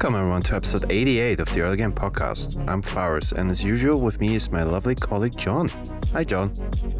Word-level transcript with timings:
Welcome 0.00 0.14
everyone 0.14 0.42
to 0.42 0.54
episode 0.54 0.92
88 0.92 1.40
of 1.40 1.52
the 1.52 1.60
Early 1.60 1.76
Game 1.76 1.92
Podcast. 1.92 2.64
I'm 2.68 2.80
Faris, 2.82 3.32
and 3.32 3.50
as 3.50 3.64
usual, 3.64 4.00
with 4.00 4.20
me 4.20 4.36
is 4.36 4.48
my 4.48 4.62
lovely 4.62 4.94
colleague 4.94 5.36
Jon. 5.36 5.68
Hi, 6.12 6.22
Jon. 6.22 6.54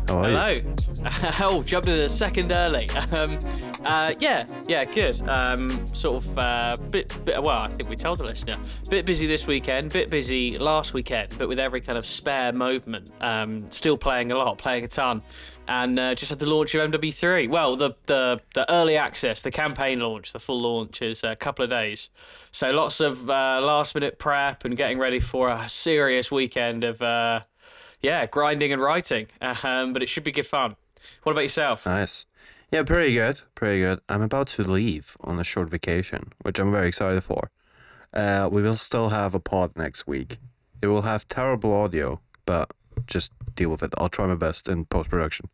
How 0.09 0.25
Hello. 0.25 0.61
oh, 1.41 1.63
jumped 1.63 1.87
in 1.87 1.97
a 1.97 2.09
second 2.09 2.51
early. 2.51 2.91
Um, 3.13 3.39
uh, 3.89 4.15
yeah, 4.21 4.47
yeah, 4.67 4.85
good. 4.85 5.27
Um, 5.27 5.89
sort 5.95 6.23
of 6.23 6.39
uh, 6.39 6.77
bit, 6.91 7.25
bit. 7.25 7.43
Well, 7.43 7.59
I 7.59 7.69
think 7.69 7.89
we 7.89 7.97
told 7.97 8.19
the 8.19 8.25
listener. 8.25 8.59
Bit 8.91 9.07
busy 9.07 9.27
this 9.27 9.47
weekend. 9.47 9.93
Bit 9.93 10.11
busy 10.11 10.59
last 10.59 10.93
weekend, 10.93 11.37
but 11.39 11.49
with 11.49 11.59
every 11.59 11.81
kind 11.81 11.97
of 11.97 12.05
spare 12.05 12.53
movement. 12.53 13.11
Um, 13.23 13.71
still 13.71 13.97
playing 13.97 14.31
a 14.31 14.37
lot, 14.37 14.59
playing 14.59 14.85
a 14.85 14.89
ton, 14.89 15.23
and 15.69 15.99
uh, 15.99 16.15
just 16.15 16.29
had 16.29 16.39
the 16.39 16.47
launch 16.47 16.75
of 16.75 16.91
MW3. 16.91 17.49
Well, 17.49 17.77
the 17.77 17.93
the 18.05 18.41
the 18.55 18.71
early 18.71 18.97
access, 18.97 19.41
the 19.41 19.51
campaign 19.51 20.01
launch, 20.01 20.33
the 20.33 20.41
full 20.41 20.61
launch 20.61 21.01
is 21.01 21.25
a 21.25 21.35
couple 21.35 21.65
of 21.65 21.71
days. 21.71 22.11
So 22.51 22.71
lots 22.71 23.01
of 23.01 23.31
uh, 23.31 23.61
last 23.63 23.95
minute 23.95 24.19
prep 24.19 24.67
and 24.67 24.77
getting 24.77 24.99
ready 24.99 25.21
for 25.21 25.49
a 25.49 25.67
serious 25.67 26.31
weekend 26.31 26.85
of 26.85 27.01
uh, 27.01 27.41
yeah, 28.03 28.27
grinding 28.27 28.73
and 28.73 28.83
writing. 28.83 29.29
Um, 29.65 29.93
but 29.93 30.03
it 30.03 30.09
should 30.09 30.25
be 30.25 30.33
good 30.33 30.47
fun. 30.47 30.77
What 31.23 31.33
about 31.33 31.43
yourself? 31.43 31.87
Nice. 31.87 32.27
Yeah, 32.71 32.83
pretty 32.83 33.15
good. 33.15 33.41
Pretty 33.55 33.81
good. 33.81 34.01
I'm 34.09 34.23
about 34.23 34.49
to 34.49 34.63
leave 34.63 35.17
on 35.23 35.39
a 35.39 35.45
short 35.45 35.71
vacation, 35.71 36.33
which 36.43 36.59
I'm 36.59 36.71
very 36.71 36.89
excited 36.89 37.23
for. 37.23 37.51
Uh, 38.13 38.49
we 38.51 38.63
will 38.63 38.77
still 38.77 39.09
have 39.09 39.35
a 39.35 39.41
pod 39.41 39.73
next 39.77 40.07
week. 40.07 40.39
It 40.83 40.89
will 40.89 41.03
have 41.03 41.27
terrible 41.29 41.73
audio, 41.75 42.21
but 42.47 42.71
just 43.07 43.33
deal 43.55 43.71
with 43.71 43.83
it. 43.83 43.95
I'll 43.99 44.09
try 44.09 44.27
my 44.27 44.35
best 44.35 44.69
in 44.69 44.85
post 44.85 45.11
production. 45.11 45.49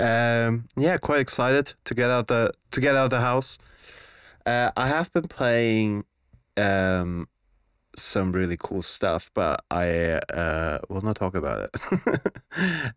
Um, 0.00 0.66
yeah, 0.76 0.96
quite 0.96 1.20
excited 1.20 1.74
to 1.84 1.94
get 1.94 2.10
out 2.10 2.28
the 2.28 2.52
to 2.72 2.80
get 2.80 2.96
out 2.96 3.10
the 3.10 3.20
house. 3.20 3.58
Uh, 4.44 4.70
I 4.76 4.88
have 4.88 5.12
been 5.12 5.28
playing 5.28 6.04
um, 6.56 7.28
some 7.96 8.32
really 8.32 8.56
cool 8.58 8.82
stuff, 8.82 9.30
but 9.34 9.62
I 9.70 10.20
uh, 10.32 10.78
will 10.88 11.02
not 11.02 11.16
talk 11.16 11.34
about 11.34 11.60
it. 11.68 11.70
uh, 12.06 12.18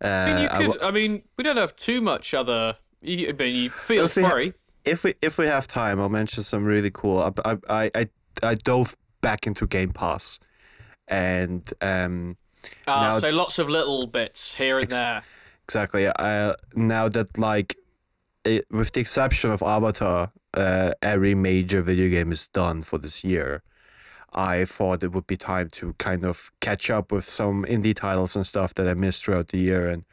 I 0.00 0.32
mean, 0.32 0.42
you 0.42 0.48
could. 0.48 0.80
wa- 0.80 0.88
I 0.88 0.90
mean, 0.90 1.22
we 1.36 1.44
don't 1.44 1.56
have 1.56 1.76
too 1.76 2.00
much 2.00 2.34
other. 2.34 2.76
You, 3.00 3.34
you 3.38 3.70
feel 3.70 4.04
If 4.04 4.16
we 4.16 4.22
ha- 4.22 4.36
if 4.84 5.04
we 5.04 5.14
if 5.22 5.38
we 5.38 5.46
have 5.46 5.66
time, 5.66 6.00
I'll 6.00 6.08
mention 6.08 6.42
some 6.42 6.64
really 6.64 6.90
cool. 6.90 7.32
I 7.44 7.56
I 7.68 7.90
I, 7.94 8.06
I 8.42 8.54
dove 8.56 8.94
back 9.20 9.46
into 9.46 9.66
Game 9.66 9.92
Pass, 9.92 10.40
and 11.06 11.68
um, 11.80 12.36
Ah, 12.86 13.12
now- 13.12 13.18
so 13.18 13.30
lots 13.30 13.58
of 13.58 13.68
little 13.68 14.06
bits 14.06 14.54
here 14.54 14.76
and 14.78 14.84
Ex- 14.84 14.94
there. 14.94 15.22
exactly. 15.64 16.06
Uh, 16.08 16.54
now 16.74 17.08
that 17.08 17.38
like, 17.38 17.76
it, 18.44 18.66
with 18.70 18.92
the 18.92 19.00
exception 19.00 19.50
of 19.52 19.62
Avatar, 19.62 20.32
uh, 20.54 20.92
every 21.02 21.34
major 21.34 21.82
video 21.82 22.08
game 22.10 22.32
is 22.32 22.48
done 22.48 22.82
for 22.82 22.98
this 22.98 23.22
year. 23.24 23.62
I 24.32 24.64
thought 24.66 25.02
it 25.02 25.12
would 25.12 25.26
be 25.26 25.36
time 25.36 25.70
to 25.70 25.94
kind 25.94 26.24
of 26.24 26.50
catch 26.60 26.90
up 26.90 27.12
with 27.12 27.24
some 27.24 27.64
indie 27.64 27.94
titles 27.94 28.36
and 28.36 28.46
stuff 28.46 28.74
that 28.74 28.86
I 28.86 28.94
missed 28.94 29.24
throughout 29.24 29.48
the 29.48 29.58
year, 29.58 29.88
and 29.88 30.04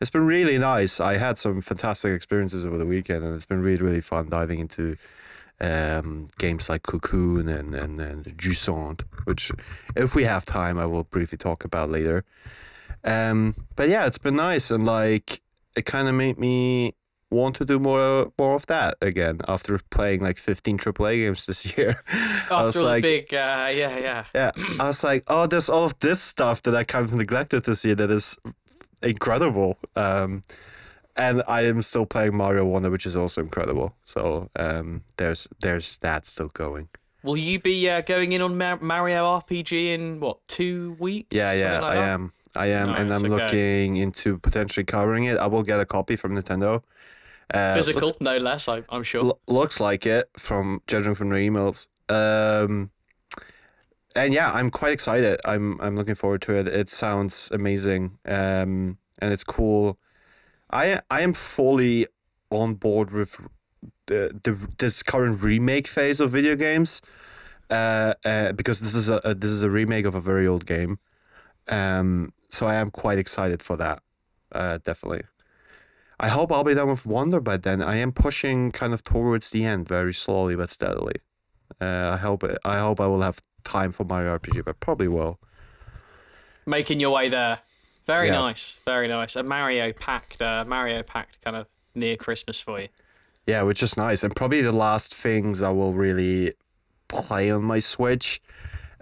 it's 0.00 0.10
been 0.10 0.26
really 0.26 0.58
nice. 0.58 1.00
I 1.00 1.16
had 1.18 1.38
some 1.38 1.60
fantastic 1.60 2.12
experiences 2.12 2.64
over 2.64 2.78
the 2.78 2.86
weekend, 2.86 3.24
and 3.24 3.34
it's 3.34 3.46
been 3.46 3.62
really 3.62 3.82
really 3.82 4.00
fun 4.00 4.28
diving 4.28 4.60
into 4.60 4.96
um, 5.60 6.28
games 6.38 6.68
like 6.68 6.82
Cocoon 6.82 7.48
and 7.48 7.74
and 7.74 8.00
and 8.00 8.24
Jusant, 8.36 9.02
which 9.24 9.50
if 9.96 10.14
we 10.14 10.24
have 10.24 10.44
time, 10.44 10.78
I 10.78 10.86
will 10.86 11.04
briefly 11.04 11.38
talk 11.38 11.64
about 11.64 11.90
later. 11.90 12.24
Um, 13.04 13.54
but 13.76 13.88
yeah, 13.88 14.06
it's 14.06 14.18
been 14.18 14.36
nice, 14.36 14.70
and 14.70 14.84
like 14.84 15.40
it 15.76 15.84
kind 15.84 16.08
of 16.08 16.14
made 16.14 16.38
me 16.38 16.94
want 17.30 17.56
to 17.56 17.64
do 17.64 17.78
more 17.78 18.32
more 18.38 18.54
of 18.54 18.66
that 18.66 18.94
again 19.02 19.38
after 19.46 19.78
playing 19.90 20.20
like 20.22 20.38
15 20.38 20.78
AAA 20.78 21.16
games 21.24 21.46
this 21.46 21.76
year. 21.76 22.02
I 22.50 22.62
was 22.62 22.76
After 22.76 22.86
like, 22.86 23.02
the 23.02 23.20
big, 23.20 23.34
uh, 23.34 23.70
yeah, 23.74 23.98
yeah. 23.98 24.24
yeah, 24.34 24.50
I 24.80 24.86
was 24.86 25.04
like, 25.04 25.24
oh, 25.26 25.46
there's 25.46 25.68
all 25.68 25.84
of 25.84 25.98
this 25.98 26.20
stuff 26.20 26.62
that 26.62 26.74
I 26.74 26.84
kind 26.84 27.04
of 27.04 27.14
neglected 27.14 27.64
this 27.64 27.84
year 27.84 27.94
that 27.96 28.10
is 28.10 28.38
incredible. 29.02 29.78
Um, 29.96 30.42
and 31.16 31.42
I 31.48 31.62
am 31.62 31.82
still 31.82 32.06
playing 32.06 32.36
Mario 32.36 32.64
Wonder, 32.64 32.90
which 32.90 33.04
is 33.04 33.16
also 33.16 33.42
incredible. 33.42 33.94
So 34.04 34.50
um, 34.56 35.02
there's 35.16 35.48
there's 35.60 35.98
that 35.98 36.24
still 36.26 36.48
going. 36.48 36.88
Will 37.24 37.36
you 37.36 37.58
be 37.58 37.90
uh, 37.90 38.00
going 38.02 38.32
in 38.32 38.40
on 38.40 38.56
Mar- 38.56 38.78
Mario 38.80 39.24
RPG 39.24 39.94
in 39.94 40.20
what 40.20 40.38
two 40.46 40.96
weeks? 41.00 41.36
Yeah, 41.36 41.52
yeah, 41.52 41.80
like 41.80 41.82
I 41.82 41.94
that? 41.96 42.08
am. 42.08 42.32
I 42.56 42.66
am, 42.68 42.90
and 42.90 43.12
I'm 43.12 43.24
okay. 43.24 43.44
looking 43.44 43.96
into 43.96 44.38
potentially 44.38 44.84
covering 44.84 45.24
it. 45.24 45.36
I 45.36 45.46
will 45.46 45.62
get 45.62 45.80
a 45.80 45.84
copy 45.84 46.16
from 46.16 46.36
Nintendo. 46.36 46.82
Uh, 47.52 47.74
Physical, 47.74 48.16
no 48.20 48.36
less. 48.36 48.68
I, 48.68 48.82
I'm 48.88 49.02
sure. 49.02 49.24
L- 49.24 49.40
looks 49.48 49.80
like 49.80 50.06
it 50.06 50.30
from 50.36 50.82
judging 50.86 51.14
from 51.14 51.30
the 51.30 51.36
emails. 51.36 51.88
Um, 52.08 52.90
and 54.16 54.32
yeah, 54.32 54.52
I'm 54.52 54.70
quite 54.70 54.92
excited. 54.92 55.40
I'm 55.44 55.80
I'm 55.80 55.96
looking 55.96 56.14
forward 56.14 56.42
to 56.42 56.56
it. 56.56 56.68
It 56.68 56.88
sounds 56.88 57.50
amazing. 57.52 58.18
Um, 58.24 58.98
and 59.18 59.32
it's 59.32 59.44
cool. 59.44 59.98
I 60.70 61.00
I 61.10 61.22
am 61.22 61.32
fully 61.32 62.06
on 62.50 62.74
board 62.74 63.10
with 63.10 63.40
the, 64.06 64.38
the 64.42 64.58
this 64.78 65.02
current 65.02 65.42
remake 65.42 65.86
phase 65.86 66.20
of 66.20 66.30
video 66.30 66.56
games. 66.56 67.02
Uh, 67.70 68.14
uh, 68.24 68.52
because 68.52 68.80
this 68.80 68.94
is 68.94 69.10
a, 69.10 69.20
a 69.24 69.34
this 69.34 69.50
is 69.50 69.62
a 69.62 69.70
remake 69.70 70.06
of 70.06 70.14
a 70.14 70.20
very 70.20 70.46
old 70.46 70.64
game. 70.64 70.98
Um, 71.68 72.32
so 72.48 72.66
I 72.66 72.76
am 72.76 72.90
quite 72.90 73.18
excited 73.18 73.62
for 73.62 73.76
that. 73.76 74.02
Uh, 74.50 74.78
definitely. 74.78 75.24
I 76.18 76.28
hope 76.28 76.50
I'll 76.50 76.64
be 76.64 76.74
done 76.74 76.88
with 76.88 77.06
Wonder 77.06 77.40
by 77.40 77.58
then. 77.58 77.82
I 77.82 77.96
am 77.96 78.10
pushing 78.12 78.72
kind 78.72 78.92
of 78.92 79.04
towards 79.04 79.50
the 79.50 79.64
end, 79.64 79.86
very 79.86 80.14
slowly 80.14 80.56
but 80.56 80.70
steadily. 80.70 81.16
Uh, 81.80 82.12
I 82.14 82.16
hope 82.16 82.42
I 82.64 82.78
hope 82.78 83.00
I 83.00 83.06
will 83.06 83.20
have 83.20 83.40
time 83.68 83.92
for 83.92 84.04
Mario 84.04 84.38
RPG, 84.38 84.64
but 84.64 84.80
probably 84.80 85.08
will. 85.08 85.38
Making 86.66 87.00
your 87.00 87.10
way 87.10 87.28
there. 87.28 87.58
Very 88.06 88.28
Yeah. 88.28 88.34
nice. 88.34 88.76
Very 88.84 89.08
nice. 89.08 89.36
A 89.36 89.42
Mario 89.42 89.92
packed, 89.92 90.40
uh, 90.40 90.64
Mario 90.66 91.02
packed 91.02 91.40
kind 91.42 91.56
of 91.56 91.66
near 91.94 92.16
Christmas 92.16 92.60
for 92.60 92.80
you. 92.80 92.88
Yeah, 93.46 93.62
which 93.62 93.82
is 93.82 93.96
nice, 93.96 94.22
and 94.22 94.34
probably 94.34 94.60
the 94.60 94.72
last 94.72 95.14
things 95.14 95.62
I 95.62 95.70
will 95.70 95.94
really 95.94 96.52
play 97.08 97.50
on 97.50 97.64
my 97.64 97.78
Switch. 97.78 98.40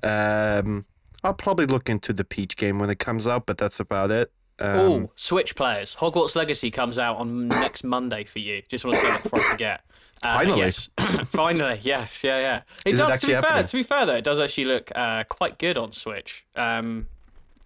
Um, 0.03 0.87
I'll 1.25 1.35
probably 1.35 1.67
look 1.67 1.89
into 1.89 2.13
the 2.13 2.25
Peach 2.25 2.57
game 2.57 2.79
when 2.79 2.91
it 2.91 2.99
comes 3.01 3.27
out, 3.27 3.47
but 3.47 3.59
that's 3.59 3.81
about 3.81 4.11
it. 4.13 4.31
Um, 4.59 4.79
oh, 4.79 5.11
Switch 5.17 5.55
players. 5.55 5.95
Hogwarts 5.97 6.35
Legacy 6.37 6.71
comes 6.71 6.99
out 6.99 7.17
on 7.19 7.49
next 7.49 7.85
Monday 7.85 8.25
for 8.25 8.39
you. 8.39 8.63
Just 8.69 8.85
want 8.85 8.97
to 8.97 9.03
say 9.03 9.11
that 9.11 9.23
before 9.23 9.41
I 9.41 9.51
forget. 9.51 9.81
Uh, 10.23 10.39
Finally. 10.39 10.59
yes. 10.61 10.89
finally, 11.27 11.79
yes, 11.83 12.25
yeah, 12.25 12.39
yeah. 12.41 12.63
It 12.87 12.95
Is 12.95 13.01
it 13.01 13.03
does. 13.03 13.13
actually 13.13 13.35
to 13.35 13.37
be 13.37 13.41
fair, 13.43 13.51
happening? 13.51 13.67
to 13.67 13.77
be 13.77 13.83
fair 13.83 14.07
though, 14.07 14.15
it 14.15 14.25
does 14.25 14.41
actually 14.41 14.65
look 14.65 14.91
uh, 14.95 15.25
quite 15.25 15.59
good 15.59 15.77
on 15.77 15.93
Switch. 15.93 16.47
Um, 16.57 17.07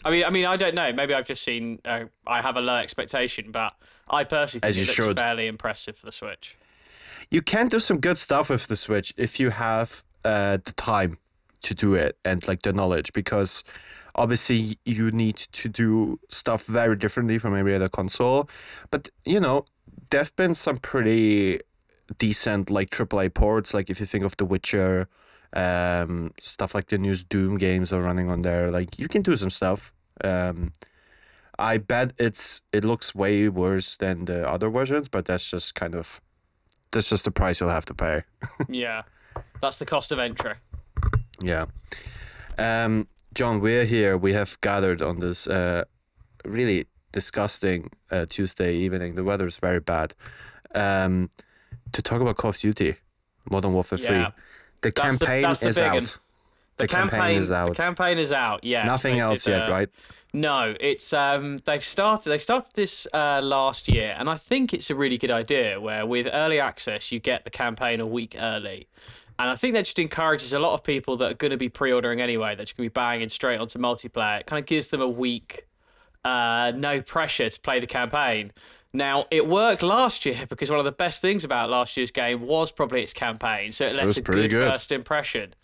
I 0.04 0.10
mean, 0.10 0.24
I 0.24 0.30
mean, 0.30 0.46
I 0.46 0.56
don't 0.56 0.74
know. 0.74 0.92
Maybe 0.92 1.14
I've 1.14 1.26
just 1.26 1.42
seen. 1.42 1.78
Uh, 1.84 2.06
I 2.26 2.42
have 2.42 2.56
a 2.56 2.60
low 2.60 2.74
expectation, 2.76 3.52
but 3.52 3.72
I 4.10 4.24
personally 4.24 4.60
think 4.62 4.70
As 4.70 4.76
it 4.78 4.80
looks 4.80 4.92
should. 4.94 5.18
fairly 5.20 5.46
impressive 5.46 5.96
for 5.96 6.06
the 6.06 6.12
Switch. 6.12 6.56
you 7.30 7.40
can 7.40 7.68
do 7.68 7.78
some 7.78 8.00
good 8.00 8.18
stuff 8.18 8.50
with 8.50 8.66
the 8.66 8.76
Switch 8.76 9.14
if 9.16 9.38
you 9.38 9.50
have 9.50 10.02
uh, 10.24 10.56
the 10.64 10.72
time 10.72 11.18
to 11.62 11.74
do 11.74 11.94
it 11.94 12.16
and 12.24 12.46
like 12.48 12.62
the 12.62 12.72
knowledge 12.72 13.12
because 13.12 13.64
obviously 14.14 14.78
you 14.84 15.10
need 15.10 15.36
to 15.36 15.68
do 15.68 16.18
stuff 16.28 16.66
very 16.66 16.96
differently 16.96 17.38
from 17.38 17.56
every 17.56 17.74
other 17.74 17.88
console. 17.88 18.48
But 18.90 19.08
you 19.24 19.40
know 19.40 19.64
there've 20.10 20.34
been 20.36 20.54
some 20.54 20.78
pretty 20.78 21.60
decent 22.18 22.70
like 22.70 22.90
AAA 22.90 23.34
ports. 23.34 23.74
Like 23.74 23.90
if 23.90 24.00
you 24.00 24.06
think 24.06 24.24
of 24.24 24.36
The 24.36 24.44
Witcher 24.44 25.08
um, 25.52 26.32
stuff 26.40 26.74
like 26.74 26.86
the 26.86 26.98
new 26.98 27.16
Doom 27.16 27.58
games 27.58 27.92
are 27.92 28.02
running 28.02 28.30
on 28.30 28.42
there. 28.42 28.70
Like 28.70 28.98
you 28.98 29.08
can 29.08 29.22
do 29.22 29.36
some 29.36 29.50
stuff. 29.50 29.92
Um, 30.22 30.72
I 31.58 31.78
bet 31.78 32.12
it's 32.18 32.62
it 32.72 32.84
looks 32.84 33.14
way 33.14 33.48
worse 33.48 33.96
than 33.96 34.24
the 34.24 34.48
other 34.48 34.70
versions 34.70 35.08
but 35.10 35.26
that's 35.26 35.50
just 35.50 35.74
kind 35.74 35.94
of 35.94 36.20
that's 36.90 37.10
just 37.10 37.24
the 37.24 37.30
price 37.30 37.60
you'll 37.60 37.70
have 37.70 37.86
to 37.86 37.94
pay. 37.94 38.22
yeah, 38.68 39.02
that's 39.60 39.78
the 39.78 39.86
cost 39.86 40.12
of 40.12 40.18
entry. 40.18 40.54
Yeah. 41.42 41.66
Um, 42.58 43.08
Jon, 43.34 43.60
we're 43.60 43.84
here. 43.84 44.16
We 44.18 44.32
have 44.34 44.60
gathered 44.60 45.02
on 45.02 45.20
this 45.20 45.46
uh, 45.46 45.84
really 46.44 46.86
disgusting 47.12 47.90
uh, 48.10 48.26
Tuesday 48.28 48.74
evening. 48.76 49.14
The 49.14 49.24
weather 49.24 49.46
is 49.46 49.56
very 49.56 49.80
bad. 49.80 50.14
Um, 50.74 51.30
to 51.92 52.02
talk 52.02 52.20
about 52.20 52.36
Call 52.36 52.50
of 52.50 52.58
Duty, 52.58 52.96
Modern 53.50 53.72
Warfare 53.72 53.98
Yeah. 53.98 54.06
3. 54.08 54.18
The 54.82 54.90
That's 54.90 55.18
the- 55.18 55.26
campaign 55.26 55.42
that's 55.42 55.60
the 55.60 55.66
is 55.68 55.78
out. 55.78 55.96
un. 55.96 56.06
The, 56.76 56.88
campaign, 56.88 57.36
is 57.36 57.50
out. 57.52 57.68
The 57.68 57.74
campaign 57.74 58.18
is 58.18 58.32
out. 58.32 58.64
Yeah. 58.64 58.84
Nothing 58.84 59.18
else 59.18 59.46
yet, 59.46 59.68
right? 59.68 59.90
No, 60.32 60.74
it's 60.80 61.12
um 61.12 61.58
they've 61.66 61.82
started 61.82 62.30
they 62.30 62.38
started 62.38 62.70
this 62.74 63.06
uh, 63.12 63.40
last 63.42 63.86
year 63.88 64.14
and 64.16 64.30
I 64.30 64.36
think 64.36 64.72
it's 64.72 64.88
a 64.88 64.94
really 64.94 65.18
good 65.18 65.32
idea 65.32 65.78
where 65.80 66.06
with 66.06 66.26
early 66.32 66.58
access 66.60 67.10
you 67.12 67.18
get 67.18 67.44
the 67.44 67.50
campaign 67.50 68.00
a 68.00 68.06
week 68.06 68.34
early. 68.40 68.86
And 69.40 69.48
I 69.48 69.54
think 69.54 69.72
that 69.72 69.86
just 69.86 69.98
encourages 69.98 70.52
a 70.52 70.58
lot 70.58 70.74
of 70.74 70.84
people 70.84 71.16
that 71.16 71.30
are 71.32 71.34
going 71.34 71.50
to 71.50 71.56
be 71.56 71.70
pre-ordering 71.70 72.20
anyway, 72.20 72.56
that's 72.56 72.74
going 72.74 72.86
to 72.86 72.90
be 72.90 72.92
banging 72.92 73.30
straight 73.30 73.58
onto 73.58 73.78
multiplayer. 73.78 74.40
It 74.40 74.46
kind 74.46 74.60
of 74.62 74.66
gives 74.66 74.88
them 74.88 75.00
a 75.00 75.08
week 75.08 75.66
uh, 76.26 76.74
no 76.76 77.00
pressure 77.00 77.48
to 77.48 77.60
play 77.60 77.80
the 77.80 77.86
campaign. 77.86 78.52
Now, 78.92 79.24
it 79.30 79.48
worked 79.48 79.82
last 79.82 80.26
year 80.26 80.44
because 80.50 80.68
one 80.68 80.78
of 80.78 80.84
the 80.84 80.92
best 80.92 81.22
things 81.22 81.42
about 81.42 81.70
last 81.70 81.96
year's 81.96 82.10
game 82.10 82.42
was 82.42 82.70
probably 82.70 83.02
its 83.02 83.14
campaign. 83.14 83.72
So 83.72 83.86
it 83.86 83.94
left 83.94 84.06
was 84.08 84.18
a 84.18 84.22
good, 84.22 84.50
good. 84.50 84.72
first 84.72 84.92
impression. 84.92 85.54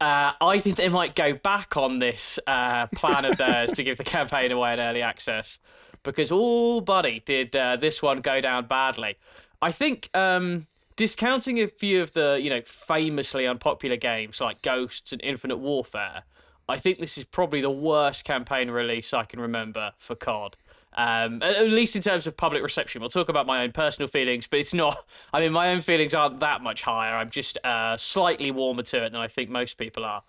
Uh, 0.00 0.32
I 0.40 0.58
think 0.58 0.74
they 0.74 0.88
might 0.88 1.14
go 1.14 1.32
back 1.32 1.76
on 1.76 2.00
this 2.00 2.40
uh, 2.48 2.88
plan 2.88 3.24
of 3.24 3.36
theirs 3.36 3.70
to 3.74 3.84
give 3.84 3.98
the 3.98 4.04
campaign 4.18 4.50
away 4.50 4.72
in 4.72 4.80
early 4.80 5.02
access 5.02 5.60
because, 6.02 6.30
oh, 6.32 6.80
buddy, 6.80 7.22
did 7.24 7.54
uh, 7.54 7.76
this 7.76 8.02
one 8.02 8.18
go 8.18 8.40
down 8.40 8.66
badly. 8.66 9.14
I 9.60 9.70
think 9.70 10.10
um, 10.12 10.66
discounting 11.02 11.60
a 11.60 11.66
few 11.66 12.00
of 12.00 12.12
the, 12.12 12.38
you 12.40 12.48
know, 12.48 12.60
famously 12.64 13.44
unpopular 13.44 13.96
games 13.96 14.40
like 14.40 14.62
Ghosts 14.62 15.12
and 15.12 15.20
Infinite 15.24 15.56
Warfare, 15.56 16.22
I 16.68 16.78
think 16.78 17.00
this 17.00 17.18
is 17.18 17.24
probably 17.24 17.60
the 17.60 17.72
worst 17.72 18.24
campaign 18.24 18.70
release 18.70 19.12
I 19.12 19.24
can 19.24 19.40
remember 19.40 19.94
for 19.98 20.14
COD. 20.14 20.54
Um, 20.92 21.42
at 21.42 21.66
least 21.70 21.96
in 21.96 22.02
terms 22.02 22.28
of 22.28 22.36
public 22.36 22.62
reception. 22.62 23.00
We'll 23.00 23.10
talk 23.10 23.28
about 23.28 23.46
my 23.46 23.64
own 23.64 23.72
personal 23.72 24.06
feelings, 24.06 24.46
but 24.46 24.60
it's 24.60 24.72
not. 24.72 24.96
I 25.32 25.40
mean, 25.40 25.50
my 25.50 25.72
own 25.72 25.80
feelings 25.80 26.14
aren't 26.14 26.38
that 26.38 26.62
much 26.62 26.82
higher. 26.82 27.16
I'm 27.16 27.30
just 27.30 27.58
uh, 27.64 27.96
slightly 27.96 28.52
warmer 28.52 28.84
to 28.84 29.04
it 29.04 29.10
than 29.10 29.20
I 29.20 29.26
think 29.26 29.50
most 29.50 29.78
people 29.78 30.04
are. 30.04 30.22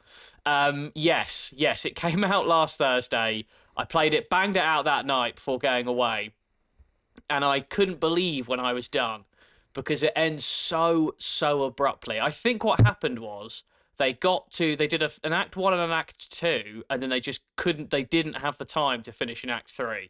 Um, 0.43 0.91
yes, 0.95 1.53
yes, 1.55 1.85
it 1.85 1.95
came 1.95 2.23
out 2.23 2.47
last 2.47 2.79
Thursday. 2.79 3.45
I 3.77 3.85
played 3.85 4.15
it, 4.15 4.27
banged 4.27 4.57
it 4.57 4.63
out 4.63 4.85
that 4.85 5.05
night 5.05 5.35
before 5.35 5.59
going 5.59 5.85
away, 5.85 6.31
and 7.29 7.45
I 7.45 7.59
couldn't 7.59 7.99
believe 7.99 8.47
when 8.47 8.59
I 8.59 8.73
was 8.73 8.87
done 8.87 9.25
because 9.73 10.03
it 10.03 10.13
ends 10.15 10.45
so 10.45 11.15
so 11.17 11.63
abruptly. 11.63 12.19
I 12.19 12.29
think 12.29 12.63
what 12.63 12.81
happened 12.81 13.19
was 13.19 13.63
they 13.97 14.13
got 14.13 14.51
to 14.51 14.75
they 14.75 14.87
did 14.87 15.03
a, 15.03 15.11
an 15.23 15.33
act 15.33 15.55
one 15.55 15.73
and 15.73 15.81
an 15.81 15.91
act 15.91 16.31
two 16.31 16.83
and 16.89 17.01
then 17.01 17.09
they 17.09 17.19
just 17.19 17.41
couldn't 17.55 17.89
they 17.89 18.03
didn't 18.03 18.35
have 18.35 18.57
the 18.57 18.65
time 18.65 19.01
to 19.03 19.11
finish 19.11 19.43
an 19.43 19.49
act 19.49 19.69
three 19.69 20.09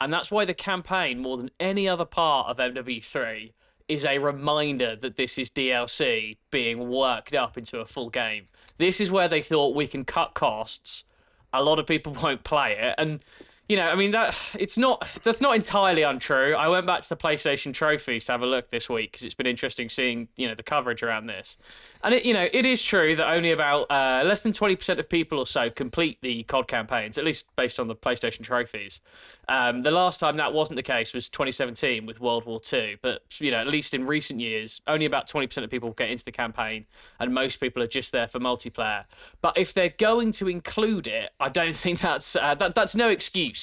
and 0.00 0.12
that's 0.12 0.30
why 0.30 0.44
the 0.44 0.54
campaign, 0.54 1.20
more 1.20 1.36
than 1.36 1.50
any 1.58 1.88
other 1.88 2.04
part 2.04 2.48
of 2.48 2.58
MW3, 2.58 3.52
is 3.88 4.04
a 4.04 4.18
reminder 4.18 4.96
that 4.96 5.16
this 5.16 5.38
is 5.38 5.48
DLC 5.48 6.36
being 6.50 6.90
worked 6.90 7.34
up 7.34 7.56
into 7.56 7.78
a 7.78 7.86
full 7.86 8.10
game. 8.10 8.46
This 8.76 9.00
is 9.00 9.10
where 9.10 9.28
they 9.28 9.42
thought 9.42 9.76
we 9.76 9.86
can 9.86 10.04
cut 10.04 10.34
costs. 10.34 11.04
A 11.52 11.62
lot 11.62 11.78
of 11.78 11.86
people 11.86 12.12
won't 12.22 12.44
play 12.44 12.76
it. 12.78 12.94
And 12.98 13.20
you 13.68 13.76
know, 13.76 13.86
I 13.86 13.96
mean 13.96 14.12
that 14.12 14.36
it's 14.58 14.78
not 14.78 15.06
that's 15.24 15.40
not 15.40 15.56
entirely 15.56 16.02
untrue. 16.02 16.54
I 16.54 16.68
went 16.68 16.86
back 16.86 17.02
to 17.02 17.08
the 17.08 17.16
PlayStation 17.16 17.72
trophies 17.72 18.26
to 18.26 18.32
have 18.32 18.42
a 18.42 18.46
look 18.46 18.70
this 18.70 18.88
week 18.88 19.12
because 19.12 19.24
it's 19.24 19.34
been 19.34 19.46
interesting 19.46 19.88
seeing 19.88 20.28
you 20.36 20.46
know 20.46 20.54
the 20.54 20.62
coverage 20.62 21.02
around 21.02 21.26
this, 21.26 21.58
and 22.04 22.14
it 22.14 22.24
you 22.24 22.32
know 22.32 22.48
it 22.52 22.64
is 22.64 22.80
true 22.80 23.16
that 23.16 23.28
only 23.28 23.50
about 23.50 23.90
uh, 23.90 24.22
less 24.24 24.42
than 24.42 24.52
twenty 24.52 24.76
percent 24.76 25.00
of 25.00 25.08
people 25.08 25.38
or 25.38 25.46
so 25.46 25.68
complete 25.68 26.18
the 26.22 26.44
COD 26.44 26.68
campaigns, 26.68 27.18
at 27.18 27.24
least 27.24 27.46
based 27.56 27.80
on 27.80 27.88
the 27.88 27.96
PlayStation 27.96 28.42
trophies. 28.42 29.00
Um, 29.48 29.82
the 29.82 29.90
last 29.90 30.20
time 30.20 30.36
that 30.36 30.52
wasn't 30.52 30.76
the 30.76 30.82
case 30.82 31.12
was 31.12 31.28
2017 31.28 32.06
with 32.06 32.20
World 32.20 32.46
War 32.46 32.60
II, 32.72 32.98
but 33.02 33.22
you 33.38 33.50
know 33.50 33.58
at 33.58 33.68
least 33.68 33.94
in 33.94 34.06
recent 34.06 34.38
years, 34.38 34.80
only 34.86 35.06
about 35.06 35.26
twenty 35.26 35.48
percent 35.48 35.64
of 35.64 35.70
people 35.70 35.90
get 35.90 36.10
into 36.10 36.24
the 36.24 36.32
campaign, 36.32 36.86
and 37.18 37.34
most 37.34 37.56
people 37.56 37.82
are 37.82 37.88
just 37.88 38.12
there 38.12 38.28
for 38.28 38.38
multiplayer. 38.38 39.06
But 39.40 39.58
if 39.58 39.74
they're 39.74 39.94
going 39.98 40.30
to 40.32 40.48
include 40.48 41.08
it, 41.08 41.30
I 41.40 41.48
don't 41.48 41.76
think 41.76 41.98
that's 41.98 42.36
uh, 42.36 42.54
that 42.54 42.76
that's 42.76 42.94
no 42.94 43.08
excuse 43.08 43.55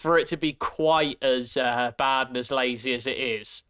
for 0.00 0.18
it 0.18 0.26
to 0.28 0.36
be 0.36 0.54
quite 0.54 1.22
as 1.22 1.56
uh, 1.58 1.92
bad 1.98 2.28
and 2.28 2.36
as 2.38 2.50
lazy 2.50 2.94
as 2.94 3.06
it 3.06 3.18
is. 3.18 3.62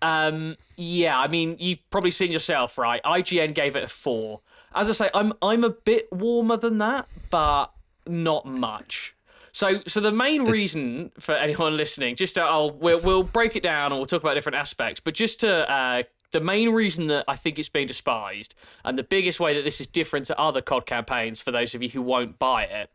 Um, 0.00 0.56
yeah, 0.76 1.18
I 1.18 1.28
mean, 1.28 1.56
you've 1.58 1.78
probably 1.90 2.10
seen 2.10 2.32
yourself, 2.32 2.78
right? 2.78 3.02
IGN 3.04 3.54
gave 3.54 3.76
it 3.76 3.84
a 3.84 3.88
four. 3.88 4.40
As 4.74 4.88
I 4.88 4.92
say, 4.92 5.10
I'm 5.14 5.34
I'm 5.42 5.62
a 5.62 5.70
bit 5.70 6.10
warmer 6.10 6.56
than 6.56 6.78
that, 6.78 7.06
but 7.30 7.66
not 8.06 8.46
much. 8.46 9.14
So, 9.52 9.82
so 9.86 10.00
the 10.00 10.10
main 10.10 10.44
reason 10.44 11.12
for 11.20 11.32
anyone 11.32 11.76
listening, 11.76 12.16
just 12.16 12.34
to, 12.34 12.42
I'll 12.42 12.72
we'll, 12.72 13.00
we'll 13.00 13.22
break 13.22 13.54
it 13.54 13.62
down 13.62 13.92
and 13.92 14.00
we'll 14.00 14.06
talk 14.06 14.22
about 14.22 14.34
different 14.34 14.56
aspects, 14.56 15.00
but 15.00 15.14
just 15.14 15.40
to 15.40 15.70
uh, 15.70 16.02
the 16.34 16.40
main 16.40 16.70
reason 16.70 17.06
that 17.06 17.24
I 17.28 17.36
think 17.36 17.60
it's 17.60 17.68
being 17.68 17.86
despised, 17.86 18.56
and 18.84 18.98
the 18.98 19.04
biggest 19.04 19.38
way 19.38 19.54
that 19.54 19.62
this 19.62 19.80
is 19.80 19.86
different 19.86 20.26
to 20.26 20.38
other 20.38 20.60
COD 20.60 20.84
campaigns, 20.84 21.40
for 21.40 21.52
those 21.52 21.76
of 21.76 21.82
you 21.82 21.88
who 21.88 22.02
won't 22.02 22.40
buy 22.40 22.64
it, 22.64 22.90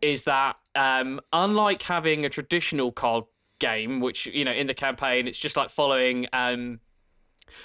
is 0.00 0.22
that 0.24 0.56
um, 0.76 1.20
unlike 1.32 1.82
having 1.82 2.24
a 2.24 2.28
traditional 2.28 2.92
COD 2.92 3.24
game, 3.58 4.00
which 4.00 4.26
you 4.26 4.44
know 4.44 4.52
in 4.52 4.68
the 4.68 4.74
campaign 4.74 5.26
it's 5.26 5.38
just 5.38 5.56
like 5.56 5.70
following 5.70 6.28
um, 6.32 6.78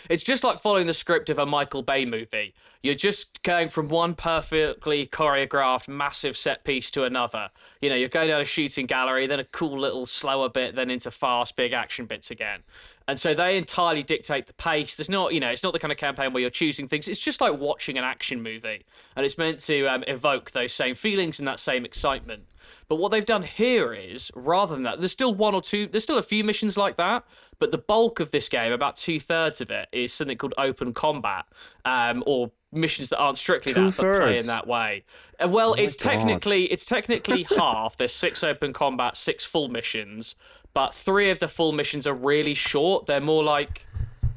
it's 0.09 0.23
just 0.23 0.43
like 0.43 0.59
following 0.59 0.87
the 0.87 0.93
script 0.93 1.29
of 1.29 1.39
a 1.39 1.45
Michael 1.45 1.83
Bay 1.83 2.05
movie. 2.05 2.53
You're 2.81 2.95
just 2.95 3.43
going 3.43 3.67
from 3.67 3.89
one 3.89 4.15
perfectly 4.15 5.05
choreographed 5.05 5.89
massive 5.89 6.37
set 6.37 6.63
piece 6.63 6.89
to 6.91 7.03
another. 7.03 7.49
You 7.81 7.89
know, 7.89 7.95
you're 7.95 8.07
going 8.07 8.29
down 8.29 8.39
a 8.39 8.45
shooting 8.45 8.85
gallery, 8.85 9.27
then 9.27 9.39
a 9.39 9.43
cool 9.43 9.77
little 9.77 10.05
slower 10.05 10.47
bit, 10.47 10.75
then 10.75 10.89
into 10.89 11.11
fast 11.11 11.55
big 11.57 11.73
action 11.73 12.05
bits 12.05 12.31
again. 12.31 12.61
And 13.07 13.19
so 13.19 13.33
they 13.33 13.57
entirely 13.57 14.03
dictate 14.03 14.47
the 14.47 14.53
pace. 14.53 14.95
There's 14.95 15.09
not, 15.09 15.33
you 15.33 15.39
know, 15.39 15.49
it's 15.49 15.63
not 15.63 15.73
the 15.73 15.79
kind 15.79 15.91
of 15.91 15.97
campaign 15.97 16.31
where 16.31 16.41
you're 16.41 16.49
choosing 16.49 16.87
things. 16.87 17.07
It's 17.07 17.19
just 17.19 17.41
like 17.41 17.59
watching 17.59 17.97
an 17.97 18.03
action 18.03 18.41
movie, 18.41 18.85
and 19.15 19.25
it's 19.25 19.37
meant 19.37 19.59
to 19.61 19.85
um, 19.87 20.03
evoke 20.07 20.51
those 20.51 20.71
same 20.71 20.95
feelings 20.95 21.39
and 21.39 21.47
that 21.47 21.59
same 21.59 21.85
excitement. 21.85 22.43
But 22.87 22.95
what 22.95 23.09
they've 23.09 23.25
done 23.25 23.43
here 23.43 23.93
is, 23.93 24.31
rather 24.35 24.73
than 24.73 24.83
that, 24.83 24.99
there's 24.99 25.11
still 25.11 25.33
one 25.33 25.53
or 25.53 25.61
two, 25.61 25.87
there's 25.87 26.03
still 26.03 26.17
a 26.17 26.23
few 26.23 26.43
missions 26.43 26.77
like 26.77 26.97
that, 26.97 27.25
but 27.59 27.71
the 27.71 27.77
bulk 27.77 28.19
of 28.19 28.31
this 28.31 28.49
game, 28.49 28.71
about 28.71 28.97
two 28.97 29.19
thirds 29.19 29.61
of 29.61 29.69
it, 29.69 29.87
is 29.91 30.13
something 30.13 30.37
called 30.37 30.53
open 30.57 30.93
combat, 30.93 31.45
um, 31.85 32.23
or 32.25 32.51
missions 32.71 33.09
that 33.09 33.17
aren't 33.17 33.37
strictly 33.37 33.73
that, 33.73 33.95
but 33.97 34.21
play 34.21 34.37
in 34.37 34.47
that 34.47 34.67
way. 34.67 35.03
Uh, 35.39 35.47
well, 35.47 35.71
oh 35.71 35.81
it's 35.81 35.95
technically 35.95 36.65
it's 36.65 36.85
technically 36.85 37.43
half. 37.57 37.97
There's 37.97 38.13
six 38.13 38.43
open 38.43 38.73
combat, 38.73 39.17
six 39.17 39.43
full 39.43 39.67
missions, 39.67 40.35
but 40.73 40.93
three 40.93 41.29
of 41.29 41.39
the 41.39 41.47
full 41.47 41.71
missions 41.71 42.07
are 42.07 42.13
really 42.13 42.53
short. 42.53 43.05
They're 43.05 43.21
more 43.21 43.43
like 43.43 43.85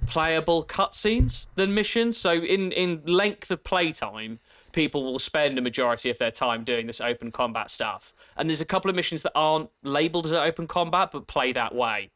playable 0.07 0.65
cutscenes 0.65 1.49
than 1.55 1.75
missions. 1.75 2.17
So 2.17 2.33
in 2.33 2.73
in 2.73 3.03
length 3.07 3.51
of 3.51 3.63
playtime, 3.63 4.41
people 4.73 5.05
will 5.05 5.19
spend 5.19 5.59
a 5.59 5.63
majority 5.63 6.11
of 6.11 6.19
their 6.19 6.31
time 6.31 6.65
doing 6.65 6.87
this 6.87 7.01
open 7.01 7.31
combat 7.31 7.71
stuff. 7.71 8.15
And 8.37 8.49
there's 8.49 8.61
a 8.61 8.67
couple 8.67 8.89
of 8.89 8.97
missions 8.97 9.23
that 9.23 9.33
aren't 9.35 9.71
labeled 9.83 10.27
as 10.27 10.33
open 10.33 10.67
combat 10.67 11.11
but 11.13 11.27
play 11.27 11.53
that 11.53 11.75
way. 11.75 12.11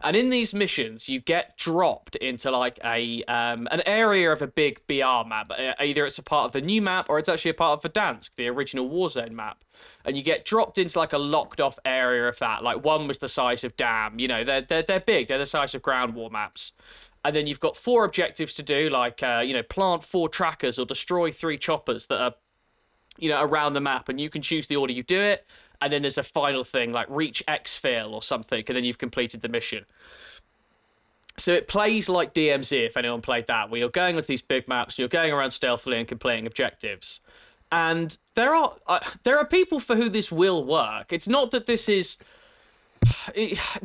And 0.00 0.16
in 0.16 0.30
these 0.30 0.54
missions, 0.54 1.08
you 1.08 1.20
get 1.20 1.56
dropped 1.56 2.16
into 2.16 2.50
like 2.50 2.78
a 2.84 3.22
um, 3.24 3.68
an 3.70 3.82
area 3.86 4.32
of 4.32 4.42
a 4.42 4.46
big 4.46 4.80
BR 4.86 5.26
map. 5.26 5.50
Either 5.80 6.06
it's 6.06 6.18
a 6.18 6.22
part 6.22 6.46
of 6.46 6.52
the 6.52 6.60
new 6.60 6.82
map 6.82 7.08
or 7.08 7.18
it's 7.18 7.28
actually 7.28 7.52
a 7.52 7.54
part 7.54 7.84
of 7.84 7.92
Verdansk, 7.92 8.34
the 8.34 8.48
original 8.48 8.88
Warzone 8.88 9.32
map. 9.32 9.64
And 10.04 10.16
you 10.16 10.22
get 10.22 10.44
dropped 10.44 10.78
into 10.78 10.98
like 10.98 11.12
a 11.12 11.18
locked 11.18 11.60
off 11.60 11.78
area 11.84 12.28
of 12.28 12.38
that. 12.38 12.62
Like 12.62 12.84
one 12.84 13.08
was 13.08 13.18
the 13.18 13.28
size 13.28 13.64
of 13.64 13.76
Dam. 13.76 14.18
You 14.18 14.28
know, 14.28 14.44
they're 14.44 14.62
they're 14.62 14.82
they're 14.82 15.00
big. 15.00 15.28
They're 15.28 15.38
the 15.38 15.46
size 15.46 15.74
of 15.74 15.82
ground 15.82 16.14
war 16.14 16.30
maps 16.30 16.72
and 17.24 17.34
then 17.34 17.46
you've 17.46 17.60
got 17.60 17.76
four 17.76 18.04
objectives 18.04 18.54
to 18.54 18.62
do, 18.62 18.88
like 18.90 19.22
uh, 19.22 19.42
you 19.44 19.54
know, 19.54 19.62
plant 19.62 20.04
four 20.04 20.28
trackers 20.28 20.78
or 20.78 20.84
destroy 20.84 21.32
three 21.32 21.56
choppers 21.56 22.06
that 22.06 22.20
are, 22.20 22.34
you 23.18 23.30
know, 23.30 23.42
around 23.42 23.72
the 23.72 23.80
map, 23.80 24.08
and 24.08 24.20
you 24.20 24.28
can 24.28 24.42
choose 24.42 24.66
the 24.66 24.76
order 24.76 24.92
you 24.92 25.02
do 25.02 25.20
it. 25.20 25.46
And 25.80 25.92
then 25.92 26.02
there's 26.02 26.18
a 26.18 26.22
final 26.22 26.64
thing 26.64 26.92
like 26.92 27.06
reach 27.08 27.42
exfil 27.48 28.12
or 28.12 28.22
something, 28.22 28.62
and 28.66 28.76
then 28.76 28.84
you've 28.84 28.98
completed 28.98 29.40
the 29.40 29.48
mission. 29.48 29.86
So 31.36 31.52
it 31.52 31.66
plays 31.66 32.08
like 32.08 32.32
DMZ 32.32 32.86
if 32.86 32.96
anyone 32.96 33.20
played 33.20 33.46
that, 33.48 33.70
where 33.70 33.80
you're 33.80 33.88
going 33.88 34.16
onto 34.16 34.26
these 34.26 34.42
big 34.42 34.68
maps, 34.68 34.98
you're 34.98 35.08
going 35.08 35.32
around 35.32 35.50
stealthily 35.50 35.98
and 35.98 36.06
completing 36.06 36.46
objectives. 36.46 37.20
And 37.72 38.16
there 38.34 38.54
are 38.54 38.76
uh, 38.86 39.00
there 39.22 39.38
are 39.38 39.46
people 39.46 39.80
for 39.80 39.96
who 39.96 40.08
this 40.08 40.30
will 40.30 40.64
work. 40.64 41.12
It's 41.12 41.26
not 41.26 41.50
that 41.52 41.66
this 41.66 41.88
is 41.88 42.18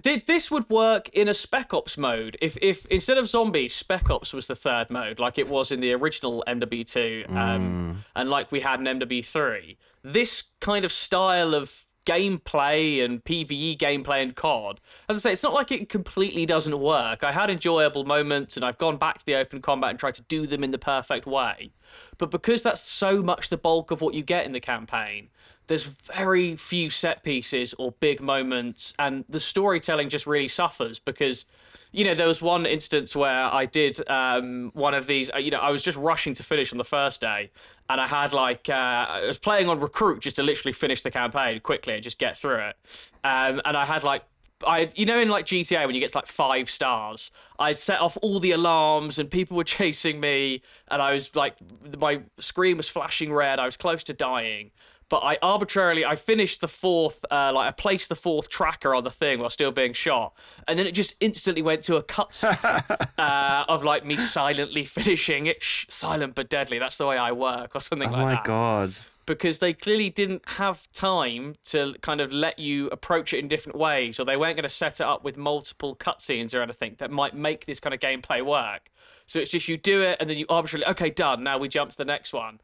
this 0.04 0.52
would 0.52 0.70
work 0.70 1.10
in 1.10 1.28
a 1.28 1.34
Spec 1.34 1.74
Ops 1.74 1.98
mode. 1.98 2.38
If 2.42 2.58
if 2.62 2.86
instead 2.88 3.18
of 3.18 3.28
zombies, 3.28 3.74
Spec 3.74 4.10
Ops 4.10 4.34
was 4.34 4.48
the 4.48 4.56
third 4.56 4.90
mode, 4.90 5.20
like 5.20 5.38
it 5.38 5.50
was 5.50 5.72
in 5.72 5.80
the 5.80 5.94
original 5.94 6.44
MW2, 6.48 7.30
um, 7.30 7.36
mm. 7.36 7.96
and 8.16 8.30
like 8.30 8.52
we 8.52 8.62
had 8.62 8.80
in 8.80 9.00
MW3. 9.00 9.78
This 10.04 10.44
kind 10.60 10.86
of 10.86 10.92
style 10.92 11.54
of 11.54 11.86
gameplay 12.06 13.04
and 13.04 13.24
PVE 13.24 13.78
gameplay 13.78 14.24
and 14.24 14.36
COD. 14.36 14.80
As 15.08 15.18
I 15.18 15.20
say, 15.20 15.34
it's 15.34 15.44
not 15.44 15.54
like 15.54 15.72
it 15.72 15.90
completely 15.90 16.46
doesn't 16.46 16.80
work. 16.80 17.24
I 17.24 17.32
had 17.32 17.52
enjoyable 17.52 18.04
moments 18.04 18.56
and 18.56 18.66
I've 18.66 18.80
gone 18.80 18.98
back 18.98 19.20
to 19.20 19.26
the 19.26 19.36
open 19.36 19.62
combat 19.62 19.92
and 19.92 20.00
tried 20.00 20.16
to 20.16 20.24
do 20.24 20.48
them 20.48 20.64
in 20.64 20.72
the 20.72 20.80
perfect 20.80 21.28
way. 21.28 21.72
But 22.18 22.32
because 22.32 22.64
that's 22.64 22.82
so 22.82 23.22
much 23.22 23.50
the 23.50 23.58
bulk 23.58 23.92
of 23.92 24.02
what 24.02 24.16
you 24.16 24.24
get 24.24 24.48
in 24.48 24.54
the 24.54 24.60
campaign, 24.60 25.30
there's 25.70 25.84
very 25.84 26.56
few 26.56 26.90
set 26.90 27.24
pieces 27.24 27.74
or 27.78 27.94
big 27.94 28.20
moments, 28.20 28.94
and 29.00 29.24
the 29.30 29.40
storytelling 29.40 30.10
just 30.10 30.28
really 30.28 30.50
suffers 30.50 31.00
because. 31.00 31.46
You 31.92 32.06
know, 32.06 32.14
there 32.14 32.28
was 32.28 32.40
one 32.40 32.68
instance 32.68 33.16
where 33.16 33.52
I 33.52 33.66
did 33.66 34.08
um, 34.12 34.70
one 34.76 34.94
of 34.94 35.08
these. 35.08 35.32
Uh, 35.34 35.40
you 35.40 35.50
know, 35.50 35.58
I 35.58 35.72
was 35.72 35.82
just 35.82 35.98
rushing 35.98 36.36
to 36.36 36.44
finish 36.44 36.72
on 36.72 36.78
the 36.78 36.86
first 36.86 37.20
day, 37.20 37.50
and 37.90 38.00
I 38.00 38.06
had 38.06 38.32
like 38.32 38.70
uh, 38.70 38.74
I 39.10 39.26
was 39.26 39.40
playing 39.40 39.70
on 39.70 39.80
recruit 39.80 40.22
just 40.22 40.36
to 40.36 40.44
literally 40.44 40.72
finish 40.72 41.02
the 41.02 41.10
campaign 41.10 41.60
quickly 41.62 41.96
and 41.96 42.04
just 42.04 42.20
get 42.20 42.38
through 42.38 42.60
it. 42.60 42.76
Um, 43.24 43.60
and 43.66 43.76
I 43.76 43.88
had 43.88 44.04
like 44.04 44.22
I, 44.66 44.90
you 44.96 45.06
know, 45.06 45.20
in 45.20 45.30
like 45.30 45.46
GTA 45.46 45.86
when 45.86 45.96
you 45.96 46.02
get 46.02 46.12
to 46.12 46.18
like 46.18 46.28
five 46.28 46.70
stars, 46.70 47.32
I'd 47.58 47.78
set 47.78 48.02
off 48.02 48.18
all 48.22 48.40
the 48.40 48.52
alarms 48.52 49.18
and 49.18 49.30
people 49.30 49.56
were 49.56 49.64
chasing 49.80 50.20
me, 50.20 50.62
and 50.90 51.02
I 51.02 51.14
was 51.14 51.36
like, 51.36 51.56
my 51.98 52.22
screen 52.40 52.78
was 52.78 52.90
flashing 52.90 53.32
red. 53.34 53.60
I 53.60 53.66
was 53.66 53.78
close 53.78 54.04
to 54.06 54.14
dying, 54.14 54.72
but 55.10 55.20
I 55.24 55.38
arbitrarily 55.42 56.06
I 56.06 56.16
finished 56.16 56.62
the 56.62 56.68
fourth, 56.68 57.26
uh, 57.32 57.52
like 57.54 57.68
I 57.68 57.72
placed 57.72 58.10
the 58.10 58.16
fourth 58.16 58.48
tracker 58.50 58.94
on 58.96 59.04
the 59.04 59.12
thing 59.12 59.40
while 59.40 59.50
still 59.50 59.72
being 59.72 59.94
shot, 59.94 60.34
and 60.68 60.78
then 60.80 60.86
it 60.88 60.94
just 60.94 61.16
instantly 61.20 61.62
went 61.62 61.82
to 61.84 61.98
a 61.98 62.04
cutscene 62.04 63.08
uh, 63.18 63.66
of 63.68 63.84
like 63.84 64.06
me 64.06 64.16
silently 64.18 64.86
finishing 64.86 65.46
it, 65.48 65.62
Shh, 65.62 65.86
silent 65.90 66.36
but 66.36 66.50
deadly. 66.50 66.80
That's 66.80 66.98
the 66.98 67.08
way 67.08 67.18
I 67.18 67.32
work, 67.32 67.76
or 67.76 67.82
something 67.82 68.10
Oh 68.10 68.12
like 68.12 68.44
that. 68.46 68.52
Oh 68.52 68.54
my 68.54 68.86
god. 68.86 68.94
because 69.26 69.60
they 69.60 69.74
clearly 69.74 70.10
didn't 70.10 70.42
have 70.50 70.92
time 70.92 71.56
to 71.64 71.94
kind 72.02 72.20
of 72.22 72.32
let 72.34 72.58
you 72.58 72.88
approach 72.88 73.34
it 73.34 73.38
in 73.40 73.48
different 73.48 73.78
ways, 73.78 74.20
or 74.20 74.26
they 74.26 74.38
weren't 74.38 74.56
going 74.56 74.64
to 74.64 74.70
set 74.70 75.00
it 75.00 75.06
up 75.06 75.24
with 75.24 75.38
multiple 75.38 75.96
cutscenes 75.96 76.56
or 76.56 76.62
anything 76.62 76.96
that 77.00 77.12
might 77.12 77.36
make 77.36 77.66
this 77.66 77.80
kind 77.80 77.94
of 77.94 78.00
gameplay 78.00 78.44
work. 78.44 78.90
So 79.28 79.40
it's 79.40 79.52
just 79.52 79.68
you 79.68 79.78
do 79.78 80.02
it 80.02 80.18
and 80.20 80.28
then 80.30 80.38
you 80.38 80.48
arbitrarily, 80.50 80.88
okay, 80.88 81.12
done. 81.12 81.44
Now 81.44 81.60
we 81.60 81.68
jump 81.68 81.92
to 81.92 81.98
the 81.98 82.06
next 82.06 82.34
one. 82.34 82.60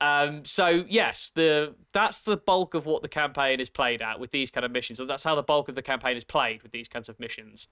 Um, 0.00 0.44
so 0.44 0.84
yes, 0.88 1.30
the 1.34 1.74
that's 1.92 2.22
the 2.22 2.36
bulk 2.36 2.74
of 2.74 2.86
what 2.86 3.02
the 3.02 3.08
campaign 3.08 3.60
is 3.60 3.68
played 3.68 4.00
at 4.00 4.18
with 4.18 4.30
these 4.30 4.50
kind 4.50 4.64
of 4.64 4.70
missions. 4.70 4.98
So 4.98 5.04
that's 5.04 5.24
how 5.24 5.34
the 5.34 5.42
bulk 5.42 5.68
of 5.68 5.74
the 5.74 5.82
campaign 5.82 6.16
is 6.16 6.24
played 6.24 6.62
with 6.62 6.72
these 6.72 6.88
kinds 6.88 7.08
of 7.08 7.20
missions. 7.20 7.68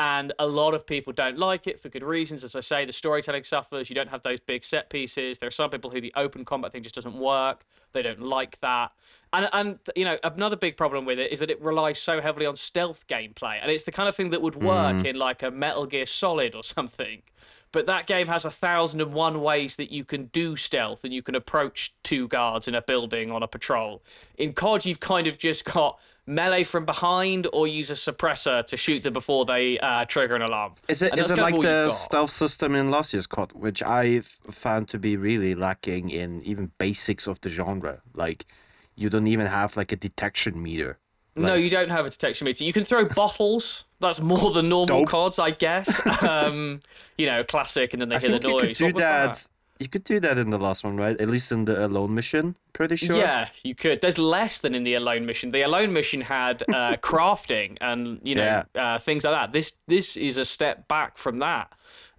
And 0.00 0.32
a 0.38 0.46
lot 0.46 0.74
of 0.74 0.86
people 0.86 1.12
don't 1.12 1.38
like 1.38 1.66
it 1.66 1.80
for 1.80 1.88
good 1.88 2.04
reasons. 2.04 2.44
As 2.44 2.54
I 2.54 2.60
say, 2.60 2.84
the 2.84 2.92
storytelling 2.92 3.42
suffers. 3.42 3.88
You 3.88 3.96
don't 3.96 4.08
have 4.08 4.22
those 4.22 4.38
big 4.38 4.64
set 4.64 4.90
pieces. 4.90 5.38
There 5.38 5.48
are 5.48 5.52
some 5.52 5.70
people 5.70 5.90
who 5.90 6.00
the 6.00 6.12
open 6.14 6.44
combat 6.44 6.70
thing 6.70 6.82
just 6.82 6.94
doesn't 6.94 7.18
work. 7.18 7.64
They 7.92 8.02
don't 8.02 8.20
like 8.20 8.60
that. 8.60 8.92
And 9.32 9.48
and 9.52 9.78
you 9.94 10.04
know 10.04 10.18
another 10.24 10.56
big 10.56 10.76
problem 10.76 11.04
with 11.04 11.18
it 11.18 11.32
is 11.32 11.40
that 11.40 11.50
it 11.50 11.60
relies 11.60 12.00
so 12.00 12.20
heavily 12.20 12.46
on 12.46 12.56
stealth 12.56 13.06
gameplay, 13.06 13.58
and 13.60 13.70
it's 13.70 13.84
the 13.84 13.92
kind 13.92 14.08
of 14.08 14.16
thing 14.16 14.30
that 14.30 14.42
would 14.42 14.56
work 14.62 15.04
in 15.04 15.16
like 15.16 15.42
a 15.42 15.50
Metal 15.50 15.86
Gear 15.86 16.06
Solid 16.06 16.54
or 16.54 16.62
something. 16.64 17.22
But 17.72 17.86
that 17.86 18.06
game 18.06 18.26
has 18.28 18.44
a 18.44 18.50
thousand 18.50 19.00
and 19.00 19.12
one 19.12 19.42
ways 19.42 19.76
that 19.76 19.90
you 19.90 20.04
can 20.04 20.26
do 20.26 20.56
stealth 20.56 21.04
and 21.04 21.12
you 21.12 21.22
can 21.22 21.34
approach 21.34 21.94
two 22.02 22.28
guards 22.28 22.68
in 22.68 22.74
a 22.74 22.82
building 22.82 23.30
on 23.30 23.42
a 23.42 23.48
patrol. 23.48 24.02
In 24.36 24.52
COD, 24.52 24.86
you've 24.86 25.00
kind 25.00 25.26
of 25.26 25.38
just 25.38 25.64
got 25.64 25.98
melee 26.28 26.62
from 26.62 26.84
behind 26.84 27.46
or 27.52 27.66
use 27.66 27.90
a 27.90 27.94
suppressor 27.94 28.64
to 28.66 28.76
shoot 28.76 29.02
them 29.02 29.14
before 29.14 29.44
they 29.46 29.78
uh, 29.78 30.04
trigger 30.04 30.36
an 30.36 30.42
alarm. 30.42 30.74
Is 30.88 31.02
it 31.02 31.18
is 31.18 31.30
it 31.30 31.38
like 31.38 31.58
the 31.58 31.88
stealth 31.88 32.30
system 32.30 32.74
in 32.74 32.90
last 32.90 33.14
year's 33.14 33.26
COD, 33.26 33.52
which 33.52 33.82
I 33.82 34.20
found 34.20 34.88
to 34.88 34.98
be 34.98 35.16
really 35.16 35.54
lacking 35.54 36.10
in 36.10 36.42
even 36.44 36.70
basics 36.78 37.26
of 37.26 37.40
the 37.40 37.48
genre? 37.48 38.02
Like, 38.14 38.46
you 38.94 39.08
don't 39.08 39.26
even 39.26 39.46
have 39.46 39.76
like 39.76 39.90
a 39.92 39.96
detection 39.96 40.62
meter. 40.62 40.98
No, 41.38 41.54
you 41.54 41.70
don't 41.70 41.90
have 41.90 42.06
a 42.06 42.10
detection 42.10 42.44
meter. 42.44 42.64
You 42.64 42.72
can 42.72 42.84
throw 42.84 43.04
bottles. 43.04 43.84
That's 44.00 44.20
more 44.20 44.52
than 44.52 44.68
normal 44.68 45.00
Dope. 45.00 45.08
CODs, 45.08 45.38
I 45.38 45.50
guess. 45.50 46.00
um, 46.22 46.80
you 47.16 47.26
know, 47.26 47.44
classic, 47.44 47.92
and 47.92 48.00
then 48.00 48.08
they 48.08 48.16
I 48.16 48.18
hear 48.18 48.30
the 48.30 48.38
think 48.38 48.52
you 48.52 48.58
could 48.58 48.66
noise. 48.68 48.78
do 48.78 48.84
What 48.84 48.94
was 48.94 49.02
that. 49.02 49.46
You 49.80 49.88
could 49.88 50.02
do 50.02 50.18
that 50.20 50.38
in 50.38 50.50
the 50.50 50.58
last 50.58 50.82
one, 50.82 50.96
right? 50.96 51.20
At 51.20 51.30
least 51.30 51.52
in 51.52 51.64
the 51.64 51.86
alone 51.86 52.12
mission. 52.12 52.56
Pretty 52.72 52.96
sure. 52.96 53.16
Yeah, 53.16 53.48
you 53.62 53.76
could. 53.76 54.00
There's 54.00 54.18
less 54.18 54.60
than 54.60 54.74
in 54.74 54.82
the 54.82 54.94
alone 54.94 55.24
mission. 55.24 55.52
The 55.52 55.62
alone 55.62 55.92
mission 55.92 56.20
had 56.20 56.62
uh, 56.62 56.96
crafting 57.02 57.78
and 57.80 58.20
you 58.24 58.34
know 58.34 58.64
uh, 58.74 58.98
things 58.98 59.24
like 59.24 59.34
that. 59.34 59.52
This 59.52 59.74
this 59.86 60.16
is 60.16 60.36
a 60.36 60.44
step 60.44 60.88
back 60.88 61.16
from 61.16 61.38
that. 61.38 61.72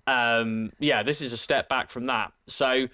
Um, 0.07 0.71
yeah, 0.79 1.03
this 1.03 1.21
is 1.21 1.33
a 1.33 1.37
step 1.37 1.69
back 1.69 1.91
from 1.91 2.07
that. 2.07 2.31
So, 2.47 2.87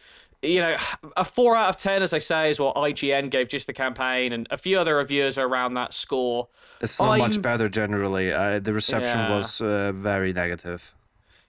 you 0.48 0.60
know, 0.62 0.76
a 1.18 1.26
four 1.26 1.56
out 1.56 1.70
of 1.70 1.76
ten, 1.76 2.02
as 2.04 2.14
I 2.14 2.20
say, 2.20 2.50
is 2.50 2.60
what 2.60 2.76
IGN 2.76 3.30
gave 3.30 3.48
just 3.50 3.68
the 3.68 3.74
campaign, 3.74 4.32
and 4.34 4.48
a 4.52 4.58
few 4.58 4.80
other 4.80 4.96
reviewers 4.98 5.38
are 5.38 5.46
around 5.48 5.74
that 5.76 5.94
score. 5.94 6.48
It's 6.82 7.00
not 7.00 7.18
much 7.18 7.32
I'm- 7.34 7.42
better 7.42 7.68
generally. 7.70 8.32
Uh, 8.34 8.60
the 8.60 8.74
reception 8.74 9.18
Yeah. 9.18 9.36
was 9.36 9.62
uh, 9.62 9.92
very 9.94 10.34
negative. 10.34 10.94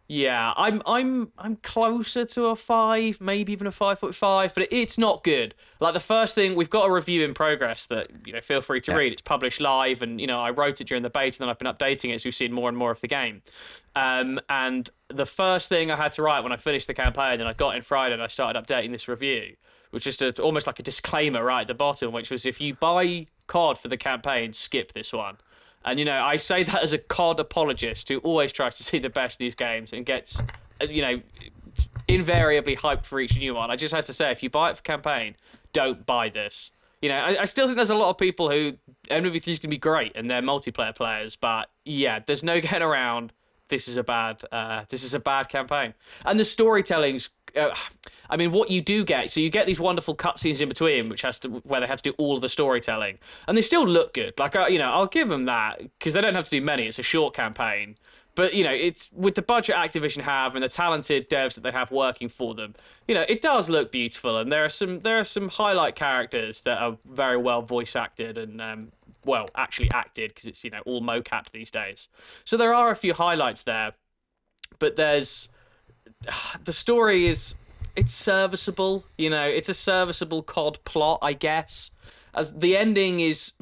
Yeah, 0.09 0.53
I'm 0.57 0.83
I'm 0.87 1.33
I'm 1.37 1.57
closer 1.57 2.25
to 2.25 2.47
a 2.47 2.57
five, 2.57 3.21
maybe 3.21 3.53
even 3.53 3.67
a 3.67 3.73
five 3.73 3.99
foot 3.99 4.15
five, 4.15 4.55
but 4.55 4.69
it's 4.71 4.99
not 4.99 5.25
good. 5.25 5.53
Like 5.81 5.95
the 5.95 6.01
first 6.01 6.37
thing, 6.37 6.55
we've 6.55 6.71
got 6.71 6.89
a 6.89 6.93
review 6.93 7.25
in 7.25 7.35
progress 7.35 7.87
that 7.87 8.07
you 8.25 8.33
know 8.33 8.41
feel 8.41 8.61
free 8.61 8.81
to 8.83 8.95
read. 8.95 9.13
It's 9.13 9.23
published 9.23 9.61
live, 9.61 10.03
and 10.03 10.21
you 10.21 10.29
know 10.29 10.39
I 10.39 10.51
wrote 10.51 10.81
it 10.81 10.87
during 10.87 11.03
the 11.03 11.11
beta, 11.11 11.39
and 11.39 11.41
then 11.41 11.49
I've 11.49 11.59
been 11.59 11.67
updating 11.67 12.11
it 12.11 12.15
as 12.15 12.25
we've 12.25 12.35
seen 12.35 12.53
more 12.53 12.69
and 12.69 12.79
more 12.79 12.93
of 12.93 13.01
the 13.01 13.09
game. 13.09 13.43
Um, 13.97 14.39
and 14.49 14.89
the 15.09 15.27
first 15.27 15.69
thing 15.69 15.91
I 15.91 15.97
had 15.97 16.13
to 16.13 16.23
write 16.23 16.43
when 16.45 16.53
I 16.53 16.57
finished 16.57 16.87
the 16.87 16.95
campaign, 16.95 17.41
and 17.41 17.49
I 17.49 17.53
got 17.53 17.75
in 17.75 17.83
Friday, 17.83 18.15
and 18.15 18.23
I 18.23 18.29
started 18.29 18.65
updating 18.65 18.93
this 18.93 19.09
review, 19.09 19.57
which 19.91 20.07
is 20.07 20.23
almost 20.39 20.69
like 20.69 20.79
a 20.79 20.85
disclaimer 20.85 21.43
right 21.43 21.63
at 21.63 21.67
the 21.67 21.75
bottom, 21.75 22.13
which 22.13 22.31
was 22.31 22.47
if 22.47 22.61
you 22.61 22.75
buy 22.75 23.27
COD 23.49 23.77
for 23.77 23.89
the 23.89 23.97
campaign, 23.97 24.53
skip 24.53 24.93
this 24.93 25.13
one. 25.13 25.39
And 25.87 25.99
you 26.01 26.05
know, 26.05 26.21
I 26.21 26.37
say 26.37 26.65
that 26.65 26.83
as 26.83 26.93
a 26.93 26.99
COD 26.99 27.41
apologist 27.41 28.09
who 28.09 28.19
always 28.19 28.53
tries 28.53 28.77
to 28.77 28.83
see 28.83 28.99
the 28.99 29.09
best 29.09 29.41
in 29.41 29.47
these 29.47 29.55
games 29.55 29.93
and 29.93 30.05
gets, 30.05 30.41
uh, 30.81 30.87
you 30.89 31.01
know, 31.01 31.23
invariably 32.09 32.77
hyped 32.77 33.07
for 33.07 33.21
each 33.21 33.39
new 33.39 33.55
one. 33.55 33.71
I 33.71 33.77
just 33.77 33.95
had 33.95 34.05
to 34.07 34.13
say, 34.13 34.33
if 34.33 34.43
you 34.43 34.51
buy 34.51 34.71
it 34.71 34.77
for 34.77 34.83
campaign, 34.83 35.37
don't 35.73 36.05
buy 36.05 36.29
this. 36.29 36.73
You 37.01 37.11
know, 37.11 37.17
I, 37.17 37.43
I 37.43 37.45
still 37.45 37.67
think 37.67 37.77
there's 37.77 37.91
a 37.91 37.95
lot 37.97 38.11
of 38.11 38.19
people 38.19 38.51
who 38.51 38.73
MW3 39.11 39.37
is 39.37 39.45
going 39.45 39.61
to 39.61 39.69
be 39.69 39.79
great 39.79 40.13
and 40.17 40.29
they're 40.29 40.43
multiplayer 40.43 40.95
players, 40.95 41.37
but 41.37 41.71
yeah, 41.85 42.19
there's 42.27 42.43
no 42.43 42.61
getting 42.61 42.83
around. 42.83 43.33
This 43.69 43.89
is 43.89 43.97
a 43.97 44.03
bad, 44.03 44.43
uh, 44.53 44.85
this 44.89 45.03
is 45.03 45.15
a 45.15 45.19
bad 45.21 45.49
campaign, 45.49 45.95
and 46.25 46.39
the 46.39 46.45
storytelling's. 46.45 47.31
Uh, 47.57 47.75
I 48.29 48.37
mean, 48.37 48.53
what 48.53 48.71
you 48.71 48.81
do 48.81 49.05
get, 49.05 49.31
so 49.31 49.41
you 49.41 49.51
get 49.51 49.67
these 49.67 49.81
wonderful 49.81 50.17
cutscenes 50.17 50.61
in 50.61 50.69
between, 50.69 51.09
which 51.09 51.23
has 51.23 51.39
to 51.41 51.49
where 51.49 51.81
they 51.81 51.87
have 51.87 52.03
to 52.03 52.11
do 52.11 52.15
all 52.19 52.35
of 52.35 52.41
the 52.41 52.49
storytelling, 52.49 53.19
and 53.47 53.57
they 53.57 53.61
still 53.61 53.87
look 53.87 54.15
good. 54.15 54.35
Like, 54.39 54.57
uh, 54.57 54.67
you 54.69 54.79
know, 54.79 54.91
I'll 54.91 55.07
give 55.07 55.29
them 55.29 55.45
that 55.45 55.79
because 55.79 56.15
they 56.15 56.21
don't 56.21 56.35
have 56.35 56.45
to 56.45 56.51
do 56.51 56.61
many. 56.61 56.87
It's 56.87 56.99
a 56.99 57.05
short 57.05 57.35
campaign, 57.35 57.95
but 58.35 58.53
you 58.55 58.65
know, 58.65 58.73
it's 58.73 59.11
with 59.15 59.35
the 59.35 59.43
budget 59.43 59.77
Activision 59.77 60.23
have 60.23 60.55
and 60.55 60.63
the 60.63 60.69
talented 60.69 61.29
devs 61.31 61.55
that 61.55 61.63
they 61.63 61.73
have 61.73 61.91
working 61.91 62.29
for 62.29 62.55
them. 62.55 62.75
You 63.09 63.15
know, 63.15 63.25
it 63.29 63.41
does 63.41 63.69
look 63.69 63.91
beautiful, 63.91 64.37
and 64.37 64.53
there 64.53 64.65
are 64.65 64.69
some 64.69 65.01
there 65.01 65.19
are 65.19 65.25
some 65.25 65.49
highlight 65.49 65.95
characters 65.95 66.61
that 66.63 66.79
are 66.79 66.99
very 67.05 67.39
well 67.39 67.63
voice 67.63 67.97
acted 67.97 68.39
and 68.39 68.61
um, 68.61 68.93
well 69.25 69.47
actually 69.57 69.91
acted 69.93 70.31
because 70.31 70.47
it's 70.47 70.63
you 70.65 70.71
know 70.71 70.83
all 70.85 71.01
mocapped 71.01 71.51
these 71.53 71.71
days. 71.71 72.09
So 72.45 72.57
there 72.57 72.75
are 72.75 72.91
a 72.91 72.97
few 72.97 73.15
highlights 73.15 73.63
there, 73.63 73.95
but 74.79 74.97
there's 74.97 75.49
the 76.65 76.73
story 76.73 77.27
is 77.27 77.55
it's 77.95 78.13
serviceable. 78.13 79.05
You 79.17 79.31
know, 79.31 79.45
it's 79.45 79.69
a 79.69 79.75
serviceable 79.75 80.43
COD 80.43 80.79
plot, 80.85 81.19
I 81.23 81.33
guess. 81.33 81.91
As 82.35 82.53
the 82.53 82.77
ending 82.77 83.21
is, 83.21 83.55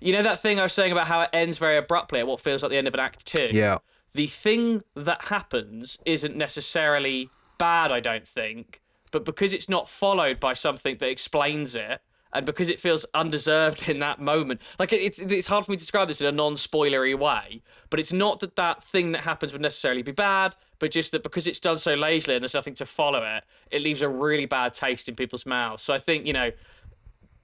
you 0.00 0.12
know, 0.12 0.22
that 0.22 0.42
thing 0.42 0.58
I 0.58 0.64
was 0.64 0.72
saying 0.72 0.92
about 0.92 1.06
how 1.06 1.20
it 1.22 1.30
ends 1.32 1.58
very 1.58 1.76
abruptly 1.76 2.18
at 2.20 2.26
what 2.26 2.40
feels 2.40 2.62
like 2.62 2.70
the 2.70 2.78
end 2.78 2.88
of 2.88 2.94
an 2.94 3.00
act 3.00 3.24
two 3.26 3.50
Yeah. 3.52 3.78
the 4.12 4.26
thing 4.26 4.82
that 4.96 5.26
happens 5.26 5.98
isn't 6.04 6.34
necessarily 6.34 7.30
bad, 7.58 7.92
I 7.92 8.00
don't 8.00 8.26
think, 8.26 8.80
but 9.12 9.24
because 9.24 9.52
it's 9.52 9.68
not 9.68 9.88
followed 9.88 10.40
by 10.40 10.54
something 10.54 10.96
that 10.96 11.08
explains 11.08 11.76
it, 11.76 12.00
and 12.32 12.46
because 12.46 12.68
it 12.68 12.78
feels 12.80 13.04
undeserved 13.12 13.88
in 13.88 13.98
that 14.00 14.20
moment, 14.20 14.60
like 14.78 14.92
it's 14.92 15.18
it's 15.18 15.46
hard 15.48 15.64
for 15.64 15.72
me 15.72 15.76
to 15.76 15.80
describe 15.80 16.08
this 16.08 16.20
in 16.20 16.26
a 16.28 16.32
non-spoilery 16.32 17.16
way. 17.18 17.60
But 17.90 17.98
it's 18.00 18.12
not 18.12 18.40
that 18.40 18.54
that 18.56 18.82
thing 18.82 19.12
that 19.12 19.22
happens 19.22 19.52
would 19.52 19.62
necessarily 19.62 20.02
be 20.02 20.12
bad, 20.12 20.54
but 20.80 20.90
just 20.90 21.12
that 21.12 21.22
because 21.22 21.46
it's 21.46 21.60
done 21.60 21.78
so 21.78 21.94
lazily 21.94 22.34
and 22.34 22.42
there's 22.42 22.54
nothing 22.54 22.74
to 22.74 22.86
follow 22.86 23.22
it, 23.22 23.44
it 23.70 23.82
leaves 23.82 24.02
a 24.02 24.08
really 24.08 24.46
bad 24.46 24.72
taste 24.72 25.08
in 25.08 25.14
people's 25.14 25.46
mouths. 25.46 25.82
So 25.82 25.94
I 25.94 25.98
think 25.98 26.26
you 26.26 26.32
know 26.32 26.50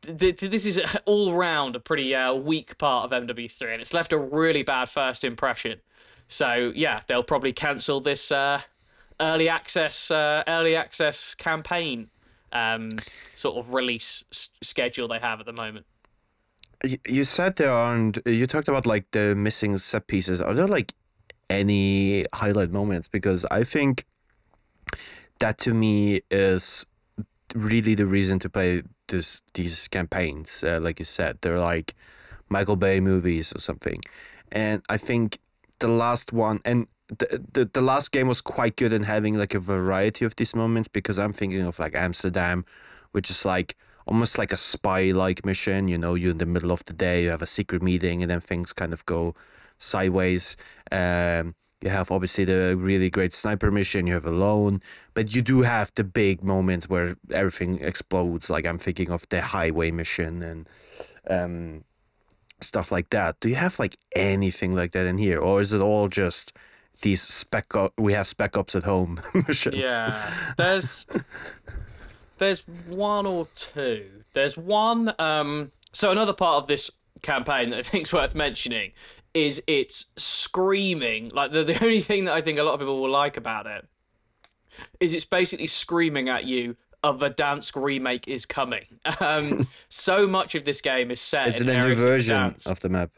th- 0.02 0.36
th- 0.38 0.50
this 0.50 0.66
is 0.66 0.80
all 1.04 1.34
round 1.34 1.76
a 1.76 1.80
pretty 1.80 2.14
uh, 2.14 2.34
weak 2.34 2.78
part 2.78 3.12
of 3.12 3.26
MW3, 3.26 3.72
and 3.72 3.80
it's 3.80 3.94
left 3.94 4.12
a 4.12 4.18
really 4.18 4.62
bad 4.62 4.88
first 4.88 5.24
impression. 5.24 5.80
So 6.26 6.72
yeah, 6.74 7.02
they'll 7.06 7.22
probably 7.22 7.52
cancel 7.52 8.00
this 8.00 8.32
uh, 8.32 8.60
early 9.20 9.48
access 9.48 10.10
uh, 10.10 10.42
early 10.48 10.74
access 10.74 11.34
campaign 11.34 12.08
um, 12.52 12.88
sort 13.34 13.56
of 13.56 13.72
release 13.72 14.24
s- 14.32 14.50
schedule 14.62 15.08
they 15.08 15.18
have 15.18 15.40
at 15.40 15.46
the 15.46 15.52
moment. 15.52 15.86
You 17.08 17.24
said 17.24 17.56
there 17.56 17.70
aren't. 17.70 18.18
You 18.26 18.46
talked 18.46 18.68
about 18.68 18.86
like 18.86 19.10
the 19.12 19.34
missing 19.34 19.76
set 19.76 20.06
pieces. 20.06 20.40
Are 20.40 20.54
there 20.54 20.68
like 20.68 20.94
any 21.50 22.24
highlight 22.34 22.70
moments? 22.70 23.08
Because 23.08 23.44
I 23.50 23.64
think 23.64 24.04
that 25.38 25.58
to 25.58 25.74
me 25.74 26.20
is 26.30 26.86
really 27.54 27.94
the 27.94 28.06
reason 28.06 28.38
to 28.40 28.48
play 28.48 28.82
this 29.08 29.42
these 29.54 29.88
campaigns. 29.88 30.64
Uh, 30.64 30.80
like 30.82 30.98
you 30.98 31.04
said, 31.04 31.38
they're 31.40 31.58
like 31.58 31.94
Michael 32.48 32.76
Bay 32.76 33.00
movies 33.00 33.54
or 33.54 33.58
something, 33.58 34.00
and 34.52 34.82
I 34.88 34.96
think 34.96 35.38
the 35.78 35.88
last 35.88 36.32
one 36.32 36.60
and. 36.64 36.86
The, 37.20 37.40
the, 37.52 37.70
the 37.72 37.82
last 37.82 38.10
game 38.10 38.26
was 38.26 38.40
quite 38.40 38.74
good 38.74 38.92
in 38.92 39.04
having 39.04 39.38
like 39.38 39.54
a 39.54 39.60
variety 39.60 40.24
of 40.24 40.34
these 40.34 40.56
moments 40.56 40.88
because 40.88 41.20
I'm 41.20 41.32
thinking 41.32 41.62
of 41.62 41.78
like 41.78 41.94
Amsterdam, 41.94 42.64
which 43.12 43.30
is 43.30 43.44
like 43.44 43.76
almost 44.06 44.38
like 44.38 44.52
a 44.52 44.56
spy 44.56 45.12
like 45.12 45.46
mission. 45.46 45.86
You 45.86 45.98
know, 45.98 46.14
you're 46.14 46.32
in 46.32 46.38
the 46.38 46.46
middle 46.46 46.72
of 46.72 46.84
the 46.84 46.92
day, 46.92 47.22
you 47.22 47.30
have 47.30 47.42
a 47.42 47.46
secret 47.46 47.80
meeting, 47.80 48.22
and 48.22 48.30
then 48.32 48.40
things 48.40 48.72
kind 48.72 48.92
of 48.92 49.06
go 49.06 49.36
sideways. 49.78 50.56
Um, 50.92 51.54
you 51.82 51.90
have 51.90 52.10
obviously 52.10 52.44
the 52.44 52.76
really 52.76 53.10
great 53.10 53.32
sniper 53.32 53.70
mission, 53.70 54.06
you 54.06 54.14
have 54.14 54.24
alone, 54.24 54.80
but 55.14 55.34
you 55.34 55.42
do 55.42 55.62
have 55.62 55.92
the 55.94 56.04
big 56.04 56.42
moments 56.42 56.88
where 56.88 57.14
everything 57.32 57.78
explodes. 57.80 58.48
Like 58.48 58.66
I'm 58.66 58.78
thinking 58.78 59.10
of 59.10 59.28
the 59.28 59.42
highway 59.42 59.90
mission 59.90 60.42
and 60.42 60.68
um, 61.28 61.84
stuff 62.60 62.90
like 62.90 63.10
that. 63.10 63.38
Do 63.40 63.48
you 63.48 63.56
have 63.56 63.78
like 63.78 63.96
anything 64.14 64.74
like 64.74 64.92
that 64.92 65.06
in 65.06 65.18
here, 65.18 65.38
or 65.38 65.60
is 65.60 65.72
it 65.72 65.82
all 65.82 66.08
just 66.08 66.56
these 67.02 67.20
spec 67.20 67.76
op- 67.76 67.92
we 67.98 68.14
have 68.14 68.26
spec 68.26 68.56
ops 68.56 68.74
at 68.74 68.84
home 68.84 69.20
missions? 69.46 69.76
Yeah, 69.76 70.32
there's 70.56 71.06
there's 72.38 72.60
one 72.88 73.26
or 73.26 73.48
two. 73.54 74.06
There's 74.32 74.56
one. 74.56 75.12
Um, 75.18 75.72
so 75.92 76.10
another 76.10 76.32
part 76.32 76.62
of 76.62 76.68
this 76.68 76.90
campaign 77.22 77.70
that 77.70 77.78
I 77.78 77.82
think's 77.82 78.12
worth 78.12 78.34
mentioning 78.34 78.92
is 79.36 79.62
it's 79.66 80.06
screaming. 80.16 81.28
Like 81.28 81.52
the 81.52 81.62
the 81.62 81.74
only 81.84 82.00
thing 82.00 82.24
that 82.24 82.32
I 82.32 82.40
think 82.40 82.58
a 82.58 82.62
lot 82.62 82.74
of 82.74 82.80
people 82.80 83.00
will 83.00 83.10
like 83.10 83.36
about 83.36 83.66
it 83.66 83.86
is 84.98 85.12
it's 85.12 85.26
basically 85.26 85.68
screaming 85.68 86.28
at 86.28 86.44
you. 86.44 86.76
Of 87.02 87.22
a 87.22 87.30
Verdansk 87.30 87.80
remake 87.80 88.26
is 88.26 88.46
coming. 88.46 88.86
Um, 89.20 89.68
so 89.88 90.26
much 90.26 90.56
of 90.56 90.64
this 90.64 90.80
game 90.80 91.12
is 91.12 91.20
set. 91.20 91.46
Is 91.46 91.60
in 91.60 91.68
it 91.68 91.76
a 91.76 91.82
new 91.82 91.94
version 91.94 92.56
of 92.66 92.80
the 92.80 92.88
map? 92.88 93.10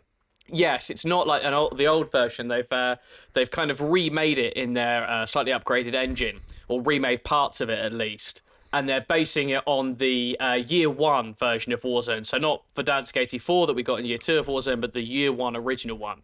Yes, 0.50 0.90
it's 0.90 1.04
not 1.04 1.26
like 1.26 1.42
an 1.44 1.54
old, 1.54 1.78
the 1.78 1.86
old 1.86 2.10
version. 2.12 2.48
They've 2.48 2.70
uh, 2.70 2.96
they've 3.32 3.50
kind 3.50 3.70
of 3.70 3.80
remade 3.80 4.38
it 4.38 4.54
in 4.54 4.74
their 4.74 5.08
uh, 5.08 5.24
slightly 5.24 5.52
upgraded 5.52 5.94
engine, 5.94 6.40
or 6.66 6.82
remade 6.82 7.24
parts 7.24 7.62
of 7.62 7.70
it 7.70 7.78
at 7.78 7.92
least, 7.94 8.42
and 8.72 8.88
they're 8.88 9.00
basing 9.00 9.50
it 9.50 9.62
on 9.66 9.94
the 9.96 10.36
uh, 10.40 10.56
year 10.56 10.90
one 10.90 11.34
version 11.34 11.72
of 11.72 11.80
Warzone. 11.80 12.26
So 12.26 12.38
not 12.38 12.62
Verdansk 12.74 13.16
84 13.16 13.68
that 13.68 13.76
we 13.76 13.82
got 13.82 13.98
in 13.98 14.04
year 14.04 14.18
two 14.18 14.38
of 14.38 14.46
Warzone, 14.46 14.80
but 14.80 14.92
the 14.92 15.00
year 15.00 15.32
one 15.32 15.56
original 15.56 15.96
one. 15.96 16.22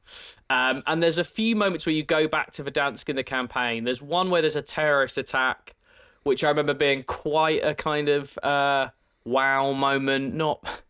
Um, 0.50 0.82
and 0.86 1.02
there's 1.02 1.18
a 1.18 1.24
few 1.24 1.56
moments 1.56 1.86
where 1.86 1.94
you 1.94 2.02
go 2.02 2.28
back 2.28 2.50
to 2.52 2.64
Verdansk 2.64 3.08
in 3.08 3.16
the 3.16 3.24
campaign. 3.24 3.84
There's 3.84 4.02
one 4.02 4.30
where 4.30 4.42
there's 4.42 4.56
a 4.56 4.62
terrorist 4.62 5.16
attack, 5.16 5.74
which 6.22 6.44
I 6.44 6.48
remember 6.48 6.74
being 6.74 7.02
quite 7.04 7.64
a 7.64 7.74
kind 7.74 8.08
of 8.08 8.38
uh, 8.42 8.88
wow 9.24 9.72
moment. 9.72 10.34
Not 10.34 10.82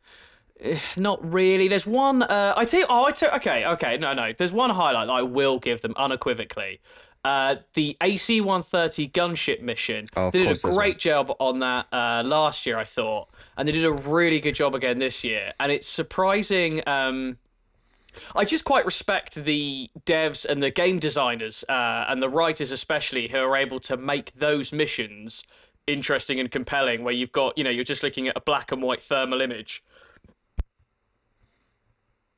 not 0.99 1.32
really. 1.32 1.68
There's 1.68 1.87
one. 1.87 2.23
Uh, 2.23 2.54
I 2.56 2.64
tell 2.64 2.80
you. 2.80 2.87
Oh, 2.88 3.04
I 3.04 3.11
tell. 3.11 3.34
Okay, 3.37 3.66
okay. 3.66 3.99
No, 3.99 4.12
no. 4.14 4.32
There's 4.32 4.52
one 4.52 4.70
highlight 4.70 5.08
that 5.08 5.12
I 5.12 5.23
will 5.23 5.58
give 5.58 5.80
them 5.80 5.94
unequivocally. 5.96 6.80
Uh, 7.25 7.57
the 7.73 7.97
AC-130 8.02 9.11
gunship 9.11 9.62
mission. 9.62 10.04
Oh, 10.14 10.31
they 10.31 10.45
did 10.45 10.57
a 10.57 10.61
great 10.61 10.99
job 10.99 11.35
on 11.40 11.61
that 11.61 11.87
uh, 11.90 12.23
last 12.25 12.66
year, 12.66 12.76
I 12.76 12.85
thought, 12.85 13.28
and 13.57 13.66
they 13.66 13.73
did 13.73 13.87
a 13.87 13.93
really 13.93 14.40
good 14.40 14.54
job 14.54 14.75
again 14.75 14.99
this 14.99 15.25
year. 15.25 15.52
And 15.59 15.73
it's 15.73 15.87
surprising. 15.87 16.83
Um, 16.87 17.38
I 18.37 18.45
just 18.45 18.64
quite 18.64 18.85
respect 18.85 19.37
the 19.37 19.90
devs 20.04 20.45
and 20.45 20.62
the 20.62 20.71
game 20.71 20.99
designers 20.99 21.64
uh, 21.69 22.04
and 22.09 22.23
the 22.23 22.28
writers, 22.28 22.71
especially, 22.71 23.28
who 23.28 23.38
are 23.38 23.57
able 23.57 23.81
to 23.81 23.97
make 23.97 24.33
those 24.35 24.71
missions 24.73 25.45
interesting 25.87 26.38
and 26.38 26.50
compelling. 26.50 27.04
Where 27.04 27.14
you've 27.14 27.33
got, 27.33 27.57
you 27.57 27.64
know, 27.64 27.71
you're 27.71 27.85
just 27.85 28.02
looking 28.02 28.28
at 28.28 28.37
a 28.37 28.40
black 28.40 28.71
and 28.71 28.83
white 28.83 29.02
thermal 29.02 29.40
image 29.40 29.83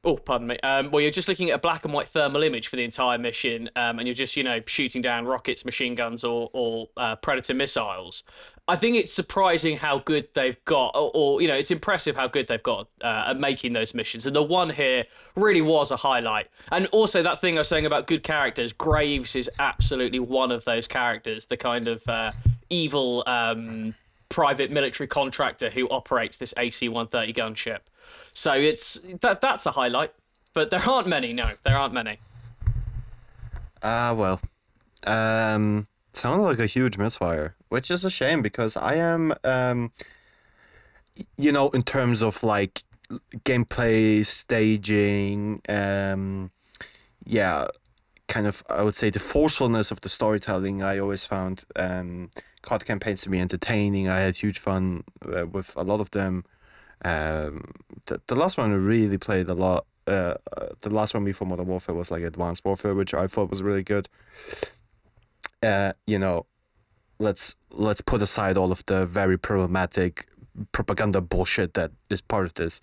Oh, 0.06 0.16
pardon 0.16 0.46
me. 0.46 0.56
Um, 0.60 0.92
well, 0.92 1.00
you're 1.00 1.10
just 1.10 1.26
looking 1.26 1.50
at 1.50 1.56
a 1.56 1.58
black 1.58 1.84
and 1.84 1.92
white 1.92 2.06
thermal 2.06 2.44
image 2.44 2.68
for 2.68 2.76
the 2.76 2.84
entire 2.84 3.18
mission, 3.18 3.68
um, 3.74 3.98
and 3.98 4.06
you're 4.06 4.14
just, 4.14 4.36
you 4.36 4.44
know, 4.44 4.60
shooting 4.64 5.02
down 5.02 5.24
rockets, 5.24 5.64
machine 5.64 5.96
guns, 5.96 6.22
or, 6.22 6.48
or 6.52 6.88
uh, 6.96 7.16
predator 7.16 7.54
missiles. 7.54 8.22
I 8.68 8.76
think 8.76 8.94
it's 8.94 9.12
surprising 9.12 9.76
how 9.76 9.98
good 9.98 10.28
they've 10.32 10.64
got, 10.64 10.94
or, 10.94 11.10
or 11.12 11.42
you 11.42 11.48
know, 11.48 11.56
it's 11.56 11.72
impressive 11.72 12.14
how 12.14 12.28
good 12.28 12.46
they've 12.46 12.62
got 12.62 12.86
uh, 13.02 13.24
at 13.30 13.40
making 13.40 13.72
those 13.72 13.94
missions. 13.94 14.26
And 14.26 14.36
the 14.36 14.44
one 14.44 14.70
here 14.70 15.06
really 15.34 15.60
was 15.60 15.90
a 15.90 15.96
highlight. 15.96 16.46
And 16.70 16.86
also 16.92 17.20
that 17.24 17.40
thing 17.40 17.56
I 17.56 17.58
was 17.58 17.68
saying 17.68 17.84
about 17.84 18.06
good 18.06 18.22
characters, 18.22 18.72
Graves 18.72 19.34
is 19.34 19.50
absolutely 19.58 20.20
one 20.20 20.52
of 20.52 20.64
those 20.64 20.86
characters, 20.86 21.46
the 21.46 21.56
kind 21.56 21.88
of 21.88 22.08
uh, 22.08 22.30
evil 22.70 23.24
um, 23.26 23.92
private 24.28 24.70
military 24.70 25.08
contractor 25.08 25.68
who 25.68 25.88
operates 25.88 26.36
this 26.36 26.54
AC-130 26.56 27.36
gunship. 27.36 27.78
So 28.36 28.52
it's 28.52 29.00
that 29.22 29.40
that's 29.40 29.64
a 29.64 29.70
highlight, 29.70 30.12
but 30.52 30.68
there 30.68 30.82
aren't 30.86 31.08
many. 31.08 31.32
No, 31.32 31.52
there 31.62 31.74
aren't 31.74 31.94
many. 31.94 32.18
Ah, 33.82 34.12
well. 34.12 34.42
Um, 35.06 35.86
sounds 36.12 36.42
like 36.42 36.58
a 36.58 36.66
huge 36.66 36.98
misfire, 36.98 37.56
which 37.70 37.90
is 37.90 38.04
a 38.04 38.10
shame 38.10 38.42
because 38.42 38.76
I 38.76 38.96
am, 38.96 39.32
um, 39.42 39.90
you 41.38 41.50
know, 41.50 41.70
in 41.70 41.82
terms 41.82 42.22
of 42.22 42.42
like 42.42 42.82
gameplay, 43.46 44.22
staging, 44.26 45.62
um, 45.70 46.50
yeah, 47.24 47.68
kind 48.28 48.46
of, 48.46 48.62
I 48.68 48.82
would 48.82 48.94
say 48.94 49.08
the 49.08 49.18
forcefulness 49.18 49.90
of 49.90 50.02
the 50.02 50.10
storytelling. 50.10 50.82
I 50.82 50.98
always 50.98 51.24
found 51.24 51.64
um, 51.74 52.28
COD 52.60 52.84
campaigns 52.84 53.22
to 53.22 53.30
be 53.30 53.40
entertaining. 53.40 54.08
I 54.08 54.20
had 54.20 54.36
huge 54.36 54.58
fun 54.58 55.04
uh, 55.24 55.46
with 55.46 55.74
a 55.74 55.82
lot 55.82 56.00
of 56.00 56.10
them. 56.10 56.44
Um, 57.04 57.72
the, 58.06 58.20
the 58.26 58.36
last 58.36 58.58
one 58.58 58.72
I 58.72 58.76
really 58.76 59.18
played 59.18 59.48
a 59.48 59.54
lot. 59.54 59.86
Uh, 60.06 60.34
uh, 60.56 60.68
the 60.82 60.90
last 60.90 61.14
one 61.14 61.24
before 61.24 61.48
Modern 61.48 61.66
Warfare 61.66 61.94
was 61.94 62.10
like 62.10 62.22
Advanced 62.22 62.64
Warfare, 62.64 62.94
which 62.94 63.12
I 63.12 63.26
thought 63.26 63.50
was 63.50 63.62
really 63.62 63.82
good. 63.82 64.08
Uh, 65.62 65.92
you 66.06 66.18
know, 66.18 66.46
let's 67.18 67.56
let's 67.70 68.00
put 68.00 68.22
aside 68.22 68.56
all 68.56 68.72
of 68.72 68.84
the 68.86 69.06
very 69.06 69.38
problematic 69.38 70.26
propaganda 70.72 71.20
bullshit 71.20 71.74
that 71.74 71.90
is 72.10 72.20
part 72.20 72.46
of 72.46 72.54
this. 72.54 72.80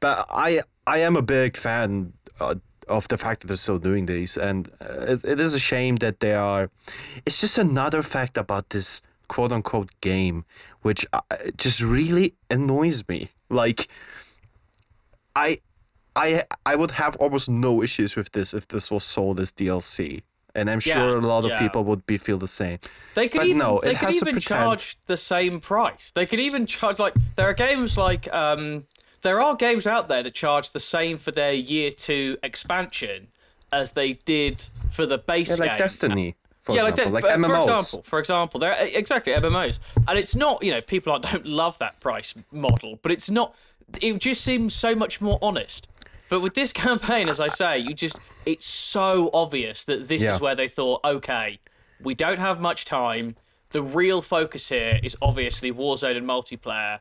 But 0.00 0.26
I 0.30 0.62
I 0.86 0.98
am 0.98 1.16
a 1.16 1.22
big 1.22 1.56
fan 1.56 2.12
uh, 2.40 2.56
of 2.88 3.08
the 3.08 3.16
fact 3.16 3.40
that 3.40 3.46
they're 3.48 3.56
still 3.56 3.78
doing 3.78 4.06
these, 4.06 4.36
and 4.36 4.68
uh, 4.80 5.06
it, 5.08 5.24
it 5.24 5.40
is 5.40 5.54
a 5.54 5.60
shame 5.60 5.96
that 5.96 6.20
they 6.20 6.34
are. 6.34 6.70
It's 7.26 7.40
just 7.40 7.58
another 7.58 8.02
fact 8.02 8.36
about 8.36 8.70
this 8.70 9.02
quote 9.28 9.52
unquote 9.52 9.90
game, 10.00 10.44
which 10.82 11.06
uh, 11.12 11.20
just 11.56 11.80
really 11.80 12.34
annoys 12.50 13.02
me. 13.08 13.30
Like, 13.52 13.88
I, 15.34 15.58
I, 16.16 16.44
I 16.66 16.76
would 16.76 16.92
have 16.92 17.16
almost 17.16 17.48
no 17.50 17.82
issues 17.82 18.16
with 18.16 18.32
this 18.32 18.54
if 18.54 18.68
this 18.68 18.90
was 18.90 19.04
sold 19.04 19.40
as 19.40 19.52
DLC, 19.52 20.22
and 20.54 20.70
I'm 20.70 20.80
Yeah, 20.84 20.94
sure 20.94 21.16
a 21.18 21.20
lot 21.20 21.44
of 21.44 21.50
yeah. 21.50 21.58
people 21.58 21.84
would 21.84 22.06
be 22.06 22.18
feel 22.18 22.38
the 22.38 22.48
same. 22.48 22.78
They 23.14 23.28
could 23.28 23.40
But 23.40 23.44
even 23.44 23.58
no, 23.58 23.80
they 23.80 23.92
it 23.92 23.98
could 23.98 24.10
even 24.10 24.38
charge 24.38 24.96
the 25.06 25.16
same 25.16 25.60
price. 25.60 26.10
They 26.14 26.26
could 26.26 26.40
even 26.40 26.66
charge 26.66 26.98
like 26.98 27.14
there 27.36 27.46
are 27.48 27.54
games 27.54 27.96
like 27.98 28.32
um 28.32 28.86
there 29.22 29.40
are 29.40 29.54
games 29.54 29.86
out 29.86 30.08
there 30.08 30.22
that 30.22 30.34
charge 30.34 30.70
the 30.70 30.80
same 30.80 31.18
for 31.18 31.30
their 31.30 31.52
year 31.52 31.90
two 31.90 32.38
expansion 32.42 33.28
as 33.72 33.92
they 33.92 34.14
did 34.14 34.66
for 34.90 35.06
the 35.06 35.18
base 35.18 35.50
Yeah, 35.50 35.56
like 35.56 35.76
game. 35.76 35.78
Destiny, 35.78 36.36
for 36.62 36.76
yeah, 36.76 36.86
example, 36.86 37.12
like, 37.12 37.24
like, 37.24 37.32
that- 37.34 37.40
MMOs. 37.40 37.64
For 37.64 37.70
example, 37.72 38.02
for 38.04 38.18
example, 38.20 38.60
they're 38.60 38.76
exactly 38.94 39.32
MMOs, 39.32 39.80
and 40.08 40.16
it's 40.18 40.34
not 40.36 40.62
you 40.62 40.70
know 40.70 40.80
people 40.80 41.18
don't 41.18 41.44
love 41.44 41.76
that 41.80 41.98
price 42.00 42.34
model, 42.52 42.98
but 43.02 43.12
it's 43.12 43.28
not. 43.28 43.54
It 44.00 44.16
just 44.18 44.40
seems 44.42 44.72
so 44.72 44.94
much 44.94 45.20
more 45.20 45.38
honest. 45.42 45.88
But 46.28 46.40
with 46.40 46.54
this 46.54 46.72
campaign, 46.86 47.28
as 47.28 47.40
I 47.40 47.48
say, 47.48 47.78
you 47.78 47.92
just 47.94 48.18
it's 48.46 48.64
so 48.64 49.28
obvious 49.34 49.84
that 49.84 50.08
this 50.08 50.22
Yeah. 50.22 50.34
is 50.34 50.40
where 50.40 50.54
they 50.54 50.68
thought, 50.68 51.00
okay, 51.04 51.58
we 52.00 52.14
don't 52.14 52.38
have 52.38 52.60
much 52.60 52.84
time. 52.84 53.36
The 53.70 53.82
real 53.82 54.22
focus 54.22 54.68
here 54.68 54.98
is 55.02 55.16
obviously 55.20 55.72
Warzone 55.72 56.16
and 56.16 56.26
multiplayer. 56.26 57.00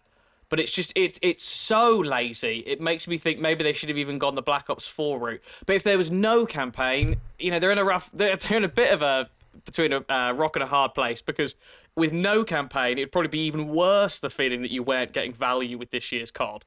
But 0.49 0.59
it's 0.59 0.71
just 0.73 0.91
it's 0.95 1.17
it's 1.21 1.43
so 1.43 1.97
lazy. 1.99 2.63
It 2.65 2.81
makes 2.81 3.07
me 3.07 3.17
think 3.17 3.39
maybe 3.39 3.63
they 3.63 3.71
should 3.73 3.89
have 3.89 3.97
even 3.97 4.17
gone 4.17 4.35
the 4.35 4.41
Black 4.41 4.69
Ops 4.69 4.85
4 4.87 5.17
route. 5.19 5.41
But 5.65 5.75
if 5.77 5.83
there 5.83 5.97
was 5.97 6.11
no 6.11 6.45
campaign, 6.45 7.17
you 7.39 7.51
know, 7.51 7.59
they're 7.59 7.71
in 7.71 7.77
a 7.77 7.85
rough 7.85 8.09
they're, 8.11 8.35
they're 8.35 8.57
in 8.57 8.65
a 8.65 8.69
bit 8.69 8.91
of 8.91 9.01
a 9.01 9.29
between 9.65 9.93
a 9.93 10.03
uh, 10.09 10.33
rock 10.33 10.55
and 10.55 10.63
a 10.63 10.67
hard 10.67 10.93
place 10.93 11.21
because 11.21 11.55
with 11.95 12.13
no 12.13 12.43
campaign, 12.43 12.97
it'd 12.97 13.11
probably 13.11 13.29
be 13.29 13.41
even 13.41 13.67
worse 13.67 14.19
the 14.19 14.29
feeling 14.29 14.61
that 14.61 14.71
you 14.71 14.83
weren't 14.83 15.13
getting 15.13 15.33
value 15.33 15.77
with 15.77 15.91
this 15.91 16.11
year's 16.11 16.31
COD. 16.31 16.63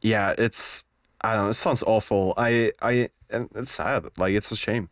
yeah, 0.00 0.34
it's 0.38 0.84
I 1.22 1.34
don't 1.34 1.44
know. 1.44 1.50
It 1.50 1.54
sounds 1.54 1.82
awful. 1.82 2.34
I 2.36 2.72
I 2.82 3.10
and 3.30 3.48
it's 3.54 3.70
sad. 3.70 4.06
Like 4.16 4.34
it's 4.34 4.50
a 4.52 4.56
shame. 4.56 4.88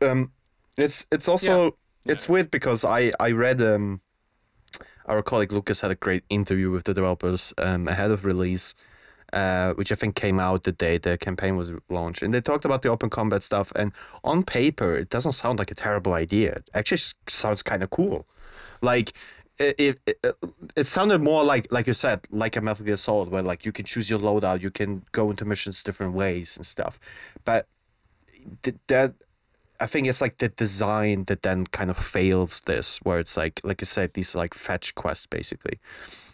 Um, 0.00 0.32
it's 0.76 1.06
it's 1.12 1.28
also 1.28 1.76
it's 2.06 2.28
weird 2.28 2.50
because 2.50 2.84
I 2.84 3.12
I 3.20 3.32
read 3.32 3.60
um 3.62 4.00
our 5.06 5.22
colleague 5.22 5.52
Lucas 5.52 5.80
had 5.80 5.90
a 5.90 5.96
great 5.96 6.24
interview 6.28 6.70
with 6.70 6.84
the 6.84 6.94
developers 6.94 7.52
um 7.58 7.88
ahead 7.88 8.10
of 8.10 8.24
release. 8.24 8.74
Uh, 9.32 9.72
which 9.74 9.90
I 9.90 9.94
think 9.94 10.14
came 10.14 10.38
out 10.38 10.64
the 10.64 10.72
day 10.72 10.98
the 10.98 11.16
campaign 11.16 11.56
was 11.56 11.72
launched, 11.88 12.22
and 12.22 12.34
they 12.34 12.40
talked 12.42 12.66
about 12.66 12.82
the 12.82 12.90
open 12.90 13.08
combat 13.08 13.42
stuff. 13.42 13.72
And 13.74 13.92
on 14.24 14.42
paper, 14.42 14.94
it 14.94 15.08
doesn't 15.08 15.32
sound 15.32 15.58
like 15.58 15.70
a 15.70 15.74
terrible 15.74 16.12
idea. 16.12 16.56
It 16.56 16.70
actually 16.74 17.00
sounds 17.28 17.62
kind 17.62 17.82
of 17.82 17.88
cool. 17.88 18.26
Like 18.82 19.14
it, 19.58 19.74
it, 20.06 20.18
it, 20.22 20.36
it 20.76 20.86
sounded 20.86 21.22
more 21.22 21.44
like 21.44 21.66
like 21.70 21.86
you 21.86 21.92
said 21.92 22.26
like 22.30 22.56
a 22.56 22.60
metal 22.60 22.84
gear 22.84 22.96
solid 22.96 23.30
where 23.30 23.42
like 23.42 23.64
you 23.64 23.72
can 23.72 23.84
choose 23.84 24.10
your 24.10 24.18
loadout 24.18 24.60
you 24.60 24.70
can 24.70 25.02
go 25.12 25.30
into 25.30 25.44
missions 25.44 25.82
different 25.82 26.14
ways 26.14 26.56
and 26.56 26.66
stuff 26.66 26.98
but 27.44 27.68
th- 28.62 28.76
that 28.88 29.14
i 29.82 29.86
think 29.86 30.06
it's 30.10 30.20
like 30.20 30.36
the 30.38 30.48
design 30.64 31.24
that 31.28 31.40
then 31.42 31.66
kind 31.78 31.90
of 31.90 31.96
fails 31.96 32.60
this 32.70 32.98
where 33.06 33.18
it's 33.22 33.36
like 33.42 33.60
like 33.68 33.80
you 33.82 33.86
said 33.96 34.08
these 34.14 34.34
like 34.42 34.54
fetch 34.54 34.94
quests 35.02 35.26
basically 35.26 35.76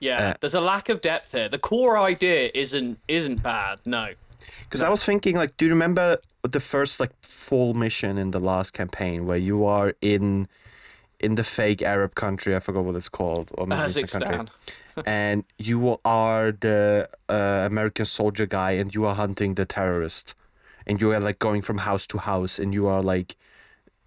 Yeah, 0.00 0.18
Uh, 0.28 0.34
there's 0.40 0.54
a 0.62 0.66
lack 0.72 0.88
of 0.88 0.98
depth 1.00 1.32
here. 1.32 1.48
The 1.48 1.58
core 1.70 1.96
idea 2.12 2.40
isn't 2.64 2.98
isn't 3.18 3.42
bad. 3.42 3.76
No. 3.84 4.06
because 4.64 4.82
i 4.88 4.90
was 4.94 5.02
thinking 5.10 5.34
like 5.42 5.52
do 5.58 5.64
you 5.66 5.72
remember 5.78 6.06
the 6.56 6.60
first 6.72 7.00
like 7.02 7.12
full 7.22 7.72
mission 7.84 8.12
in 8.18 8.28
the 8.36 8.42
last 8.50 8.70
campaign 8.80 9.18
where 9.28 9.42
you 9.50 9.58
are 9.76 9.88
in 10.14 10.46
in 11.26 11.32
the 11.34 11.44
fake 11.56 11.82
arab 11.94 12.12
country 12.24 12.50
i 12.58 12.60
forgot 12.60 12.84
what 12.88 12.96
it's 13.00 13.12
called 13.20 13.46
or 13.58 13.66
country 13.66 14.02
Kazakhstan. 14.04 14.48
and 15.06 15.44
you 15.68 15.78
are 16.04 16.46
the 16.66 17.08
uh, 17.28 17.62
American 17.70 18.04
soldier 18.04 18.46
guy, 18.46 18.72
and 18.80 18.88
you 18.94 19.02
are 19.08 19.14
hunting 19.14 19.54
the 19.54 19.64
terrorist, 19.64 20.34
and 20.88 21.00
you 21.00 21.12
are 21.12 21.20
like 21.20 21.38
going 21.38 21.62
from 21.62 21.78
house 21.78 22.06
to 22.08 22.18
house, 22.18 22.58
and 22.58 22.72
you 22.74 22.86
are 22.88 23.02
like 23.02 23.36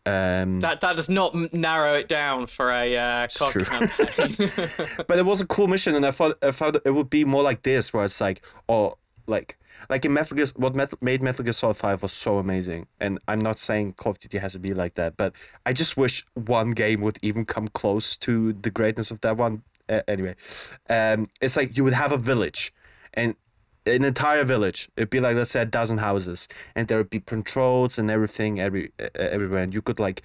Um, 0.06 0.60
That 0.62 0.82
that 0.82 0.96
does 0.96 1.10
not 1.10 1.36
m- 1.36 1.50
narrow 1.54 1.94
it 1.94 2.08
down 2.08 2.48
for 2.48 2.72
a 2.72 2.98
uh, 2.98 3.28
true. 3.28 3.64
campaign. 3.64 4.52
but 5.08 5.20
it 5.20 5.26
was 5.26 5.42
a 5.42 5.46
cool 5.46 5.68
mission, 5.68 5.94
and 5.96 6.06
I 6.06 6.12
thought 6.12 6.38
I 6.42 6.52
thought 6.52 6.76
it 6.86 6.92
would 6.92 7.10
be 7.10 7.24
more 7.24 7.44
like 7.44 7.62
this, 7.62 7.94
where 7.94 8.04
it's 8.06 8.20
like, 8.20 8.42
oh, 8.68 8.96
like 9.28 9.58
like 9.90 10.04
in 10.06 10.14
Metal 10.14 10.36
Gear, 10.36 10.48
what 10.56 10.76
Metal, 10.76 10.98
made 11.02 11.22
Metal 11.22 11.44
Gear 11.44 11.54
Solid 11.54 11.78
Five 11.78 12.02
was 12.02 12.14
so 12.14 12.40
amazing, 12.40 12.88
and 13.00 13.20
I'm 13.28 13.40
not 13.40 13.60
saying 13.60 13.94
Call 13.94 14.12
of 14.12 14.18
Duty 14.20 14.40
has 14.40 14.54
to 14.54 14.60
be 14.60 14.74
like 14.74 14.96
that, 14.96 15.18
but 15.18 15.36
I 15.68 15.74
just 15.74 15.98
wish 15.98 16.26
one 16.34 16.72
game 16.72 17.02
would 17.02 17.18
even 17.22 17.46
come 17.46 17.68
close 17.68 18.18
to 18.26 18.54
the 18.54 18.72
greatness 18.72 19.12
of 19.12 19.22
that 19.22 19.38
one. 19.38 19.62
Uh, 19.88 20.02
anyway, 20.08 20.36
um, 20.90 21.28
it's 21.42 21.56
like 21.58 21.78
you 21.78 21.84
would 21.84 21.94
have 21.94 22.12
a 22.12 22.18
village, 22.18 22.74
and 23.14 23.36
an 23.86 24.04
entire 24.04 24.44
village. 24.44 24.90
It'd 24.96 25.10
be 25.10 25.20
like 25.20 25.36
let's 25.36 25.52
say 25.52 25.62
a 25.62 25.66
dozen 25.66 25.98
houses, 25.98 26.48
and 26.76 26.88
there 26.88 26.98
would 26.98 27.10
be 27.10 27.20
patrols 27.20 27.98
and 27.98 28.10
everything 28.10 28.60
every 28.60 28.92
uh, 29.00 29.10
everywhere, 29.16 29.64
and 29.64 29.74
you 29.74 29.82
could 29.82 30.00
like, 30.00 30.22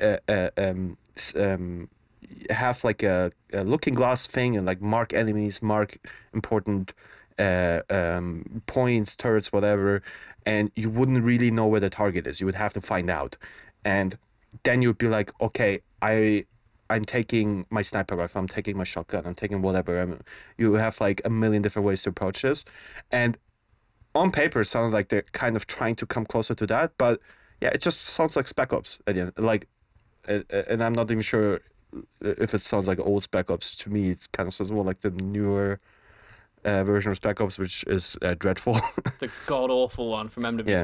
uh, 0.00 0.18
uh, 0.28 0.50
um, 0.56 0.96
um, 1.36 1.88
have 2.50 2.84
like 2.84 3.02
a, 3.02 3.30
a 3.52 3.64
looking 3.64 3.94
glass 3.94 4.26
thing 4.26 4.56
and 4.56 4.66
like 4.66 4.80
mark 4.80 5.12
enemies, 5.12 5.62
mark 5.62 5.98
important 6.34 6.92
uh, 7.38 7.80
um, 7.90 8.62
points, 8.66 9.16
turrets, 9.16 9.52
whatever, 9.52 10.02
and 10.46 10.70
you 10.76 10.90
wouldn't 10.90 11.24
really 11.24 11.50
know 11.50 11.66
where 11.66 11.80
the 11.80 11.90
target 11.90 12.26
is. 12.26 12.40
You 12.40 12.46
would 12.46 12.54
have 12.54 12.72
to 12.74 12.80
find 12.80 13.08
out, 13.10 13.36
and 13.84 14.16
then 14.62 14.82
you'd 14.82 14.98
be 14.98 15.08
like, 15.08 15.32
okay, 15.40 15.80
I. 16.02 16.44
I'm 16.90 17.04
taking 17.04 17.66
my 17.70 17.82
sniper 17.82 18.16
rifle. 18.16 18.40
I'm 18.40 18.48
taking 18.48 18.76
my 18.76 18.84
shotgun. 18.84 19.24
I'm 19.26 19.34
taking 19.34 19.62
whatever. 19.62 20.00
I'm, 20.00 20.20
you 20.58 20.74
have 20.74 21.00
like 21.00 21.22
a 21.24 21.30
million 21.30 21.62
different 21.62 21.86
ways 21.86 22.02
to 22.02 22.10
approach 22.10 22.42
this, 22.42 22.64
and 23.10 23.38
on 24.14 24.30
paper, 24.30 24.60
it 24.60 24.66
sounds 24.66 24.92
like 24.92 25.08
they're 25.08 25.22
kind 25.32 25.56
of 25.56 25.66
trying 25.66 25.94
to 25.96 26.06
come 26.06 26.26
closer 26.26 26.54
to 26.54 26.66
that. 26.66 26.92
But 26.98 27.20
yeah, 27.60 27.70
it 27.70 27.80
just 27.80 28.00
sounds 28.00 28.36
like 28.36 28.48
Spec 28.48 28.72
Ops 28.72 29.00
at 29.06 29.14
the 29.14 29.20
end. 29.22 29.32
Like, 29.38 29.68
uh, 30.28 30.40
uh, 30.52 30.62
and 30.68 30.82
I'm 30.82 30.92
not 30.92 31.10
even 31.10 31.22
sure 31.22 31.60
if 32.20 32.54
it 32.54 32.60
sounds 32.60 32.88
like 32.88 32.98
old 33.00 33.22
Spec 33.22 33.50
Ops. 33.50 33.76
To 33.76 33.90
me, 33.90 34.10
it 34.10 34.26
kind 34.32 34.46
of 34.46 34.54
sounds 34.54 34.72
more 34.72 34.84
like 34.84 35.00
the 35.00 35.10
newer 35.10 35.80
uh, 36.64 36.84
version 36.84 37.10
of 37.10 37.16
Spec 37.16 37.40
Ops, 37.40 37.58
which 37.58 37.84
is 37.86 38.16
uh, 38.22 38.34
dreadful. 38.38 38.74
the 39.18 39.30
god 39.46 39.70
awful 39.70 40.08
one 40.10 40.28
from 40.28 40.42
MW 40.44 40.66
Yeah. 40.68 40.82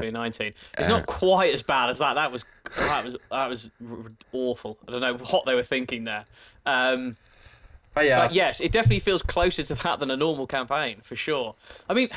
It's 0.77 0.87
Uh, 0.89 0.97
not 0.97 1.05
quite 1.05 1.53
as 1.53 1.63
bad 1.63 1.89
as 1.89 1.99
that. 1.99 2.13
That 2.15 2.31
was 2.31 2.45
that 2.89 3.05
was 3.05 3.17
that 3.31 3.49
was 3.49 3.71
r- 3.89 3.97
r- 3.97 4.03
awful. 4.33 4.77
I 4.87 4.91
don't 4.91 5.01
know 5.01 5.13
what 5.15 5.45
they 5.45 5.55
were 5.55 5.63
thinking 5.63 6.03
there. 6.03 6.25
Um, 6.65 7.15
but 7.93 8.05
yeah, 8.05 8.27
But 8.27 8.33
yes, 8.33 8.59
it 8.59 8.71
definitely 8.71 8.99
feels 8.99 9.23
closer 9.23 9.63
to 9.63 9.75
that 9.75 9.99
than 9.99 10.11
a 10.11 10.17
normal 10.17 10.45
campaign 10.47 10.99
for 11.01 11.15
sure. 11.15 11.55
I 11.89 11.93
mean, 11.93 12.09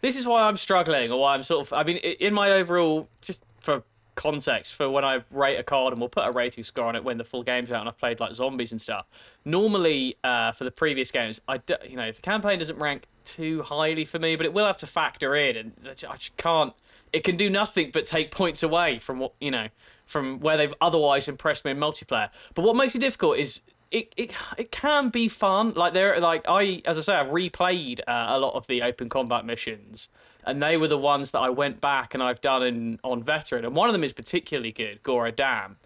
this 0.00 0.16
is 0.16 0.26
why 0.26 0.42
I'm 0.48 0.56
struggling, 0.56 1.12
or 1.12 1.20
why 1.20 1.34
I'm 1.34 1.42
sort 1.42 1.66
of. 1.66 1.72
I 1.72 1.84
mean, 1.84 1.96
in 1.98 2.32
my 2.34 2.50
overall, 2.52 3.08
just 3.20 3.44
for 3.60 3.82
context, 4.14 4.74
for 4.74 4.88
when 4.90 5.04
I 5.04 5.22
rate 5.30 5.56
a 5.56 5.62
COD, 5.62 5.92
and 5.92 6.00
we'll 6.00 6.08
put 6.08 6.26
a 6.26 6.32
rating 6.32 6.64
score 6.64 6.86
on 6.86 6.96
it 6.96 7.04
when 7.04 7.18
the 7.18 7.24
full 7.24 7.42
game's 7.42 7.70
out, 7.70 7.80
and 7.80 7.88
I've 7.88 7.98
played 7.98 8.20
like 8.20 8.34
zombies 8.34 8.72
and 8.72 8.80
stuff. 8.80 9.06
Normally, 9.44 10.16
uh, 10.24 10.52
for 10.52 10.64
the 10.64 10.70
previous 10.70 11.10
games, 11.10 11.40
I 11.48 11.58
do, 11.58 11.74
you 11.88 11.96
know, 11.96 12.10
the 12.10 12.20
campaign 12.20 12.58
doesn't 12.58 12.78
rank 12.78 13.06
too 13.24 13.62
highly 13.62 14.04
for 14.04 14.18
me, 14.18 14.36
but 14.36 14.46
it 14.46 14.52
will 14.52 14.66
have 14.66 14.78
to 14.78 14.86
factor 14.86 15.34
in, 15.34 15.56
and 15.56 15.72
I 15.86 15.94
just 15.94 16.36
can't. 16.36 16.72
It 17.12 17.24
can 17.24 17.36
do 17.36 17.50
nothing 17.50 17.90
but 17.92 18.06
take 18.06 18.30
points 18.30 18.62
away 18.62 18.98
from 18.98 19.18
what 19.18 19.32
you 19.40 19.50
know, 19.50 19.68
from 20.06 20.40
where 20.40 20.56
they've 20.56 20.74
otherwise 20.80 21.28
impressed 21.28 21.64
me 21.64 21.72
in 21.72 21.78
multiplayer. 21.78 22.30
But 22.54 22.62
what 22.62 22.76
makes 22.76 22.94
it 22.94 23.00
difficult 23.00 23.38
is 23.38 23.60
it, 23.92 24.12
it 24.16 24.32
it 24.56 24.70
can 24.70 25.10
be 25.10 25.28
fun. 25.28 25.70
Like 25.70 25.92
there, 25.92 26.18
like 26.20 26.44
I, 26.48 26.82
as 26.84 26.98
I 26.98 27.02
say, 27.02 27.14
I've 27.14 27.28
replayed 27.28 28.00
uh, 28.06 28.26
a 28.28 28.38
lot 28.38 28.54
of 28.54 28.66
the 28.66 28.82
open 28.82 29.08
combat 29.08 29.44
missions, 29.44 30.08
and 30.44 30.62
they 30.62 30.76
were 30.76 30.88
the 30.88 30.98
ones 30.98 31.30
that 31.32 31.38
I 31.40 31.50
went 31.50 31.80
back 31.80 32.14
and 32.14 32.22
I've 32.22 32.40
done 32.40 32.62
in 32.62 33.00
on 33.02 33.22
veteran, 33.22 33.64
and 33.64 33.74
one 33.76 33.88
of 33.88 33.92
them 33.92 34.04
is 34.04 34.12
particularly 34.12 34.72
good, 34.72 35.02
Gora 35.02 35.32
Dam. 35.32 35.76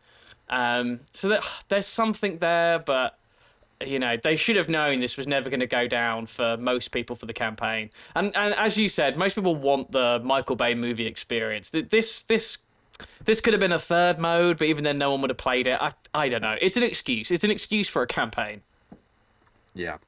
Um, 0.48 1.00
so 1.12 1.28
that 1.28 1.42
there's 1.68 1.86
something 1.86 2.38
there, 2.38 2.78
but 2.78 3.18
you 3.84 3.98
know 3.98 4.16
they 4.16 4.36
should 4.36 4.56
have 4.56 4.70
known 4.70 5.00
this 5.00 5.18
was 5.18 5.26
never 5.26 5.50
going 5.50 5.60
to 5.60 5.66
go 5.66 5.86
down 5.86 6.24
for 6.26 6.56
most 6.56 6.92
people 6.92 7.14
for 7.16 7.26
the 7.26 7.34
campaign. 7.34 7.90
And 8.14 8.34
and 8.36 8.54
as 8.54 8.76
you 8.78 8.88
said, 8.88 9.16
most 9.16 9.34
people 9.34 9.54
want 9.54 9.92
the 9.92 10.20
Michael 10.24 10.56
Bay 10.56 10.74
movie 10.74 11.06
experience. 11.06 11.70
Th- 11.70 11.88
This 11.88 12.22
this 12.22 12.58
this 13.24 13.42
could 13.42 13.52
have 13.52 13.60
been 13.60 13.72
a 13.72 13.78
third 13.78 14.18
mode, 14.18 14.56
but 14.56 14.68
even 14.68 14.82
then, 14.84 14.96
no 14.96 15.10
one 15.10 15.20
would 15.20 15.28
have 15.30 15.36
played 15.36 15.66
it. 15.66 15.78
I, 15.80 15.92
I 16.14 16.30
don't 16.30 16.40
know. 16.40 16.56
It's 16.62 16.78
an 16.78 16.82
excuse. 16.82 17.30
It's 17.30 17.44
an 17.44 17.50
excuse 17.50 17.88
for 17.88 18.00
a 18.00 18.06
campaign. 18.06 18.62
yeah, 19.74 19.98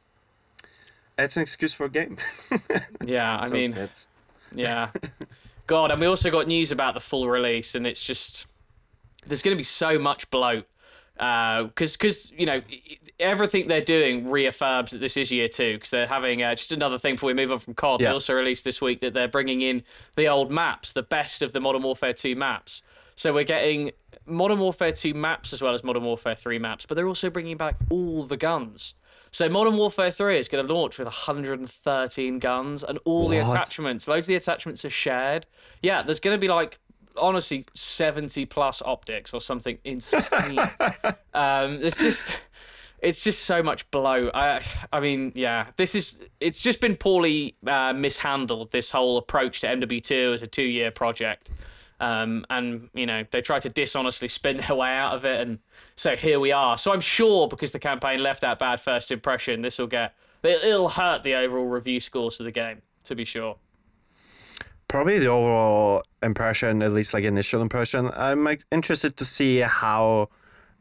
it's 1.19 1.37
an 1.37 1.43
excuse 1.43 1.75
for 1.75 1.85
a 1.85 1.91
game. 1.91 2.17
Yeah, 3.05 3.37
I 3.39 3.47
So 3.47 3.55
mean, 3.55 3.75
it's 3.75 4.09
yeah. 4.55 4.91
God, 5.67 5.91
and 5.91 6.01
we 6.01 6.07
also 6.07 6.31
got 6.31 6.47
news 6.47 6.73
about 6.73 6.95
the 6.95 7.01
full 7.01 7.29
release, 7.29 7.75
and 7.75 7.87
it's 7.87 8.03
just 8.03 8.47
there's 9.27 9.43
going 9.43 9.55
to 9.55 9.59
be 9.59 9.65
so 9.65 9.99
much 9.99 10.31
bloat 10.31 10.67
because 11.19 11.97
because 11.97 12.31
you 12.31 12.47
know 12.47 12.63
everything 13.19 13.67
they're 13.67 13.81
doing 13.81 14.31
reaffirms 14.31 14.93
that 14.93 14.99
this 14.99 15.17
is 15.17 15.33
year 15.33 15.49
two 15.49 15.75
because 15.75 15.91
they're 15.91 16.07
having 16.07 16.43
uh, 16.43 16.55
just 16.55 16.71
another 16.71 16.99
thing 16.99 17.15
before 17.15 17.27
we 17.29 17.35
move 17.35 17.51
on 17.51 17.59
from 17.59 17.75
COD. 17.75 18.01
They 18.01 18.07
also 18.07 18.35
released 18.35 18.65
this 18.65 18.81
week 18.81 19.01
that 19.01 19.15
they're 19.15 19.29
bringing 19.29 19.61
in 19.61 19.83
the 20.17 20.29
old 20.29 20.51
maps, 20.51 20.93
the 20.93 21.03
best 21.03 21.43
of 21.43 21.53
the 21.53 21.61
Modern 21.61 21.83
Warfare 21.83 22.13
2 22.13 22.37
maps. 22.37 22.83
So 23.17 23.35
we're 23.35 23.43
getting 23.43 23.91
Modern 24.27 24.61
Warfare 24.61 24.93
2 24.93 25.13
maps 25.13 25.53
as 25.53 25.61
well 25.61 25.75
as 25.75 25.83
Modern 25.83 26.05
Warfare 26.05 26.37
3 26.37 26.61
maps, 26.61 26.87
but 26.87 26.95
they're 26.95 27.09
also 27.09 27.31
bringing 27.31 27.57
back 27.57 27.75
all 27.91 28.25
the 28.25 28.37
guns. 28.37 28.95
So 29.31 29.49
Modern 29.49 29.77
Warfare 29.77 30.11
3 30.11 30.39
is 30.39 30.49
going 30.49 30.67
to 30.67 30.73
launch 30.73 30.99
with 30.99 31.07
113 31.07 32.39
guns 32.39 32.83
and 32.83 32.99
all 33.05 33.29
the 33.29 33.39
attachments. 33.39 34.09
Loads 34.09 34.27
of 34.27 34.29
the 34.29 34.37
attachments 34.37 34.85
are 34.85 34.91
shared. 34.91 35.47
Yeah, 35.83 36.03
there's 36.03 36.21
going 36.21 36.37
to 36.37 36.41
be 36.41 36.49
like 36.49 36.79
honestly 37.17 37.65
70 37.75 38.47
plus 38.47 38.81
optics 38.83 39.33
or 39.33 39.41
something 39.41 39.79
insane. 39.85 40.59
um, 41.35 41.79
it's 41.83 41.97
just 41.99 42.41
it's 43.01 43.23
just 43.23 43.45
so 43.45 43.63
much 43.63 43.89
blow. 43.91 44.31
I 44.35 44.61
I 44.93 45.01
mean, 45.01 45.33
yeah, 45.35 45.67
this 45.77 45.95
is 45.95 46.29
it's 46.41 46.61
just 46.61 46.81
been 46.81 46.97
poorly 46.97 47.57
uh, 47.67 47.93
mishandled. 47.93 48.73
This 48.73 48.91
whole 48.91 49.19
approach 49.19 49.61
to 49.61 49.69
MW2 49.69 50.35
as 50.35 50.43
a 50.43 50.47
two-year 50.47 50.91
project, 50.91 51.51
um, 52.01 52.45
and 52.51 52.89
you 52.95 53.07
know 53.07 53.25
they 53.31 53.41
tried 53.43 53.63
to 53.63 53.69
dishonestly 53.69 54.29
spin 54.29 54.57
their 54.69 54.77
way 54.77 54.91
out 54.91 55.15
of 55.15 55.25
it, 55.25 55.41
and 55.41 55.59
so 55.97 56.17
here 56.17 56.41
we 56.41 56.53
are. 56.53 56.79
So 56.79 56.93
I'm 56.93 57.01
sure 57.01 57.49
because 57.49 57.73
the 57.73 57.79
campaign 57.79 58.23
left 58.23 58.41
that 58.43 58.59
bad 58.59 58.81
first 58.81 59.11
impression, 59.11 59.63
this 59.63 59.79
will 59.79 59.87
get 59.87 60.15
it- 60.43 60.63
it'll 60.65 60.89
hurt 60.89 61.23
the 61.23 61.35
overall 61.35 61.67
review 61.67 62.01
scores 62.01 62.39
of 62.41 62.45
the 62.45 62.53
game. 62.53 62.83
To 63.05 63.15
be 63.15 63.25
sure. 63.25 63.57
probably 64.89 65.19
the 65.19 65.27
overall 65.27 66.03
impression, 66.23 66.83
at 66.83 66.93
least 66.93 67.13
like 67.15 67.25
initial 67.25 67.61
impression. 67.63 68.11
I'm 68.15 68.47
interested 68.71 69.17
to 69.17 69.25
see 69.25 69.59
how 69.61 70.29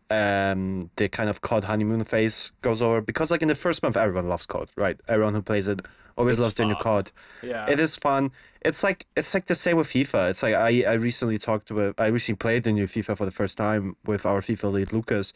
um 0.09 0.89
the 0.95 1.09
kind 1.09 1.29
of 1.29 1.41
COD 1.41 1.65
honeymoon 1.65 2.03
phase 2.05 2.53
goes 2.61 2.81
over 2.81 3.01
because 3.01 3.29
like 3.29 3.41
in 3.41 3.49
the 3.49 3.55
first 3.55 3.83
month 3.83 3.97
everyone 3.97 4.27
loves 4.27 4.45
COD, 4.45 4.69
right? 4.77 4.99
Everyone 5.07 5.33
who 5.33 5.41
plays 5.41 5.67
it 5.67 5.81
always 6.17 6.37
It's 6.37 6.41
loves 6.41 6.55
the 6.55 6.65
new 6.65 6.75
fun. 6.75 6.81
COD. 6.83 7.11
Yeah. 7.43 7.69
It 7.69 7.79
is 7.79 7.95
fun. 7.95 8.31
It's 8.61 8.83
like 8.83 9.05
it's 9.17 9.33
like 9.33 9.45
the 9.45 9.55
same 9.55 9.77
with 9.77 9.87
FIFA. 9.87 10.29
It's 10.29 10.43
like 10.43 10.53
I, 10.55 10.83
I 10.87 10.93
recently 10.93 11.37
talked 11.37 11.71
with 11.71 11.99
I 11.99 12.07
recently 12.07 12.37
played 12.37 12.63
the 12.63 12.71
new 12.71 12.85
FIFA 12.85 13.17
for 13.17 13.25
the 13.25 13.31
first 13.31 13.57
time 13.57 13.95
with 14.05 14.25
our 14.25 14.39
FIFA 14.41 14.71
lead 14.71 14.93
Lucas, 14.93 15.33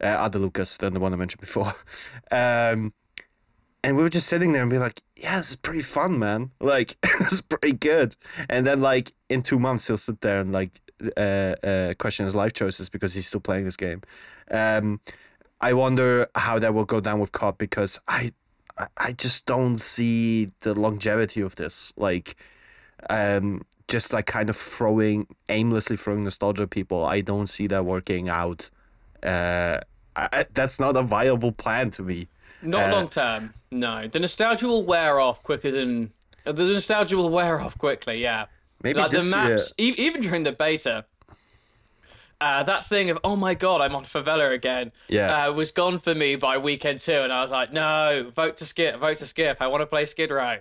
uh, 0.00 0.06
other 0.06 0.38
Lucas 0.38 0.76
than 0.76 0.92
the 0.92 1.00
one 1.00 1.12
I 1.12 1.16
mentioned 1.16 1.40
before. 1.40 1.74
Um 2.30 2.92
and 3.84 3.96
we 3.96 4.02
were 4.04 4.08
just 4.08 4.28
sitting 4.28 4.52
there 4.52 4.62
and 4.62 4.70
be 4.70 4.78
like, 4.78 5.02
yeah, 5.16 5.38
this 5.38 5.50
is 5.50 5.56
pretty 5.56 5.80
fun, 5.80 6.16
man. 6.16 6.52
Like, 6.60 6.96
this 7.18 7.32
is 7.32 7.42
pretty 7.42 7.72
good. 7.72 8.14
And 8.48 8.64
then, 8.64 8.80
like, 8.80 9.12
in 9.28 9.42
two 9.42 9.58
months, 9.58 9.88
he'll 9.88 9.96
sit 9.96 10.20
there 10.20 10.40
and, 10.40 10.52
like, 10.52 10.80
uh, 11.16 11.54
uh, 11.66 11.94
question 11.98 12.24
his 12.24 12.34
life 12.34 12.52
choices 12.52 12.88
because 12.88 13.14
he's 13.14 13.26
still 13.26 13.40
playing 13.40 13.64
this 13.64 13.76
game. 13.76 14.02
Um, 14.50 15.00
I 15.60 15.72
wonder 15.74 16.26
how 16.34 16.58
that 16.58 16.74
will 16.74 16.84
go 16.84 17.00
down 17.00 17.20
with 17.20 17.32
COD 17.32 17.56
because 17.58 18.00
I, 18.08 18.30
I- 18.96 19.12
just 19.12 19.46
don't 19.46 19.78
see 19.78 20.50
the 20.60 20.74
longevity 20.78 21.40
of 21.40 21.56
this. 21.56 21.92
Like, 21.96 22.34
um, 23.10 23.62
just 23.88 24.12
like 24.12 24.26
kind 24.26 24.48
of 24.50 24.56
throwing, 24.56 25.26
aimlessly 25.48 25.96
throwing 25.96 26.24
nostalgia 26.24 26.62
at 26.64 26.70
people. 26.70 27.04
I 27.04 27.20
don't 27.20 27.46
see 27.46 27.66
that 27.68 27.84
working 27.84 28.28
out. 28.28 28.70
Uh, 29.22 29.78
I- 30.16 30.46
that's 30.52 30.78
not 30.80 30.96
a 30.96 31.02
viable 31.02 31.52
plan 31.52 31.90
to 31.90 32.02
me. 32.02 32.28
Not 32.60 32.88
Uh, 32.90 32.92
long 32.92 33.08
term. 33.08 33.54
No, 33.70 34.06
the 34.06 34.20
nostalgia 34.20 34.66
will 34.68 34.84
wear 34.84 35.18
off 35.20 35.42
quicker 35.42 35.70
than 35.70 36.12
the 36.44 36.52
nostalgia 36.64 37.16
will 37.16 37.30
wear 37.30 37.60
off 37.60 37.78
quickly. 37.78 38.20
Yeah, 38.20 38.46
Maybe 38.82 38.98
like 38.98 39.10
the 39.10 39.22
maps, 39.24 39.72
e- 39.78 39.94
even 39.96 40.20
during 40.20 40.42
the 40.42 40.52
beta. 40.52 41.04
Uh, 42.40 42.64
that 42.64 42.84
thing 42.84 43.08
of 43.08 43.18
oh 43.22 43.36
my 43.36 43.54
god, 43.54 43.80
I'm 43.80 43.94
on 43.94 44.02
favela 44.02 44.52
again. 44.52 44.90
Yeah. 45.08 45.46
uh, 45.46 45.52
was 45.52 45.70
gone 45.70 46.00
for 46.00 46.12
me 46.12 46.34
by 46.34 46.58
weekend 46.58 47.00
two, 47.00 47.12
and 47.12 47.32
I 47.32 47.40
was 47.40 47.52
like, 47.52 47.72
no, 47.72 48.32
vote 48.34 48.56
to 48.56 48.64
skip, 48.64 48.98
vote 48.98 49.18
to 49.18 49.26
skip. 49.26 49.58
I 49.60 49.68
want 49.68 49.82
to 49.82 49.86
play 49.86 50.06
Skid 50.06 50.30
Row. 50.32 50.58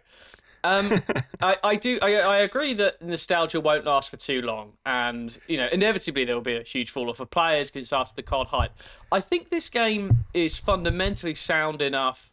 Um, 0.64 0.92
I, 1.42 1.58
I 1.64 1.76
do 1.76 1.98
I, 2.02 2.18
I 2.18 2.38
agree 2.38 2.74
that 2.76 3.02
nostalgia 3.02 3.60
won't 3.60 3.86
last 3.86 4.12
for 4.12 4.18
too 4.18 4.44
long, 4.44 4.74
and 4.86 5.36
you 5.48 5.58
know 5.58 5.68
inevitably 5.72 6.24
there 6.24 6.36
will 6.36 6.44
be 6.44 6.56
a 6.56 6.64
huge 6.64 6.92
fall 6.92 7.10
off 7.10 7.20
of 7.20 7.32
players 7.32 7.72
because 7.72 7.88
it's 7.88 7.94
after 7.94 8.16
the 8.16 8.24
COD 8.24 8.48
hype. 8.48 8.72
I 9.12 9.20
think 9.20 9.50
this 9.50 9.70
game 9.70 10.26
is 10.36 10.58
fundamentally 10.58 11.34
sound 11.34 11.82
enough 11.82 12.32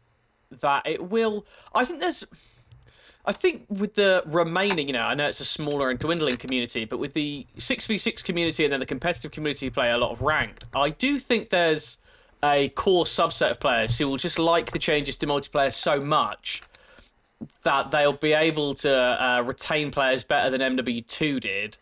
that 0.51 0.87
it 0.87 1.09
will. 1.09 1.47
I 1.75 1.85
think 1.85 2.01
there's. 2.01 2.25
I 3.29 3.33
think 3.33 3.67
with 3.69 3.95
the 3.95 4.23
remaining, 4.25 4.87
you 4.87 4.95
know, 4.95 5.03
I 5.03 5.15
know 5.15 5.29
it's 5.29 5.41
a 5.41 5.45
smaller 5.45 5.91
and 5.91 5.99
dwindling 5.99 6.39
community, 6.39 6.87
but 6.87 6.99
with 6.99 7.13
the 7.13 7.47
6v6 7.59 8.25
community 8.25 8.65
and 8.65 8.73
then 8.73 8.81
the 8.81 8.87
competitive 8.87 9.33
community 9.33 9.69
play 9.69 9.91
a 9.91 9.99
lot 9.99 10.13
of 10.13 10.23
ranked, 10.23 10.65
I 10.75 10.89
do 10.89 11.19
think 11.19 11.51
there's 11.51 11.99
a 12.43 12.71
core 12.71 13.05
subset 13.05 13.51
of 13.51 13.61
players 13.61 13.99
who 13.99 14.09
will 14.09 14.17
just 14.17 14.39
like 14.39 14.71
the 14.71 14.79
changes 14.79 15.19
to 15.19 15.27
multiplayer 15.27 15.71
so 15.71 16.01
much 16.01 16.63
that 17.65 17.91
they'll 17.91 18.15
be 18.15 18.33
able 18.33 18.73
to 18.77 18.91
uh, 18.91 19.43
retain 19.43 19.91
players 19.91 20.25
better 20.25 20.49
than 20.49 20.79
MW2 20.79 21.39
did. 21.39 21.77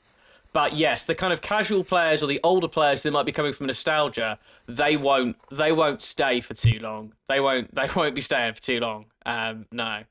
But 0.53 0.73
yes, 0.73 1.05
the 1.05 1.15
kind 1.15 1.33
of 1.33 1.43
casual 1.43 1.85
players 1.85 2.25
or 2.25 2.27
the 2.27 2.41
older 2.43 2.67
players 2.67 3.05
that 3.05 3.13
might 3.13 3.27
be 3.27 3.31
coming 3.31 3.53
from 3.53 3.69
nostalgia, 3.69 4.41
they 4.67 4.97
won't 4.97 5.37
they 5.53 5.71
won't 5.71 6.03
stay 6.03 6.41
for 6.41 6.55
too 6.55 6.81
long. 6.81 7.13
They 7.29 7.39
won't 7.39 7.73
they 7.77 7.89
won't 7.95 8.17
be 8.17 8.21
staying 8.21 8.55
for 8.55 8.63
too 8.63 8.81
long. 8.81 9.05
Um, 9.25 9.67
no. 9.71 10.03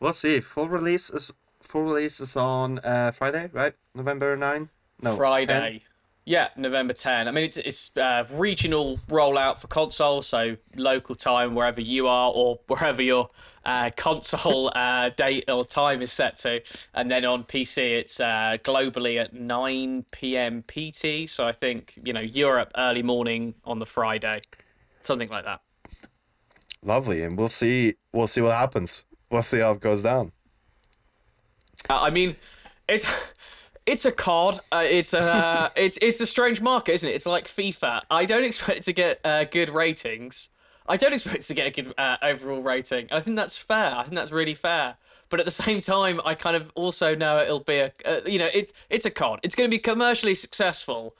We'll 0.00 0.14
see. 0.14 0.40
Full 0.40 0.68
release 0.68 1.10
is 1.10 1.32
full 1.62 1.82
release 1.82 2.20
is 2.20 2.36
on 2.36 2.78
uh, 2.80 3.12
Friday, 3.12 3.50
right? 3.52 3.74
November 3.94 4.36
nine. 4.36 4.70
No, 5.02 5.16
Friday. 5.16 5.70
10? 5.70 5.80
Yeah, 6.26 6.48
November 6.56 6.92
10. 6.92 7.26
I 7.26 7.30
mean, 7.32 7.44
it's, 7.44 7.56
it's 7.56 7.96
uh, 7.96 8.24
regional 8.30 8.98
rollout 9.08 9.58
for 9.58 9.66
console, 9.66 10.20
so 10.22 10.56
local 10.76 11.14
time 11.14 11.54
wherever 11.54 11.80
you 11.80 12.06
are 12.06 12.30
or 12.32 12.60
wherever 12.66 13.02
your 13.02 13.28
uh, 13.64 13.90
console 13.96 14.70
uh, 14.76 15.10
date 15.10 15.44
or 15.48 15.64
time 15.64 16.02
is 16.02 16.12
set 16.12 16.36
to. 16.38 16.62
And 16.94 17.10
then 17.10 17.24
on 17.24 17.44
PC, 17.44 17.78
it's 17.78 18.20
uh, 18.20 18.58
globally 18.62 19.18
at 19.20 19.32
9 19.32 20.04
p.m. 20.12 20.62
PT. 20.68 21.28
So 21.28 21.46
I 21.46 21.52
think, 21.52 21.98
you 22.04 22.12
know, 22.12 22.20
Europe 22.20 22.70
early 22.76 23.02
morning 23.02 23.54
on 23.64 23.78
the 23.78 23.86
Friday, 23.86 24.42
something 25.02 25.30
like 25.30 25.46
that. 25.46 25.62
Lovely, 26.82 27.22
and 27.22 27.36
we'll 27.36 27.48
see. 27.48 27.94
We'll 28.12 28.26
see 28.26 28.40
what 28.40 28.56
happens. 28.56 29.04
We'll 29.30 29.42
see 29.42 29.60
how 29.60 29.72
it 29.72 29.80
goes 29.80 30.02
down. 30.02 30.32
Uh, 31.88 32.00
I 32.00 32.10
mean, 32.10 32.36
it's 32.88 33.06
it's 33.86 34.04
a 34.04 34.12
COD. 34.12 34.60
Uh, 34.70 34.84
it's 34.88 35.14
a 35.14 35.70
it's 35.76 35.98
it's 36.02 36.20
a 36.20 36.26
strange 36.26 36.60
market, 36.60 36.92
isn't 36.94 37.08
it? 37.08 37.14
It's 37.14 37.26
like 37.26 37.46
FIFA. 37.46 38.02
I 38.10 38.24
don't 38.24 38.44
expect 38.44 38.78
it 38.78 38.82
to 38.84 38.92
get 38.92 39.20
uh, 39.24 39.44
good 39.44 39.70
ratings. 39.70 40.50
I 40.86 40.96
don't 40.96 41.12
expect 41.12 41.36
it 41.36 41.42
to 41.42 41.54
get 41.54 41.66
a 41.68 41.70
good 41.70 41.94
uh, 41.96 42.16
overall 42.22 42.62
rating. 42.62 43.08
I 43.12 43.20
think 43.20 43.36
that's 43.36 43.56
fair. 43.56 43.94
I 43.96 44.02
think 44.02 44.14
that's 44.14 44.32
really 44.32 44.54
fair. 44.54 44.96
But 45.28 45.38
at 45.38 45.46
the 45.46 45.52
same 45.52 45.80
time, 45.80 46.20
I 46.24 46.34
kind 46.34 46.56
of 46.56 46.72
also 46.74 47.14
know 47.14 47.40
it'll 47.40 47.60
be 47.60 47.76
a 47.76 47.92
uh, 48.04 48.20
you 48.26 48.38
know 48.38 48.48
it's 48.52 48.72
it's 48.90 49.06
a 49.06 49.10
COD. 49.10 49.40
It's 49.42 49.54
going 49.54 49.70
to 49.70 49.74
be 49.74 49.78
commercially 49.78 50.34
successful, 50.34 51.16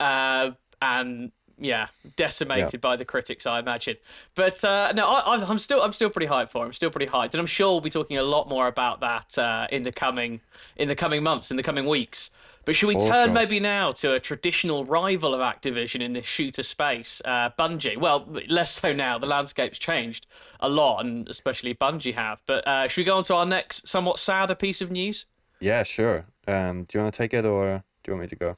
uh, 0.00 0.50
and 0.82 1.30
yeah, 1.58 1.88
decimated 2.16 2.74
Yeah. 2.74 2.80
by 2.80 2.96
the 2.96 3.04
critics, 3.04 3.46
I 3.46 3.58
imagine. 3.58 3.96
But 4.34 4.62
uh, 4.64 4.92
no, 4.94 5.06
I, 5.06 5.36
I'm 5.36 5.58
still 5.58 5.82
I'm 5.82 5.92
still 5.92 6.10
pretty 6.10 6.26
hyped 6.26 6.50
for 6.50 6.64
it. 6.64 6.66
I'm 6.66 6.72
still 6.72 6.90
pretty 6.90 7.06
hyped, 7.10 7.32
and 7.32 7.40
I'm 7.40 7.46
sure 7.46 7.70
we'll 7.72 7.80
be 7.80 7.90
talking 7.90 8.18
a 8.18 8.22
lot 8.22 8.48
more 8.48 8.66
about 8.66 9.00
that 9.00 9.36
uh, 9.38 9.66
in 9.70 9.82
the 9.82 9.92
coming 9.92 10.40
in 10.76 10.88
the 10.88 10.96
coming 10.96 11.22
months, 11.22 11.50
in 11.50 11.56
the 11.56 11.62
coming 11.62 11.86
weeks. 11.86 12.30
But 12.64 12.74
should 12.74 12.88
we 12.88 12.94
For 12.94 13.08
turn 13.12 13.32
maybe 13.32 13.60
now 13.60 13.92
to 13.92 14.14
a 14.14 14.18
traditional 14.20 14.84
rival 14.84 15.32
of 15.34 15.40
Activision 15.40 16.00
in 16.00 16.14
this 16.14 16.26
shooter 16.26 16.64
space, 16.64 17.22
uh, 17.24 17.50
Bungie? 17.56 17.96
Well, 17.96 18.26
less 18.48 18.72
so 18.72 18.92
now. 18.92 19.18
The 19.18 19.26
landscape's 19.26 19.78
changed 19.78 20.26
a 20.58 20.68
lot, 20.68 21.04
and 21.06 21.28
especially 21.28 21.74
Bungie 21.76 22.14
have. 22.14 22.42
But 22.44 22.66
uh, 22.66 22.88
should 22.88 23.02
we 23.02 23.04
go 23.04 23.16
on 23.18 23.22
to 23.24 23.36
our 23.36 23.46
next, 23.46 23.86
somewhat 23.86 24.18
sadder 24.18 24.56
piece 24.56 24.80
of 24.80 24.90
news? 24.90 25.26
Yeah, 25.60 25.84
sure. 25.84 26.26
Um, 26.48 26.84
do 26.84 26.98
you 26.98 27.02
want 27.04 27.14
to 27.14 27.18
take 27.18 27.32
it 27.34 27.44
or 27.46 27.84
do 28.02 28.10
you 28.10 28.14
want 28.14 28.22
me 28.22 28.28
to 28.30 28.36
go? 28.36 28.56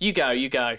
You 0.00 0.14
go, 0.14 0.30
you 0.30 0.48
go. 0.48 0.76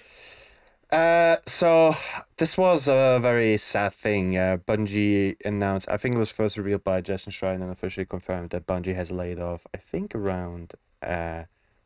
Uh, 0.92 1.38
so 1.46 1.94
this 2.38 2.58
was 2.58 2.88
a 2.88 3.20
very 3.22 3.58
sad 3.58 3.94
thing. 3.94 4.38
Uh, 4.38 4.58
Bungie 4.58 5.36
announced, 5.46 5.88
I 5.90 5.98
think 5.98 6.16
it 6.16 6.20
was 6.20 6.32
first 6.32 6.58
revealed 6.58 6.84
by 6.84 7.02
Jason 7.02 7.32
Schreier 7.32 7.56
and 7.56 7.72
officially 7.72 8.06
confirmed 8.06 8.50
that 8.52 8.66
Bungie 8.66 8.96
has 8.96 9.12
laid 9.12 9.40
off, 9.40 9.68
I 9.74 9.78
think, 9.78 10.16
around 10.16 10.74
uh, 11.04 11.44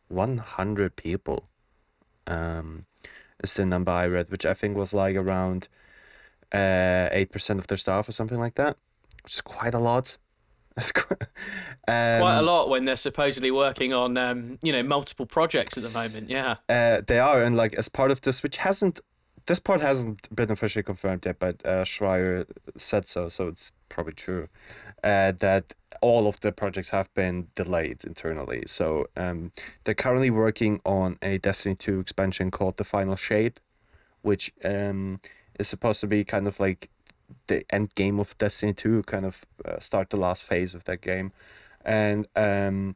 100 0.08 0.96
people. 0.96 1.50
Um, 2.26 2.86
is 3.44 3.54
the 3.56 3.66
number 3.66 3.92
I 3.92 4.08
read, 4.08 4.30
which 4.32 4.46
I 4.46 4.54
think 4.54 4.78
was 4.78 4.94
like 4.94 5.18
around 5.18 5.68
uh, 6.54 7.10
8% 7.12 7.60
of 7.60 7.68
their 7.68 7.78
staff 7.78 8.08
or 8.08 8.14
something 8.14 8.40
like 8.40 8.56
that, 8.56 8.78
which 9.24 9.34
is 9.34 9.42
quite 9.42 9.74
a 9.74 9.80
lot. 9.80 10.18
That's 10.76 10.92
quite, 10.92 11.22
um, 11.88 12.22
Quite 12.22 12.38
a 12.38 12.42
lot 12.42 12.70
when 12.70 12.86
they're 12.86 12.96
supposedly 12.96 13.52
working 13.52 13.94
on, 13.94 14.18
um, 14.18 14.60
you 14.62 14.72
know, 14.72 14.84
multiple 14.84 15.26
projects 15.26 15.78
at 15.78 15.84
the 15.84 15.90
moment. 15.90 16.30
Yeah. 16.30 16.56
Uh, 16.70 17.02
they 17.06 17.20
are, 17.20 17.44
and 17.44 17.56
like 17.56 17.76
as 17.76 17.90
part 17.90 18.12
of 18.12 18.22
this, 18.22 18.44
which 18.44 18.58
hasn't, 18.58 19.00
this 19.46 19.60
part 19.60 19.82
hasn't 19.82 20.34
been 20.34 20.52
officially 20.52 20.84
confirmed 20.84 21.26
yet, 21.26 21.38
but 21.40 21.66
uh, 21.66 21.84
Schreier 21.84 22.46
said 22.78 23.06
so, 23.06 23.28
so 23.28 23.48
it's 23.48 23.72
probably 23.90 24.14
true. 24.14 24.48
Uh, 25.04 25.34
that 25.34 25.74
all 26.02 26.28
of 26.28 26.40
the 26.40 26.52
projects 26.52 26.90
have 26.90 27.14
been 27.14 27.48
delayed 27.56 28.04
internally. 28.04 28.64
So 28.68 29.08
um, 29.16 29.52
they're 29.84 29.96
currently 29.96 30.30
working 30.30 30.82
on 30.86 31.18
a 31.22 31.38
Destiny 31.38 31.76
Two 31.76 32.00
expansion 32.00 32.52
called 32.52 32.78
the 32.78 32.84
Final 32.84 33.16
Shape, 33.16 33.60
which 34.22 34.52
um 34.64 35.20
is 35.60 35.68
supposed 35.68 36.02
to 36.02 36.08
be 36.08 36.24
kind 36.24 36.48
of 36.48 36.60
like 36.60 36.90
the 37.48 37.64
end 37.70 37.94
game 37.96 38.20
of 38.20 38.38
Destiny 38.38 38.74
Two, 38.74 39.04
kind 39.04 39.26
of 39.26 39.46
uh, 39.66 39.80
start 39.80 40.10
the 40.10 40.18
last 40.18 40.44
phase 40.44 40.74
of 40.76 40.84
that 40.86 41.02
game, 41.02 41.32
and 41.86 42.28
um 42.36 42.96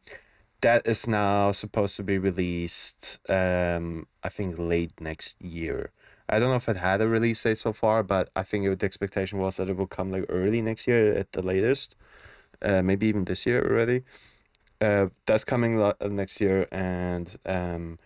that 0.62 0.88
is 0.88 1.08
now 1.08 1.52
supposed 1.52 1.96
to 1.98 2.04
be 2.04 2.18
released 2.18 3.20
um 3.30 4.08
i 4.24 4.30
think 4.30 4.58
late 4.58 5.00
next 5.00 5.42
year. 5.42 5.92
I 6.30 6.40
don't 6.40 6.50
know 6.50 6.56
if 6.56 6.68
it 6.68 6.78
had 6.78 7.00
a 7.02 7.08
release 7.08 7.44
date 7.44 7.58
so 7.58 7.74
far 7.74 8.04
but 8.04 8.30
i 8.36 8.44
think 8.44 8.66
it, 8.66 8.80
the 8.80 8.86
expectation 8.86 9.40
was 9.40 9.58
that 9.58 9.70
it 9.70 9.78
will 9.78 9.88
come 9.88 10.12
like 10.12 10.26
early 10.30 10.62
next 10.62 10.88
year 10.88 11.14
at 11.14 11.32
the 11.32 11.42
latest 11.42 11.96
uh 12.62 12.82
maybe 12.82 13.08
even 13.08 13.26
this 13.26 13.46
year 13.46 13.62
already. 13.64 14.04
Uh 14.82 15.08
that's 15.26 15.46
coming 15.46 15.78
lo- 15.78 15.94
uh, 16.02 16.08
next 16.08 16.42
year 16.42 16.68
and 16.72 17.38
um 17.46 18.00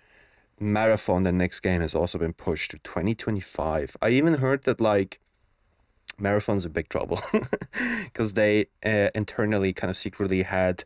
marathon 0.59 1.23
the 1.23 1.31
next 1.31 1.61
game 1.61 1.81
has 1.81 1.95
also 1.95 2.17
been 2.19 2.33
pushed 2.33 2.71
to 2.71 2.77
2025 2.79 3.97
i 4.01 4.09
even 4.09 4.35
heard 4.35 4.63
that 4.63 4.79
like 4.79 5.19
marathon's 6.21 6.65
in 6.65 6.71
big 6.71 6.89
trouble 6.89 7.19
because 8.05 8.33
they 8.33 8.65
uh, 8.85 9.09
internally 9.15 9.73
kind 9.73 9.89
of 9.89 9.97
secretly 9.97 10.43
had 10.43 10.83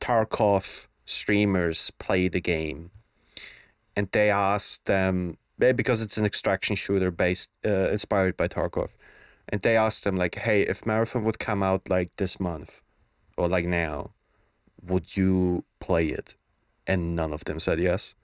Tarkov 0.00 0.86
streamers 1.04 1.90
play 1.98 2.28
the 2.28 2.40
game, 2.40 2.90
and 3.96 4.08
they 4.12 4.30
asked 4.30 4.86
them 4.86 5.38
eh, 5.60 5.72
because 5.72 6.02
it's 6.02 6.18
an 6.18 6.26
extraction 6.26 6.76
shooter 6.76 7.10
based 7.10 7.50
uh, 7.64 7.88
inspired 7.90 8.36
by 8.36 8.48
Tarkov, 8.48 8.96
and 9.48 9.62
they 9.62 9.76
asked 9.76 10.04
them 10.04 10.16
like, 10.16 10.34
"Hey, 10.36 10.62
if 10.62 10.86
Marathon 10.86 11.24
would 11.24 11.38
come 11.38 11.62
out 11.62 11.88
like 11.88 12.10
this 12.16 12.38
month, 12.38 12.82
or 13.36 13.48
like 13.48 13.66
now, 13.66 14.10
would 14.82 15.16
you 15.16 15.64
play 15.80 16.08
it?" 16.08 16.34
And 16.86 17.16
none 17.16 17.32
of 17.32 17.44
them 17.44 17.58
said 17.58 17.78
yes. 17.80 18.14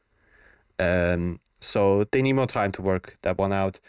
Um, 0.79 1.41
so 1.61 2.05
they 2.05 2.23
need 2.23 2.35
more 2.35 2.47
time 2.47 2.73
to 2.73 2.83
work 2.83 3.19
that 3.23 3.39
one 3.39 3.53
out. 3.53 3.81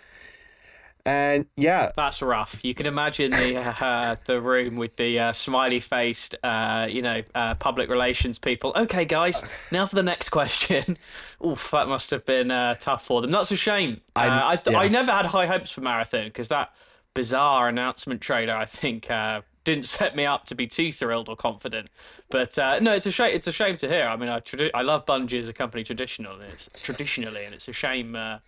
And 1.06 1.48
yeah, 1.58 1.92
That's 1.96 2.22
rough. 2.22 2.64
You 2.64 2.74
can 2.74 2.86
imagine 2.86 3.32
the 3.32 3.58
uh, 3.58 4.16
the 4.26 4.40
room 4.40 4.78
with 4.78 4.96
the 4.96 5.20
uh, 5.20 5.32
smiley 5.34 5.82
faced, 5.82 6.36
uh, 6.44 6.88
you 6.90 7.02
know, 7.02 7.22
uh, 7.36 7.56
public 7.56 7.90
relations 7.90 8.40
people. 8.40 8.72
Okay, 8.76 9.04
guys, 9.04 9.44
now 9.70 9.86
for 9.86 9.96
the 9.96 10.04
next 10.04 10.30
question. 10.30 10.96
Oof, 11.46 11.72
that 11.72 11.90
must 11.90 12.10
have 12.12 12.24
been 12.24 12.52
uh, 12.52 12.76
tough 12.76 13.06
for 13.06 13.22
them. 13.22 13.32
That's 13.32 13.52
a 13.52 13.58
shame. 13.58 14.00
Uh, 14.16 14.42
I 14.44 14.56
th- 14.56 14.74
yeah. 14.74 14.80
I 14.80 14.88
never 14.88 15.12
had 15.12 15.26
high 15.26 15.46
hopes 15.46 15.72
for 15.72 15.82
Marathon 15.82 16.26
because 16.26 16.48
that 16.48 16.74
bizarre 17.14 17.68
announcement 17.68 18.22
trailer, 18.22 18.56
I 18.56 18.66
think, 18.66 19.12
uh, 19.12 19.42
didn't 19.64 19.86
set 19.98 20.16
me 20.16 20.26
up 20.26 20.46
to 20.46 20.56
be 20.56 20.68
too 20.68 20.92
thrilled 20.92 21.30
or 21.30 21.36
confident. 21.36 21.90
But 22.30 22.58
uh, 22.58 22.80
no, 22.80 22.94
it's 22.94 23.06
a 23.06 23.12
shame. 23.12 23.32
It's 23.34 23.48
a 23.48 23.52
shame 23.52 23.78
to 23.78 23.88
hear. 23.88 24.06
I 24.06 24.16
mean, 24.16 24.30
I 24.30 24.40
tradi- 24.40 24.72
I 24.74 24.82
love 24.82 25.06
Bungie 25.06 25.40
as 25.40 25.48
a 25.48 25.54
company 25.54 25.84
traditionally. 25.84 26.46
It's 26.48 26.70
traditionally, 26.82 27.46
and 27.46 27.54
it's 27.54 27.68
a 27.68 27.74
shame. 27.74 28.16
Uh, 28.16 28.40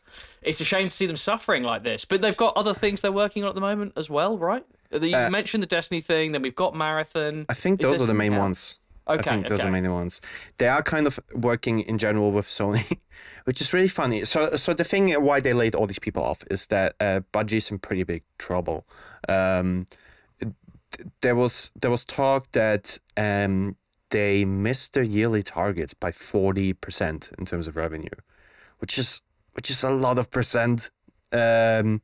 it's 0.42 0.62
a 0.62 0.66
shame 0.66 0.90
to 0.90 0.96
see 0.96 1.06
them 1.06 1.16
suffering 1.16 1.64
like 1.64 1.84
this. 1.84 2.06
But 2.06 2.22
they've 2.22 2.38
got 2.38 2.56
other 2.58 2.74
things 2.74 3.02
they're 3.02 3.12
working 3.12 3.44
on 3.44 3.50
at 3.50 3.56
the 3.56 3.62
moment 3.62 3.94
as 3.96 4.10
well, 4.10 4.38
right? 4.38 4.66
You 4.92 5.12
mentioned 5.30 5.62
the 5.64 5.68
Destiny 5.68 6.02
thing. 6.02 6.32
Then 6.32 6.42
we've 6.42 6.56
got 6.56 6.76
Marathon. 6.76 7.42
Uh, 7.42 7.46
I 7.50 7.54
think 7.54 7.82
Is 7.82 7.88
those 7.88 8.02
are 8.02 8.06
the 8.06 8.14
main 8.14 8.32
something 8.32 8.42
ones. 8.42 8.80
Okay, 9.08 9.20
I 9.20 9.24
think 9.24 9.48
those 9.48 9.60
are 9.60 9.68
okay. 9.68 9.76
the 9.76 9.82
main 9.82 9.94
ones. 9.94 10.20
They 10.58 10.68
are 10.68 10.82
kind 10.82 11.06
of 11.06 11.20
working 11.34 11.82
in 11.82 12.00
general 12.00 12.32
with 12.32 12.48
Sony, 12.48 13.00
which 13.44 13.62
is 13.62 13.72
really 13.72 13.88
funny. 13.88 14.26
So, 14.26 14.56
so 14.56 14.74
the 14.74 14.84
thing 14.84 15.12
why 15.14 15.40
they 15.40 15.54
laid 15.54 15.76
all 15.76 15.86
these 15.86 16.00
people 16.00 16.24
off 16.24 16.44
is 16.50 16.68
that 16.68 16.96
uh, 17.00 17.20
Bungie's 17.32 17.70
in 17.70 17.78
pretty 17.78 18.04
big 18.04 18.24
trouble. 18.40 18.88
Um, 19.30 19.86
th- 20.96 21.10
there 21.22 21.36
was 21.36 21.72
there 21.80 21.92
was 21.92 22.06
talk 22.06 22.52
that 22.52 22.98
um, 23.18 23.76
they 24.10 24.46
missed 24.46 24.94
their 24.94 25.04
yearly 25.04 25.44
targets 25.44 25.94
by 25.94 26.12
forty 26.12 26.74
percent 26.74 27.32
in 27.38 27.46
terms 27.46 27.68
of 27.68 27.76
revenue, 27.76 28.18
which 28.80 28.98
is 28.98 29.22
which 29.54 29.70
is 29.70 29.84
a 29.84 29.92
lot 29.92 30.20
of 30.20 30.30
percent, 30.32 30.90
um, 31.32 32.02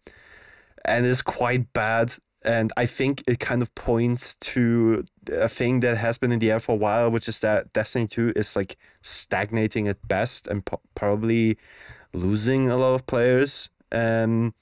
and 0.86 1.06
is 1.06 1.22
quite 1.22 1.72
bad. 1.74 2.14
And 2.44 2.72
I 2.76 2.88
think 2.88 3.24
it 3.28 3.40
kind 3.40 3.62
of 3.62 3.74
points 3.76 4.34
to 4.36 5.06
a 5.32 5.48
thing 5.48 5.82
that 5.82 5.98
has 5.98 6.18
been 6.18 6.32
in 6.32 6.40
the 6.40 6.50
air 6.50 6.60
for 6.60 6.72
a 6.72 6.76
while, 6.76 7.12
which 7.12 7.28
is 7.28 7.40
that 7.42 7.72
Destiny 7.72 8.08
2 8.08 8.34
is 8.36 8.56
like 8.56 8.78
stagnating 9.02 9.88
at 9.88 10.08
best 10.08 10.48
and 10.48 10.66
po- 10.66 10.82
probably 10.96 11.60
losing 12.14 12.72
a 12.72 12.78
lot 12.78 12.96
of 12.96 13.06
players. 13.06 13.70
Um, 13.92 14.56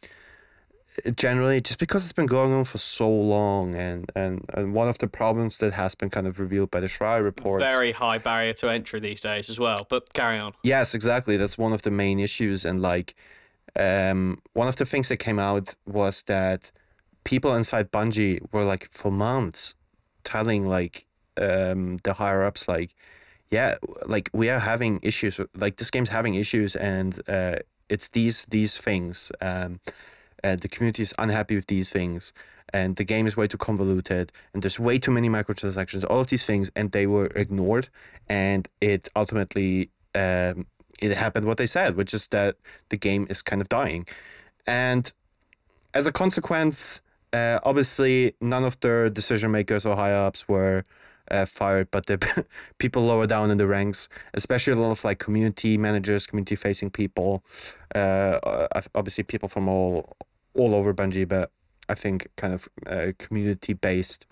generally 1.15 1.61
just 1.61 1.79
because 1.79 2.03
it's 2.03 2.13
been 2.13 2.25
going 2.25 2.51
on 2.51 2.63
for 2.63 2.77
so 2.77 3.09
long 3.09 3.75
and 3.75 4.11
and 4.15 4.45
and 4.53 4.73
one 4.73 4.87
of 4.87 4.97
the 4.99 5.07
problems 5.07 5.57
that 5.59 5.73
has 5.73 5.95
been 5.95 6.09
kind 6.09 6.27
of 6.27 6.39
revealed 6.39 6.71
by 6.71 6.79
the 6.79 6.87
Schreier 6.87 7.23
reports 7.23 7.63
Very 7.63 7.91
high 7.91 8.17
barrier 8.17 8.53
to 8.53 8.69
entry 8.69 8.99
these 8.99 9.21
days 9.21 9.49
as 9.49 9.59
well. 9.59 9.85
But 9.89 10.13
carry 10.13 10.37
on. 10.37 10.53
Yes, 10.63 10.93
exactly. 10.93 11.37
That's 11.37 11.57
one 11.57 11.73
of 11.73 11.81
the 11.81 11.91
main 11.91 12.19
issues. 12.19 12.65
And 12.65 12.81
like, 12.81 13.15
um, 13.75 14.41
one 14.53 14.67
of 14.67 14.75
the 14.75 14.85
things 14.85 15.09
that 15.09 15.17
came 15.17 15.39
out 15.39 15.75
was 15.85 16.23
that 16.23 16.71
people 17.23 17.53
inside 17.55 17.91
Bungie 17.91 18.39
were 18.51 18.63
like 18.63 18.91
for 18.91 19.11
months 19.11 19.75
telling 20.23 20.65
like 20.65 21.05
um, 21.37 21.97
the 22.03 22.13
higher 22.13 22.43
ups 22.43 22.67
like, 22.67 22.95
yeah, 23.51 23.75
like 24.05 24.29
we 24.33 24.49
are 24.49 24.59
having 24.59 24.99
issues. 25.01 25.39
Like 25.55 25.77
this 25.77 25.89
game's 25.89 26.09
having 26.09 26.35
issues, 26.35 26.75
and 26.75 27.19
uh, 27.27 27.57
it's 27.89 28.09
these 28.09 28.45
these 28.45 28.77
things. 28.77 29.31
Um, 29.41 29.79
uh, 30.43 30.55
the 30.55 30.67
community 30.67 31.03
is 31.03 31.13
unhappy 31.17 31.55
with 31.55 31.67
these 31.67 31.89
things, 31.89 32.33
and 32.73 32.95
the 32.95 33.03
game 33.03 33.27
is 33.27 33.35
way 33.35 33.47
too 33.47 33.57
convoluted, 33.57 34.31
and 34.53 34.61
there's 34.61 34.79
way 34.79 34.97
too 34.97 35.11
many 35.11 35.29
microtransactions. 35.29 36.05
All 36.09 36.19
of 36.19 36.27
these 36.27 36.45
things, 36.45 36.71
and 36.75 36.91
they 36.91 37.07
were 37.07 37.27
ignored, 37.35 37.89
and 38.27 38.67
it 38.81 39.07
ultimately 39.15 39.89
um, 40.15 40.65
it 41.01 41.15
happened 41.15 41.45
what 41.45 41.57
they 41.57 41.67
said, 41.67 41.95
which 41.95 42.13
is 42.13 42.27
that 42.29 42.55
the 42.89 42.97
game 42.97 43.27
is 43.29 43.41
kind 43.41 43.61
of 43.61 43.69
dying, 43.69 44.05
and 44.67 45.11
as 45.93 46.05
a 46.05 46.11
consequence, 46.11 47.01
uh, 47.33 47.59
obviously 47.63 48.33
none 48.41 48.63
of 48.63 48.79
their 48.79 49.09
decision 49.09 49.51
makers 49.51 49.85
or 49.85 49.95
high 49.95 50.13
ups 50.13 50.47
were 50.47 50.83
uh, 51.31 51.45
fired, 51.45 51.89
but 51.91 52.05
the 52.07 52.45
people 52.77 53.03
lower 53.03 53.27
down 53.27 53.51
in 53.51 53.57
the 53.57 53.67
ranks, 53.67 54.09
especially 54.33 54.73
a 54.73 54.75
lot 54.75 54.91
of 54.91 55.03
like 55.03 55.19
community 55.19 55.77
managers, 55.77 56.25
community 56.25 56.55
facing 56.55 56.89
people, 56.89 57.43
uh, 57.95 58.39
uh, 58.43 58.81
obviously 58.95 59.23
people 59.23 59.49
from 59.49 59.67
all 59.67 60.15
all 60.53 60.75
over 60.75 60.93
Bungie, 60.93 61.27
but 61.27 61.51
I 61.87 61.95
think 61.95 62.27
kind 62.35 62.53
of 62.53 62.69
uh, 62.85 63.11
community 63.17 63.73
based 63.73 64.25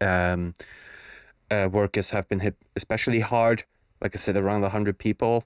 um, 0.00 0.54
uh, 1.50 1.68
workers 1.70 2.10
have 2.10 2.28
been 2.28 2.40
hit 2.40 2.56
especially 2.76 3.20
hard. 3.20 3.64
Like 4.00 4.14
I 4.14 4.18
said, 4.18 4.36
around 4.36 4.62
hundred 4.62 4.98
people, 4.98 5.44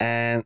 and 0.00 0.44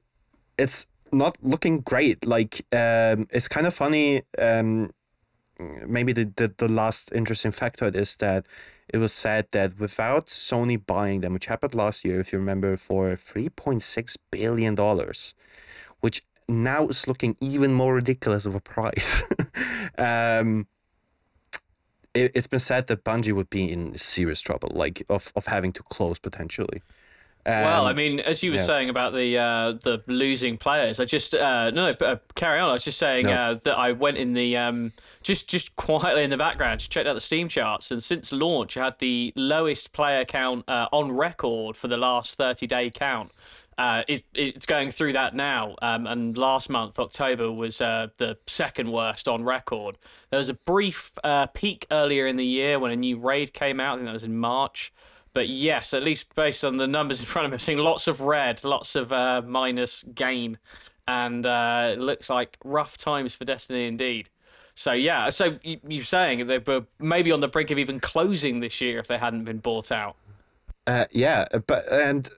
it's 0.58 0.86
not 1.12 1.36
looking 1.42 1.80
great. 1.80 2.26
Like 2.26 2.66
um, 2.72 3.28
it's 3.30 3.48
kind 3.48 3.66
of 3.66 3.74
funny. 3.74 4.22
Um, 4.38 4.90
maybe 5.86 6.12
the, 6.12 6.32
the 6.36 6.52
the 6.56 6.68
last 6.68 7.12
interesting 7.12 7.50
factor 7.52 7.90
is 7.94 8.16
that 8.16 8.46
it 8.92 8.98
was 8.98 9.12
said 9.12 9.46
that 9.52 9.78
without 9.78 10.26
Sony 10.26 10.84
buying 10.84 11.20
them, 11.20 11.32
which 11.32 11.46
happened 11.46 11.74
last 11.74 12.04
year, 12.04 12.20
if 12.20 12.32
you 12.32 12.38
remember, 12.38 12.76
for 12.76 13.16
three 13.16 13.48
point 13.48 13.82
six 13.82 14.16
billion 14.30 14.74
dollars, 14.74 15.34
which 16.00 16.22
now 16.50 16.84
it's 16.88 17.06
looking 17.08 17.36
even 17.40 17.72
more 17.72 17.94
ridiculous 17.94 18.46
of 18.46 18.54
a 18.54 18.60
price. 18.60 19.22
um, 19.98 20.66
it, 22.14 22.32
it's 22.34 22.46
been 22.46 22.60
said 22.60 22.86
that 22.88 23.04
Bungie 23.04 23.32
would 23.32 23.50
be 23.50 23.70
in 23.70 23.94
serious 23.96 24.40
trouble, 24.40 24.70
like 24.74 25.02
of, 25.08 25.32
of 25.36 25.46
having 25.46 25.72
to 25.74 25.82
close 25.82 26.18
potentially. 26.18 26.82
well, 27.46 27.86
I 27.86 27.90
Um, 27.90 27.96
mean, 27.96 28.20
as 28.20 28.42
you 28.42 28.50
were 28.50 28.58
yeah. 28.58 28.64
saying 28.64 28.90
about 28.90 29.12
the 29.14 29.38
uh, 29.38 29.72
the 29.72 30.02
losing 30.06 30.58
players, 30.58 31.00
I 31.00 31.04
just 31.06 31.34
uh, 31.34 31.70
no, 31.70 31.92
no, 31.92 32.06
uh, 32.06 32.16
carry 32.34 32.58
on. 32.60 32.68
I 32.70 32.72
was 32.74 32.84
just 32.84 32.98
saying 32.98 33.24
No. 33.26 33.32
uh, 33.32 33.54
that 33.64 33.78
I 33.78 33.92
went 33.92 34.18
in 34.18 34.34
the 34.34 34.56
um, 34.56 34.92
just 35.22 35.48
just 35.48 35.74
quietly 35.76 36.22
in 36.22 36.30
the 36.30 36.36
background, 36.36 36.80
just 36.80 36.90
checked 36.92 37.06
out 37.08 37.14
the 37.14 37.20
Steam 37.20 37.48
charts, 37.48 37.90
and 37.90 38.02
since 38.02 38.30
launch, 38.32 38.76
I 38.76 38.84
had 38.86 38.98
the 38.98 39.32
lowest 39.36 39.92
player 39.92 40.24
count 40.24 40.64
uh, 40.68 40.88
on 40.92 41.12
record 41.12 41.76
for 41.76 41.88
the 41.88 41.96
last 41.96 42.36
thirty 42.36 42.66
day 42.66 42.90
count. 42.90 43.30
Uh, 43.80 44.04
it's, 44.08 44.22
it's 44.34 44.66
going 44.66 44.90
through 44.90 45.14
that 45.14 45.34
now, 45.34 45.74
um, 45.80 46.06
and 46.06 46.36
last 46.36 46.68
month 46.68 46.98
October 46.98 47.50
was 47.50 47.80
uh, 47.80 48.08
the 48.18 48.36
second 48.46 48.92
worst 48.92 49.26
on 49.26 49.42
record. 49.42 49.96
There 50.28 50.36
was 50.36 50.50
a 50.50 50.54
brief 50.54 51.12
uh, 51.24 51.46
peak 51.46 51.86
earlier 51.90 52.26
in 52.26 52.36
the 52.36 52.44
year 52.44 52.78
when 52.78 52.90
a 52.90 52.96
new 52.96 53.16
raid 53.16 53.54
came 53.54 53.80
out. 53.80 53.94
I 53.94 53.96
think 53.96 54.06
that 54.08 54.12
was 54.12 54.22
in 54.22 54.36
March. 54.36 54.92
But 55.32 55.48
yes, 55.48 55.94
at 55.94 56.02
least 56.02 56.34
based 56.34 56.62
on 56.62 56.76
the 56.76 56.86
numbers 56.86 57.20
in 57.20 57.26
front 57.26 57.46
of 57.46 57.52
me, 57.52 57.54
I'm 57.54 57.60
seeing 57.60 57.78
lots 57.78 58.06
of 58.06 58.20
red, 58.20 58.62
lots 58.64 58.96
of 58.96 59.12
uh, 59.12 59.40
minus 59.46 60.02
gain, 60.02 60.58
and 61.08 61.46
uh, 61.46 61.92
it 61.94 62.00
looks 62.00 62.28
like 62.28 62.58
rough 62.62 62.98
times 62.98 63.34
for 63.34 63.46
Destiny 63.46 63.86
indeed. 63.86 64.28
So 64.74 64.92
yeah, 64.92 65.30
so 65.30 65.58
you, 65.62 65.80
you're 65.88 66.04
saying 66.04 66.46
they 66.48 66.58
were 66.58 66.84
maybe 66.98 67.32
on 67.32 67.40
the 67.40 67.48
brink 67.48 67.70
of 67.70 67.78
even 67.78 67.98
closing 67.98 68.60
this 68.60 68.82
year 68.82 68.98
if 68.98 69.06
they 69.06 69.16
hadn't 69.16 69.44
been 69.44 69.58
bought 69.58 69.90
out. 69.90 70.16
Uh, 70.86 71.06
yeah, 71.12 71.46
but 71.66 71.90
and 71.90 72.28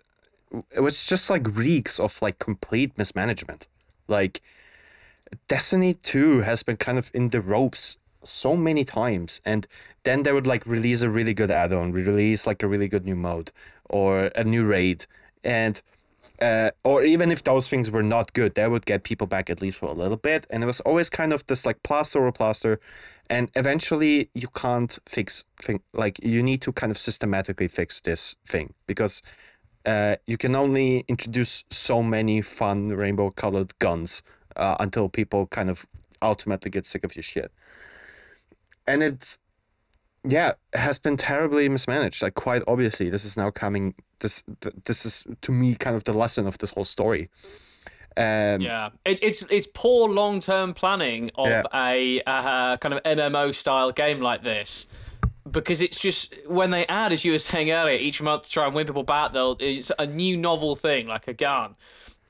it 0.74 0.80
was 0.80 1.06
just 1.06 1.30
like 1.30 1.46
reeks 1.56 1.98
of 1.98 2.20
like 2.22 2.38
complete 2.38 2.96
mismanagement. 2.98 3.68
Like 4.08 4.40
Destiny 5.48 5.94
2 5.94 6.40
has 6.40 6.62
been 6.62 6.76
kind 6.76 6.98
of 6.98 7.10
in 7.14 7.30
the 7.30 7.40
ropes 7.40 7.96
so 8.24 8.56
many 8.56 8.84
times 8.84 9.40
and 9.44 9.66
then 10.04 10.22
they 10.22 10.32
would 10.32 10.46
like 10.46 10.64
release 10.66 11.02
a 11.02 11.10
really 11.10 11.34
good 11.34 11.50
add-on, 11.50 11.92
release 11.92 12.46
like 12.46 12.62
a 12.62 12.68
really 12.68 12.88
good 12.88 13.04
new 13.04 13.16
mode 13.16 13.50
or 13.88 14.30
a 14.36 14.44
new 14.44 14.64
raid 14.64 15.06
and 15.42 15.82
uh, 16.40 16.70
or 16.82 17.04
even 17.04 17.30
if 17.30 17.44
those 17.44 17.68
things 17.68 17.90
were 17.90 18.02
not 18.02 18.32
good, 18.32 18.56
they 18.56 18.66
would 18.66 18.84
get 18.84 19.04
people 19.04 19.28
back 19.28 19.48
at 19.48 19.62
least 19.62 19.78
for 19.78 19.86
a 19.86 19.92
little 19.92 20.16
bit. 20.16 20.44
And 20.50 20.64
it 20.64 20.66
was 20.66 20.80
always 20.80 21.08
kind 21.08 21.32
of 21.32 21.46
this 21.46 21.64
like 21.64 21.82
plaster 21.84 22.24
or 22.26 22.32
plaster. 22.32 22.80
And 23.30 23.48
eventually 23.54 24.28
you 24.34 24.48
can't 24.48 24.98
fix 25.06 25.44
thing 25.56 25.80
like 25.92 26.18
you 26.22 26.42
need 26.42 26.60
to 26.62 26.72
kind 26.72 26.90
of 26.90 26.98
systematically 26.98 27.68
fix 27.68 28.00
this 28.00 28.34
thing 28.44 28.74
because 28.88 29.22
uh, 29.86 30.16
you 30.26 30.36
can 30.36 30.54
only 30.54 31.04
introduce 31.08 31.64
so 31.70 32.02
many 32.02 32.40
fun 32.42 32.88
rainbow 32.88 33.30
colored 33.30 33.76
guns 33.78 34.22
uh, 34.56 34.76
until 34.80 35.08
people 35.08 35.46
kind 35.46 35.70
of 35.70 35.86
ultimately 36.20 36.70
get 36.70 36.86
sick 36.86 37.04
of 37.04 37.16
your 37.16 37.22
shit. 37.22 37.50
And 38.86 39.02
it's 39.02 39.38
yeah, 40.28 40.52
has 40.74 40.98
been 40.98 41.16
terribly 41.16 41.68
mismanaged. 41.68 42.22
Like 42.22 42.34
quite 42.34 42.62
obviously, 42.66 43.10
this 43.10 43.24
is 43.24 43.36
now 43.36 43.50
coming. 43.50 43.94
This 44.20 44.44
th- 44.60 44.74
this 44.84 45.04
is 45.04 45.26
to 45.40 45.52
me 45.52 45.74
kind 45.74 45.96
of 45.96 46.04
the 46.04 46.12
lesson 46.14 46.46
of 46.46 46.58
this 46.58 46.70
whole 46.70 46.84
story. 46.84 47.28
Um, 48.16 48.60
Yeah, 48.60 48.90
it, 49.04 49.20
it's 49.22 49.42
it's 49.50 49.66
poor 49.72 50.08
long 50.08 50.38
term 50.38 50.74
planning 50.74 51.30
of 51.34 51.48
Yeah. 51.48 51.62
a 51.74 52.22
uh, 52.26 52.76
kind 52.76 52.92
of 52.92 53.02
MMO 53.02 53.54
style 53.54 53.90
game 53.90 54.20
like 54.20 54.42
this. 54.42 54.86
Because 55.50 55.82
it's 55.82 55.98
just 55.98 56.34
when 56.46 56.70
they 56.70 56.86
add, 56.86 57.12
as 57.12 57.24
you 57.24 57.32
were 57.32 57.38
saying 57.38 57.70
earlier, 57.70 57.98
each 57.98 58.22
month 58.22 58.44
to 58.44 58.50
try 58.50 58.66
and 58.66 58.74
win 58.74 58.86
people 58.86 59.02
back, 59.02 59.32
they'll 59.32 59.56
it's 59.58 59.90
a 59.98 60.06
new 60.06 60.36
novel 60.36 60.76
thing 60.76 61.08
like 61.08 61.26
a 61.26 61.32
gun. 61.34 61.74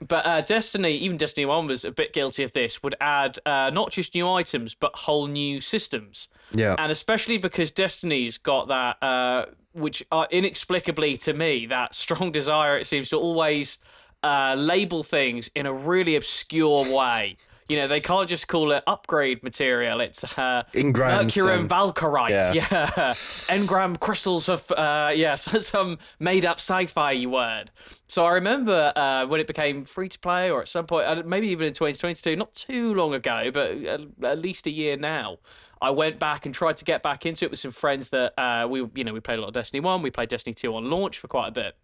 But 0.00 0.26
uh, 0.26 0.40
Destiny, 0.40 0.96
even 0.96 1.16
Destiny 1.16 1.44
One 1.44 1.66
was 1.66 1.84
a 1.84 1.92
bit 1.92 2.12
guilty 2.12 2.42
of 2.42 2.52
this. 2.52 2.82
Would 2.82 2.96
add 3.00 3.38
uh, 3.46 3.70
not 3.72 3.90
just 3.90 4.14
new 4.14 4.28
items, 4.28 4.74
but 4.74 4.96
whole 4.96 5.26
new 5.26 5.60
systems. 5.60 6.28
Yeah. 6.54 6.74
and 6.78 6.92
especially 6.92 7.38
because 7.38 7.70
Destiny's 7.70 8.38
got 8.38 8.68
that, 8.68 9.02
uh, 9.02 9.46
which 9.72 10.04
uh, 10.12 10.26
inexplicably 10.30 11.16
to 11.18 11.32
me, 11.32 11.66
that 11.66 11.94
strong 11.94 12.32
desire 12.32 12.76
it 12.78 12.86
seems 12.86 13.08
to 13.10 13.16
always 13.16 13.78
uh, 14.22 14.54
label 14.56 15.02
things 15.02 15.50
in 15.54 15.66
a 15.66 15.72
really 15.72 16.16
obscure 16.16 16.84
way. 16.94 17.36
You 17.72 17.78
know, 17.78 17.88
they 17.88 18.02
can't 18.02 18.28
just 18.28 18.48
call 18.48 18.70
it 18.72 18.82
upgrade 18.86 19.42
material. 19.42 20.02
It's 20.02 20.24
uh, 20.36 20.62
Engrams 20.74 21.24
Mercurium 21.24 21.68
Valkyrite. 21.68 22.28
Yeah. 22.30 22.52
Yeah. 22.52 23.12
Engram 23.56 23.98
crystals 23.98 24.50
of, 24.50 24.70
uh, 24.72 25.10
yeah, 25.14 25.36
so 25.36 25.58
some 25.74 25.96
made 26.20 26.44
up 26.44 26.58
sci 26.58 26.84
fi 26.84 27.24
word. 27.24 27.70
So 28.08 28.26
I 28.26 28.32
remember 28.34 28.92
uh, 28.94 29.24
when 29.26 29.40
it 29.40 29.46
became 29.46 29.86
free 29.86 30.10
to 30.10 30.18
play, 30.18 30.50
or 30.50 30.60
at 30.60 30.68
some 30.68 30.84
point, 30.84 31.06
uh, 31.06 31.22
maybe 31.24 31.48
even 31.48 31.66
in 31.66 31.72
2022, 31.72 32.36
not 32.36 32.52
too 32.52 32.94
long 32.94 33.14
ago, 33.14 33.50
but 33.50 33.70
at, 33.84 34.00
at 34.22 34.38
least 34.38 34.66
a 34.66 34.70
year 34.70 34.98
now. 34.98 35.38
I 35.80 35.90
went 35.90 36.18
back 36.18 36.44
and 36.44 36.54
tried 36.54 36.76
to 36.76 36.84
get 36.84 37.02
back 37.02 37.24
into 37.24 37.46
it 37.46 37.50
with 37.50 37.60
some 37.60 37.72
friends 37.72 38.10
that 38.10 38.34
uh, 38.38 38.68
we, 38.68 38.86
you 38.94 39.02
know, 39.02 39.14
we 39.14 39.20
played 39.20 39.38
a 39.38 39.40
lot 39.40 39.48
of 39.48 39.54
Destiny 39.54 39.80
One, 39.80 40.02
we 40.02 40.10
played 40.10 40.28
Destiny 40.28 40.52
Two 40.52 40.76
on 40.76 40.90
launch 40.90 41.18
for 41.18 41.26
quite 41.26 41.48
a 41.48 41.52
bit, 41.52 41.74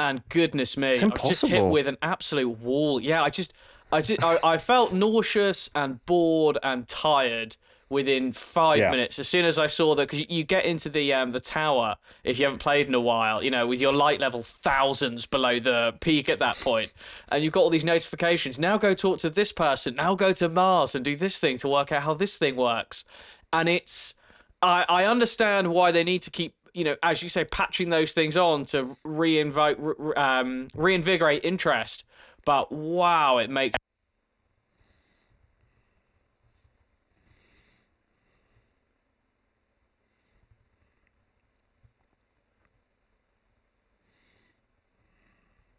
and 0.00 0.28
goodness 0.28 0.76
me, 0.76 0.88
I 0.88 1.06
was 1.06 1.22
just 1.28 1.46
hit 1.46 1.64
with 1.64 1.86
an 1.86 1.96
absolute 2.02 2.58
wall. 2.58 3.00
Yeah, 3.00 3.22
I 3.22 3.30
just, 3.30 3.52
I 3.92 4.02
just, 4.02 4.22
I, 4.22 4.38
I 4.42 4.58
felt 4.58 4.92
nauseous 4.92 5.70
and 5.74 6.04
bored 6.06 6.58
and 6.62 6.86
tired 6.86 7.56
within 7.90 8.34
five 8.34 8.78
Yeah. 8.78 8.90
minutes 8.90 9.18
as 9.18 9.26
soon 9.26 9.46
as 9.46 9.58
I 9.58 9.66
saw 9.66 9.94
that 9.94 10.02
because 10.10 10.28
you 10.28 10.44
get 10.44 10.66
into 10.66 10.90
the 10.90 11.14
um 11.14 11.32
the 11.32 11.40
tower 11.40 11.96
if 12.22 12.38
you 12.38 12.44
haven't 12.44 12.58
played 12.58 12.86
in 12.86 12.94
a 12.94 13.00
while, 13.00 13.42
you 13.42 13.50
know, 13.50 13.66
with 13.66 13.80
your 13.80 13.94
light 13.94 14.20
level 14.20 14.42
thousands 14.42 15.24
below 15.24 15.58
the 15.58 15.94
peak 16.00 16.28
at 16.28 16.38
that 16.40 16.56
point, 16.60 16.92
and 17.30 17.42
you've 17.42 17.54
got 17.54 17.60
all 17.60 17.70
these 17.70 17.84
notifications. 17.84 18.58
Now 18.58 18.76
go 18.76 18.92
talk 18.92 19.20
to 19.20 19.30
this 19.30 19.52
person. 19.52 19.94
Now 19.94 20.14
go 20.14 20.32
to 20.32 20.50
Mars 20.50 20.94
and 20.94 21.02
do 21.02 21.16
this 21.16 21.38
thing 21.38 21.56
to 21.58 21.68
work 21.68 21.90
out 21.90 22.02
how 22.02 22.12
this 22.12 22.36
thing 22.36 22.56
works, 22.56 23.04
and 23.52 23.68
it's. 23.70 24.14
I, 24.60 24.84
I 24.88 25.04
understand 25.04 25.68
why 25.72 25.92
they 25.92 26.02
need 26.02 26.22
to 26.22 26.30
keep, 26.30 26.52
you 26.74 26.82
know, 26.82 26.96
as 27.00 27.22
you 27.22 27.28
say, 27.28 27.44
patching 27.44 27.90
those 27.90 28.12
things 28.12 28.36
on 28.36 28.64
to 28.66 28.96
reinvite, 29.06 29.76
re- 29.78 30.14
um, 30.16 30.66
reinvigorate 30.74 31.44
interest. 31.44 32.04
But 32.44 32.72
wow, 32.72 33.38
it 33.38 33.50
makes 33.50 33.76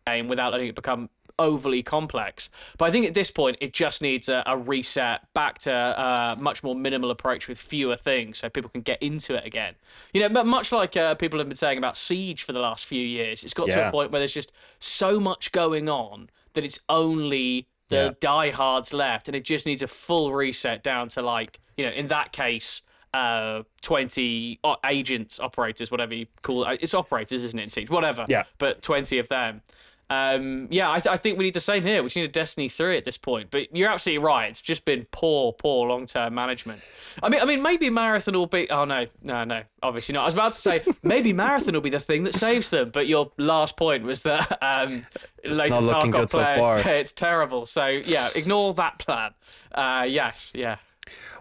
game 0.09 0.27
without 0.27 0.51
letting 0.51 0.67
it 0.67 0.75
become 0.75 1.09
overly 1.37 1.81
complex. 1.81 2.49
But 2.77 2.85
I 2.85 2.91
think 2.91 3.05
at 3.07 3.13
this 3.13 3.31
point, 3.31 3.57
it 3.61 3.71
just 3.71 4.01
needs 4.01 4.27
a, 4.27 4.43
a 4.45 4.57
reset 4.57 5.21
back 5.33 5.59
to 5.59 5.71
a 5.71 6.35
much 6.41 6.63
more 6.63 6.75
minimal 6.75 7.11
approach 7.11 7.47
with 7.47 7.57
fewer 7.57 7.95
things 7.95 8.39
so 8.39 8.49
people 8.49 8.69
can 8.69 8.81
get 8.81 9.01
into 9.01 9.35
it 9.35 9.45
again. 9.45 9.75
You 10.13 10.21
know, 10.21 10.29
but 10.29 10.45
much 10.45 10.71
like 10.71 10.97
uh, 10.97 11.15
people 11.15 11.39
have 11.39 11.47
been 11.47 11.55
saying 11.55 11.77
about 11.77 11.95
Siege 11.97 12.43
for 12.43 12.51
the 12.51 12.59
last 12.59 12.85
few 12.85 13.01
years, 13.05 13.43
it's 13.45 13.53
got 13.53 13.67
to 13.67 13.87
a 13.87 13.91
point 13.91 14.11
where 14.11 14.19
there's 14.19 14.33
just 14.33 14.51
so 14.79 15.19
much 15.19 15.51
going 15.53 15.87
on 15.87 16.29
that 16.53 16.63
it's 16.65 16.79
only 16.89 17.67
the 17.87 17.95
Yeah. 17.95 18.11
diehards 18.19 18.93
left, 18.93 19.27
and 19.29 19.35
it 19.35 19.43
just 19.45 19.65
needs 19.65 19.81
a 19.81 19.87
full 19.87 20.33
reset 20.33 20.83
down 20.83 21.07
to 21.09 21.21
like, 21.21 21.59
you 21.77 21.85
know, 21.85 21.91
in 21.91 22.07
that 22.09 22.31
case, 22.33 22.81
uh, 23.13 23.63
20 23.81 24.59
o- 24.63 24.75
agents, 24.85 25.39
operators, 25.39 25.89
whatever 25.89 26.13
you 26.13 26.27
call 26.43 26.65
it. 26.65 26.79
It's 26.83 26.93
operators, 26.93 27.43
isn't 27.43 27.57
it, 27.59 27.63
in 27.63 27.69
Siege? 27.69 27.89
Whatever. 27.89 28.25
Yeah. 28.27 28.43
But 28.59 28.81
20 28.83 29.17
of 29.19 29.27
them. 29.29 29.61
Um, 30.09 30.67
yeah, 30.71 30.89
I, 30.89 30.99
th- 30.99 31.13
I 31.13 31.17
think 31.17 31.37
we 31.37 31.45
need 31.45 31.53
the 31.53 31.59
same 31.59 31.83
here. 31.83 32.01
We 32.01 32.07
just 32.07 32.15
need 32.15 32.25
a 32.25 32.27
Destiny 32.29 32.67
3 32.67 32.97
at 32.97 33.05
this 33.05 33.17
point. 33.17 33.51
But 33.51 33.75
you're 33.75 33.89
absolutely 33.89 34.25
right. 34.25 34.49
It's 34.49 34.61
just 34.61 34.83
been 34.85 35.05
poor, 35.11 35.53
poor 35.53 35.87
long 35.87 36.07
term 36.07 36.33
management. 36.33 36.83
I 37.21 37.29
mean, 37.29 37.41
I 37.41 37.45
mean, 37.45 37.61
maybe 37.61 37.89
Marathon 37.89 38.33
will 38.33 38.47
be. 38.47 38.69
Oh, 38.69 38.85
no, 38.85 39.05
no, 39.21 39.43
no, 39.43 39.61
obviously 39.83 40.13
not. 40.13 40.23
I 40.23 40.25
was 40.25 40.33
about 40.33 40.53
to 40.53 40.59
say 40.59 40.83
maybe 41.03 41.31
Marathon 41.31 41.75
will 41.75 41.81
be 41.81 41.91
the 41.91 41.99
thing 41.99 42.23
that 42.23 42.33
saves 42.33 42.69
them. 42.71 42.89
But 42.89 43.07
your 43.07 43.31
last 43.37 43.77
point 43.77 44.03
was 44.03 44.23
that 44.23 44.57
um, 44.63 45.05
later 45.43 45.69
not 45.69 45.83
looking 45.83 46.11
Tarkov 46.11 46.19
good 46.19 46.29
so 46.31 46.43
far. 46.43 46.81
say 46.81 46.99
it's 47.01 47.11
terrible. 47.11 47.65
So, 47.65 47.85
yeah, 47.87 48.29
ignore 48.35 48.73
that 48.73 48.97
plan. 48.97 49.33
Uh, 49.71 50.07
yes, 50.09 50.51
yeah. 50.55 50.77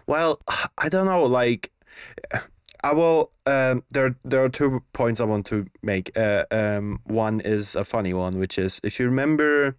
Well, 0.05 0.41
I 0.77 0.89
don't 0.89 1.05
know. 1.05 1.23
Like, 1.23 1.71
I 2.83 2.93
will. 2.93 3.31
Um, 3.45 3.83
there, 3.91 4.15
there 4.23 4.43
are 4.43 4.49
two 4.49 4.83
points 4.93 5.19
I 5.19 5.25
want 5.25 5.45
to 5.47 5.65
make. 5.81 6.17
Uh, 6.17 6.45
um, 6.51 6.99
one 7.03 7.39
is 7.41 7.75
a 7.75 7.83
funny 7.83 8.13
one, 8.13 8.39
which 8.39 8.57
is 8.57 8.79
if 8.83 8.99
you 8.99 9.05
remember, 9.05 9.75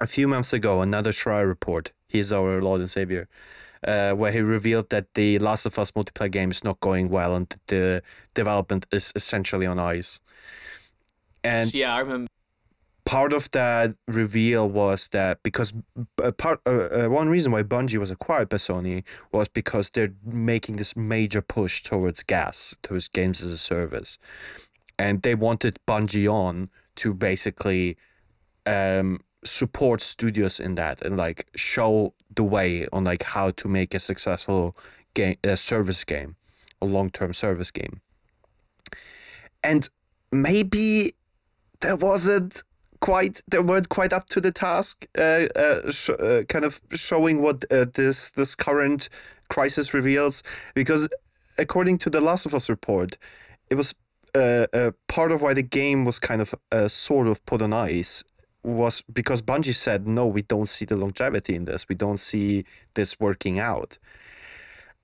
a 0.00 0.06
few 0.06 0.28
months 0.28 0.52
ago, 0.52 0.82
another 0.82 1.10
Schreier 1.10 1.46
report. 1.46 1.92
He's 2.08 2.32
our 2.32 2.60
Lord 2.60 2.80
and 2.80 2.90
Savior. 2.90 3.28
Uh, 3.84 4.12
where 4.12 4.30
he 4.30 4.40
revealed 4.40 4.90
that 4.90 5.12
the 5.14 5.40
Last 5.40 5.66
of 5.66 5.76
Us 5.76 5.90
multiplayer 5.90 6.30
game 6.30 6.52
is 6.52 6.62
not 6.62 6.78
going 6.78 7.08
well 7.08 7.34
and 7.34 7.48
that 7.48 7.66
the 7.66 8.02
development 8.32 8.86
is 8.92 9.12
essentially 9.16 9.66
on 9.66 9.80
ice. 9.80 10.20
And 11.42 11.74
yeah, 11.74 11.92
I 11.92 11.98
remember. 11.98 12.28
Part 13.04 13.32
of 13.32 13.50
that 13.50 13.94
reveal 14.06 14.68
was 14.68 15.08
that 15.08 15.42
because 15.42 15.74
uh, 16.22 16.32
part 16.32 16.60
uh, 16.66 16.70
uh, 16.70 17.08
one 17.08 17.28
reason 17.28 17.52
why 17.52 17.62
Bungie 17.62 17.98
was 17.98 18.10
acquired 18.10 18.48
by 18.48 18.56
Sony 18.56 19.04
was 19.32 19.48
because 19.48 19.90
they're 19.90 20.14
making 20.24 20.76
this 20.76 20.96
major 20.96 21.42
push 21.42 21.82
towards 21.82 22.22
gas, 22.22 22.78
towards 22.82 23.08
games 23.08 23.42
as 23.42 23.52
a 23.52 23.58
service, 23.58 24.18
and 24.98 25.22
they 25.22 25.34
wanted 25.34 25.78
Bungie 25.86 26.32
on 26.32 26.70
to 26.96 27.12
basically 27.12 27.96
um, 28.66 29.20
support 29.44 30.00
studios 30.00 30.60
in 30.60 30.76
that 30.76 31.02
and 31.02 31.16
like 31.16 31.46
show 31.56 32.14
the 32.34 32.44
way 32.44 32.86
on 32.92 33.04
like 33.04 33.24
how 33.24 33.50
to 33.50 33.68
make 33.68 33.94
a 33.94 34.00
successful 34.00 34.76
game, 35.14 35.36
a 35.42 35.56
service 35.56 36.04
game, 36.04 36.36
a 36.80 36.86
long 36.86 37.10
term 37.10 37.32
service 37.32 37.72
game, 37.72 38.00
and 39.64 39.88
maybe 40.30 41.12
there 41.80 41.96
wasn't 41.96 42.62
quite 43.02 43.42
they 43.48 43.58
weren't 43.58 43.88
quite 43.88 44.12
up 44.12 44.24
to 44.26 44.40
the 44.40 44.52
task 44.52 45.06
uh, 45.18 45.46
uh, 45.56 45.90
sh- 45.90 46.10
uh, 46.10 46.42
kind 46.48 46.64
of 46.64 46.80
showing 46.92 47.42
what 47.42 47.64
uh, 47.70 47.84
this 47.94 48.30
this 48.30 48.54
current 48.54 49.08
crisis 49.48 49.92
reveals 49.92 50.42
because 50.74 51.08
according 51.58 51.98
to 51.98 52.08
the 52.08 52.20
last 52.20 52.46
of 52.46 52.54
us 52.54 52.70
report 52.70 53.18
it 53.68 53.74
was 53.74 53.94
uh, 54.34 54.66
uh, 54.72 54.92
part 55.08 55.30
of 55.30 55.42
why 55.42 55.52
the 55.52 55.62
game 55.62 56.04
was 56.04 56.18
kind 56.18 56.40
of 56.40 56.54
uh, 56.70 56.88
sort 56.88 57.26
of 57.28 57.44
put 57.44 57.60
on 57.60 57.72
ice 57.72 58.24
was 58.64 59.02
because 59.12 59.42
Bungie 59.42 59.74
said 59.74 60.06
no 60.06 60.26
we 60.26 60.42
don't 60.42 60.68
see 60.68 60.84
the 60.84 60.96
longevity 60.96 61.54
in 61.54 61.64
this. 61.64 61.88
We 61.88 61.96
don't 61.96 62.18
see 62.18 62.64
this 62.94 63.18
working 63.18 63.58
out. 63.58 63.98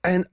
And 0.03 0.25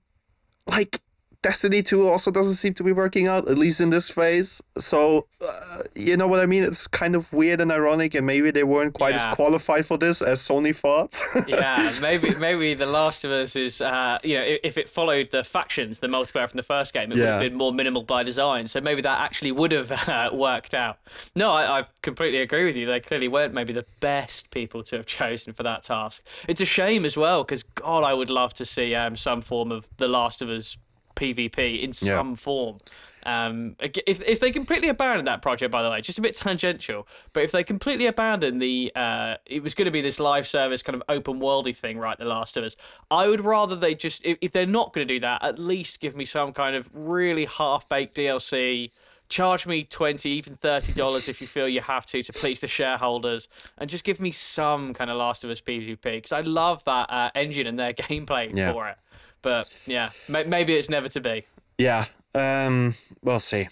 like 0.67 1.01
Destiny 1.47 1.81
2 1.81 2.09
also 2.09 2.33
doesn't 2.33 2.55
seem 2.57 2.75
to 2.75 2.83
be 2.83 2.91
working 2.91 3.29
out, 3.29 3.49
at 3.49 3.57
least 3.57 3.81
in 3.81 3.91
this 3.91 4.11
phase. 4.11 4.61
So, 4.79 5.29
uh, 5.41 5.83
you 5.95 6.17
know 6.17 6.27
what 6.27 6.41
I 6.41 6.47
mean? 6.47 6.65
It's 6.65 6.89
kind 6.89 7.15
of 7.15 7.33
weird 7.33 7.61
and 7.61 7.71
ironic, 7.71 8.17
and 8.17 8.27
maybe 8.27 8.51
they 8.51 8.65
weren't 8.65 8.95
quite 8.95 9.15
Yeah. 9.15 9.29
as 9.29 9.35
qualified 9.37 9.87
for 9.87 9.97
this 9.97 10.23
as 10.23 10.41
Sony 10.41 10.75
thought. 10.75 11.17
yeah, 11.47 11.93
maybe 12.01 12.35
maybe 12.35 12.75
The 12.75 12.87
Last 12.87 13.23
of 13.23 13.31
Us 13.31 13.55
is 13.55 13.81
uh, 13.81 14.19
you 14.25 14.35
know 14.37 14.57
if, 14.65 14.77
it 14.77 14.89
followed 14.89 15.31
the 15.31 15.45
factions, 15.45 16.01
the 16.01 16.09
multiplayer 16.09 16.51
from 16.51 16.57
the 16.57 16.65
first 16.65 16.93
game, 16.93 17.13
it 17.13 17.19
would 17.19 17.25
have 17.25 17.41
been 17.41 17.55
more 17.55 17.73
minimal 17.73 18.03
by 18.03 18.25
design. 18.25 18.67
So 18.67 18.81
maybe 18.81 19.03
that 19.03 19.21
actually 19.21 19.53
would 19.53 19.71
have 19.71 19.93
uh, 20.09 20.31
worked 20.33 20.75
out. 20.75 20.99
No, 21.37 21.53
I, 21.53 21.79
I 21.79 21.87
completely 22.03 22.41
agree 22.41 22.65
with 22.65 22.77
you. 22.77 22.87
They 22.87 22.99
clearly 22.99 23.29
weren't 23.29 23.55
maybe 23.55 23.73
the 23.73 23.87
best 24.01 24.51
people 24.51 24.83
to 24.83 24.97
have 24.97 25.07
chosen 25.21 25.53
for 25.53 25.63
that 25.63 25.85
task. 25.85 26.25
It's 26.49 26.61
a 26.61 26.65
shame 26.65 27.05
as 27.05 27.17
well 27.17 27.45
because 27.45 27.63
God, 27.63 28.03
I 28.03 28.15
would 28.15 28.31
love 28.31 28.53
to 28.55 28.65
see 28.65 28.97
um, 28.97 29.15
some 29.15 29.43
form 29.43 29.71
of 29.71 29.87
The 29.99 30.09
Last 30.09 30.43
of 30.43 30.49
Us 30.49 30.77
PvP 31.17 31.81
in 31.83 31.89
Yeah. 31.89 32.17
some 32.17 32.35
form. 32.37 32.77
Um, 33.25 33.75
if, 33.81 34.21
if 34.21 34.39
they 34.39 34.53
completely 34.53 34.89
abandon 34.89 35.25
that 35.25 35.43
project, 35.43 35.73
by 35.73 35.83
the 35.83 35.91
way, 35.91 36.01
just 36.01 36.17
a 36.17 36.23
bit 36.23 36.37
tangential, 36.37 37.09
but 37.33 37.43
if 37.43 37.51
they 37.51 37.65
completely 37.65 38.07
abandon 38.07 38.61
the, 38.61 38.93
uh, 38.95 39.37
it 39.47 39.65
was 39.65 39.75
going 39.75 39.87
to 39.87 39.91
be 39.91 40.01
this 40.01 40.21
live 40.21 40.47
service 40.47 40.81
kind 40.81 40.95
of 40.95 41.03
open 41.09 41.41
worldy 41.41 41.77
thing, 41.77 41.99
right? 41.99 42.17
The 42.17 42.25
Last 42.25 42.57
of 42.57 42.63
Us. 42.63 42.77
I 43.11 43.27
would 43.27 43.41
rather 43.45 43.75
they 43.75 43.97
just, 43.97 44.25
if, 44.25 44.39
if 44.41 44.53
they're 44.53 44.65
not 44.65 44.93
going 44.93 45.09
to 45.09 45.13
do 45.15 45.19
that, 45.21 45.43
at 45.43 45.59
least 45.59 45.99
give 45.99 46.15
me 46.15 46.25
some 46.25 46.53
kind 46.53 46.77
of 46.77 46.89
really 46.95 47.47
half 47.47 47.89
baked 47.89 48.17
DLC. 48.17 48.93
Charge 49.29 49.67
me 49.67 49.83
twenty, 49.83 50.31
even 50.31 50.55
thirty 50.55 50.93
dollars 50.93 51.29
if 51.29 51.41
you 51.41 51.49
feel 51.49 51.69
you 51.69 51.81
have 51.81 52.07
to 52.07 52.23
to 52.23 52.33
please 52.33 52.61
the 52.61 52.69
shareholders, 52.69 53.49
and 53.77 53.91
just 53.91 54.05
give 54.05 54.21
me 54.21 54.31
some 54.31 54.95
kind 54.95 55.11
of 55.11 55.17
Last 55.17 55.43
of 55.43 55.51
Us 55.51 55.61
PvP 55.61 56.01
because 56.01 56.31
I 56.31 56.43
love 56.43 56.85
that 56.85 57.11
uh, 57.11 57.31
engine 57.35 57.67
and 57.67 57.77
their 57.77 57.93
gameplay 58.07 58.57
Yeah. 58.57 58.73
for 58.73 58.87
it. 58.89 58.97
But 59.43 59.73
yeah, 59.87 60.11
may- 60.29 60.45
maybe 60.45 60.75
it's 60.75 60.89
never 60.91 61.09
to 61.09 61.21
be. 61.21 61.45
yeah, 61.79 62.07
um, 62.35 62.95
we'll 63.23 63.41
see. 63.41 63.69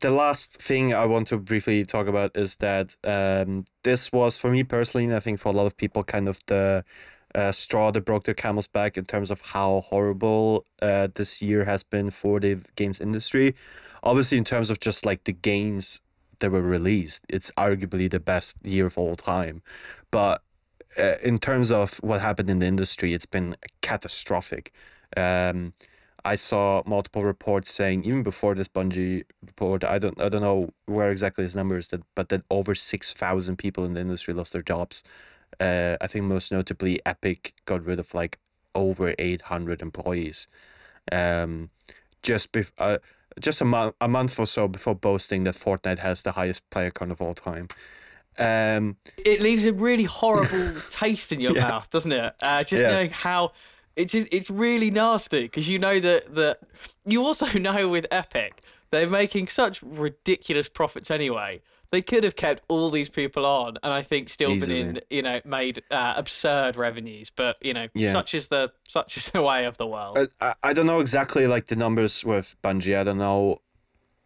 The 0.00 0.10
last 0.10 0.60
thing 0.60 0.92
I 0.92 1.06
want 1.06 1.28
to 1.28 1.38
briefly 1.38 1.84
talk 1.84 2.08
about 2.08 2.36
is 2.36 2.56
that 2.56 2.96
um, 3.04 3.64
this 3.84 4.12
was, 4.12 4.36
for 4.36 4.50
me 4.50 4.62
personally, 4.62 5.06
and 5.06 5.14
I 5.14 5.20
think 5.20 5.38
for 5.40 5.48
a 5.48 5.52
lot 5.52 5.66
of 5.66 5.76
people, 5.76 6.02
kind 6.02 6.28
of 6.28 6.40
the 6.46 6.84
uh, 7.34 7.52
straw 7.52 7.90
that 7.92 8.04
broke 8.04 8.24
the 8.24 8.34
camel's 8.34 8.68
back 8.68 8.98
in 8.98 9.04
terms 9.04 9.30
of 9.30 9.40
how 9.40 9.80
horrible 9.86 10.64
uh, 10.82 11.08
this 11.14 11.40
year 11.40 11.64
has 11.64 11.82
been 11.82 12.10
for 12.10 12.38
the 12.40 12.62
games 12.76 13.00
industry. 13.00 13.54
Obviously, 14.02 14.38
in 14.38 14.44
terms 14.44 14.70
of 14.70 14.78
just 14.80 15.06
like 15.06 15.24
the 15.24 15.32
games 15.32 16.00
that 16.40 16.50
were 16.50 16.62
released, 16.62 17.24
it's 17.28 17.50
arguably 17.56 18.10
the 18.10 18.20
best 18.20 18.66
year 18.66 18.86
of 18.86 18.98
all 18.98 19.16
time. 19.16 19.62
But 20.10 20.42
uh, 20.98 21.14
in 21.22 21.38
terms 21.38 21.70
of 21.70 21.98
what 21.98 22.20
happened 22.20 22.50
in 22.50 22.58
the 22.58 22.66
industry, 22.66 23.14
it's 23.14 23.26
been 23.26 23.56
catastrophic. 23.82 24.72
Um, 25.16 25.72
I 26.24 26.34
saw 26.34 26.82
multiple 26.84 27.24
reports 27.24 27.70
saying 27.70 28.04
even 28.04 28.22
before 28.22 28.54
this 28.54 28.68
Bungie 28.68 29.24
report, 29.46 29.84
I 29.84 29.98
don't 29.98 30.20
I 30.20 30.28
don't 30.28 30.42
know 30.42 30.70
where 30.86 31.10
exactly 31.10 31.44
this 31.44 31.54
number 31.54 31.76
is 31.78 31.88
that, 31.88 32.02
but 32.14 32.28
that 32.30 32.42
over 32.50 32.74
six 32.74 33.12
thousand 33.12 33.56
people 33.56 33.84
in 33.84 33.94
the 33.94 34.00
industry 34.00 34.34
lost 34.34 34.52
their 34.52 34.62
jobs. 34.62 35.04
Uh, 35.60 35.96
I 36.00 36.06
think 36.06 36.24
most 36.24 36.52
notably, 36.52 37.00
Epic 37.06 37.54
got 37.64 37.84
rid 37.86 37.98
of 38.00 38.14
like 38.14 38.38
over 38.74 39.14
eight 39.18 39.42
hundred 39.42 39.80
employees. 39.80 40.48
Um, 41.12 41.70
just 42.22 42.52
bef- 42.52 42.72
uh, 42.78 42.98
just 43.40 43.60
a 43.60 43.64
month 43.64 43.94
a 44.00 44.08
month 44.08 44.38
or 44.38 44.46
so 44.46 44.68
before 44.68 44.94
boasting 44.94 45.44
that 45.44 45.54
Fortnite 45.54 46.00
has 46.00 46.22
the 46.22 46.32
highest 46.32 46.68
player 46.70 46.90
count 46.90 47.12
of 47.12 47.22
all 47.22 47.34
time. 47.34 47.68
Um, 48.38 48.96
it 49.16 49.40
leaves 49.40 49.64
a 49.66 49.72
really 49.72 50.04
horrible 50.04 50.80
taste 50.90 51.32
in 51.32 51.40
your 51.40 51.54
Yeah. 51.54 51.68
mouth, 51.68 51.90
doesn't 51.90 52.12
it? 52.12 52.34
Uh, 52.42 52.62
just 52.64 52.82
Yeah. 52.82 52.90
knowing 52.90 53.10
how 53.10 53.52
it's 53.96 54.12
just, 54.12 54.28
it's 54.32 54.48
really 54.50 54.90
nasty 54.90 55.42
because 55.42 55.68
you 55.68 55.78
know 55.78 55.98
that 56.00 56.34
that 56.34 56.60
you 57.04 57.24
also 57.24 57.46
know 57.58 57.88
with 57.88 58.06
Epic 58.10 58.62
they're 58.90 59.08
making 59.08 59.48
such 59.48 59.82
ridiculous 59.82 60.68
profits 60.68 61.10
anyway. 61.10 61.60
They 61.90 62.02
could 62.02 62.22
have 62.22 62.36
kept 62.36 62.62
all 62.68 62.90
these 62.90 63.08
people 63.08 63.46
on, 63.46 63.78
and 63.82 63.92
I 63.94 64.02
think 64.02 64.28
still 64.28 64.50
Easily. 64.50 64.82
been 64.84 64.96
in 64.98 65.02
you 65.10 65.22
know 65.22 65.40
made 65.44 65.82
uh, 65.90 66.12
absurd 66.16 66.76
revenues. 66.76 67.30
But 67.30 67.56
you 67.64 67.72
know, 67.74 67.88
Yeah. 67.94 68.12
such 68.12 68.34
is 68.34 68.48
the 68.48 68.72
such 68.88 69.16
is 69.16 69.30
the 69.30 69.40
way 69.42 69.64
of 69.64 69.78
the 69.78 69.86
world. 69.86 70.18
I, 70.40 70.48
I- 70.48 70.54
I 70.62 70.72
don't 70.74 70.86
know 70.86 71.00
exactly 71.00 71.46
like 71.46 71.66
the 71.66 71.76
numbers 71.76 72.24
with 72.26 72.56
Bungie. 72.62 72.96
I 72.98 73.04
don't 73.04 73.16
know 73.18 73.58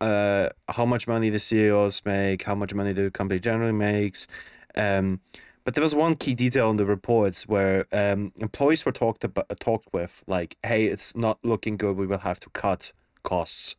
uh, 0.02 0.48
how 0.68 0.84
much 0.84 1.06
money 1.06 1.30
the 1.30 1.38
CEOs 1.38 2.02
make, 2.04 2.42
how 2.42 2.56
much 2.56 2.74
money 2.74 2.92
the 2.92 3.10
company 3.10 3.38
generally 3.38 3.72
makes. 3.72 4.26
Um, 4.74 5.20
but 5.64 5.74
there 5.74 5.82
was 5.82 5.94
one 5.94 6.16
key 6.16 6.34
detail 6.34 6.70
in 6.70 6.76
the 6.76 6.84
reports 6.84 7.46
where 7.46 7.86
um, 7.92 8.32
employees 8.36 8.84
were 8.84 8.90
talked 8.90 9.22
about, 9.22 9.46
talked 9.60 9.92
with, 9.92 10.24
like, 10.26 10.56
"Hey, 10.64 10.86
it's 10.86 11.14
not 11.14 11.38
looking 11.44 11.76
good. 11.76 11.96
We 11.96 12.06
will 12.06 12.18
have 12.18 12.40
to 12.40 12.50
cut 12.50 12.92
costs." 13.22 13.76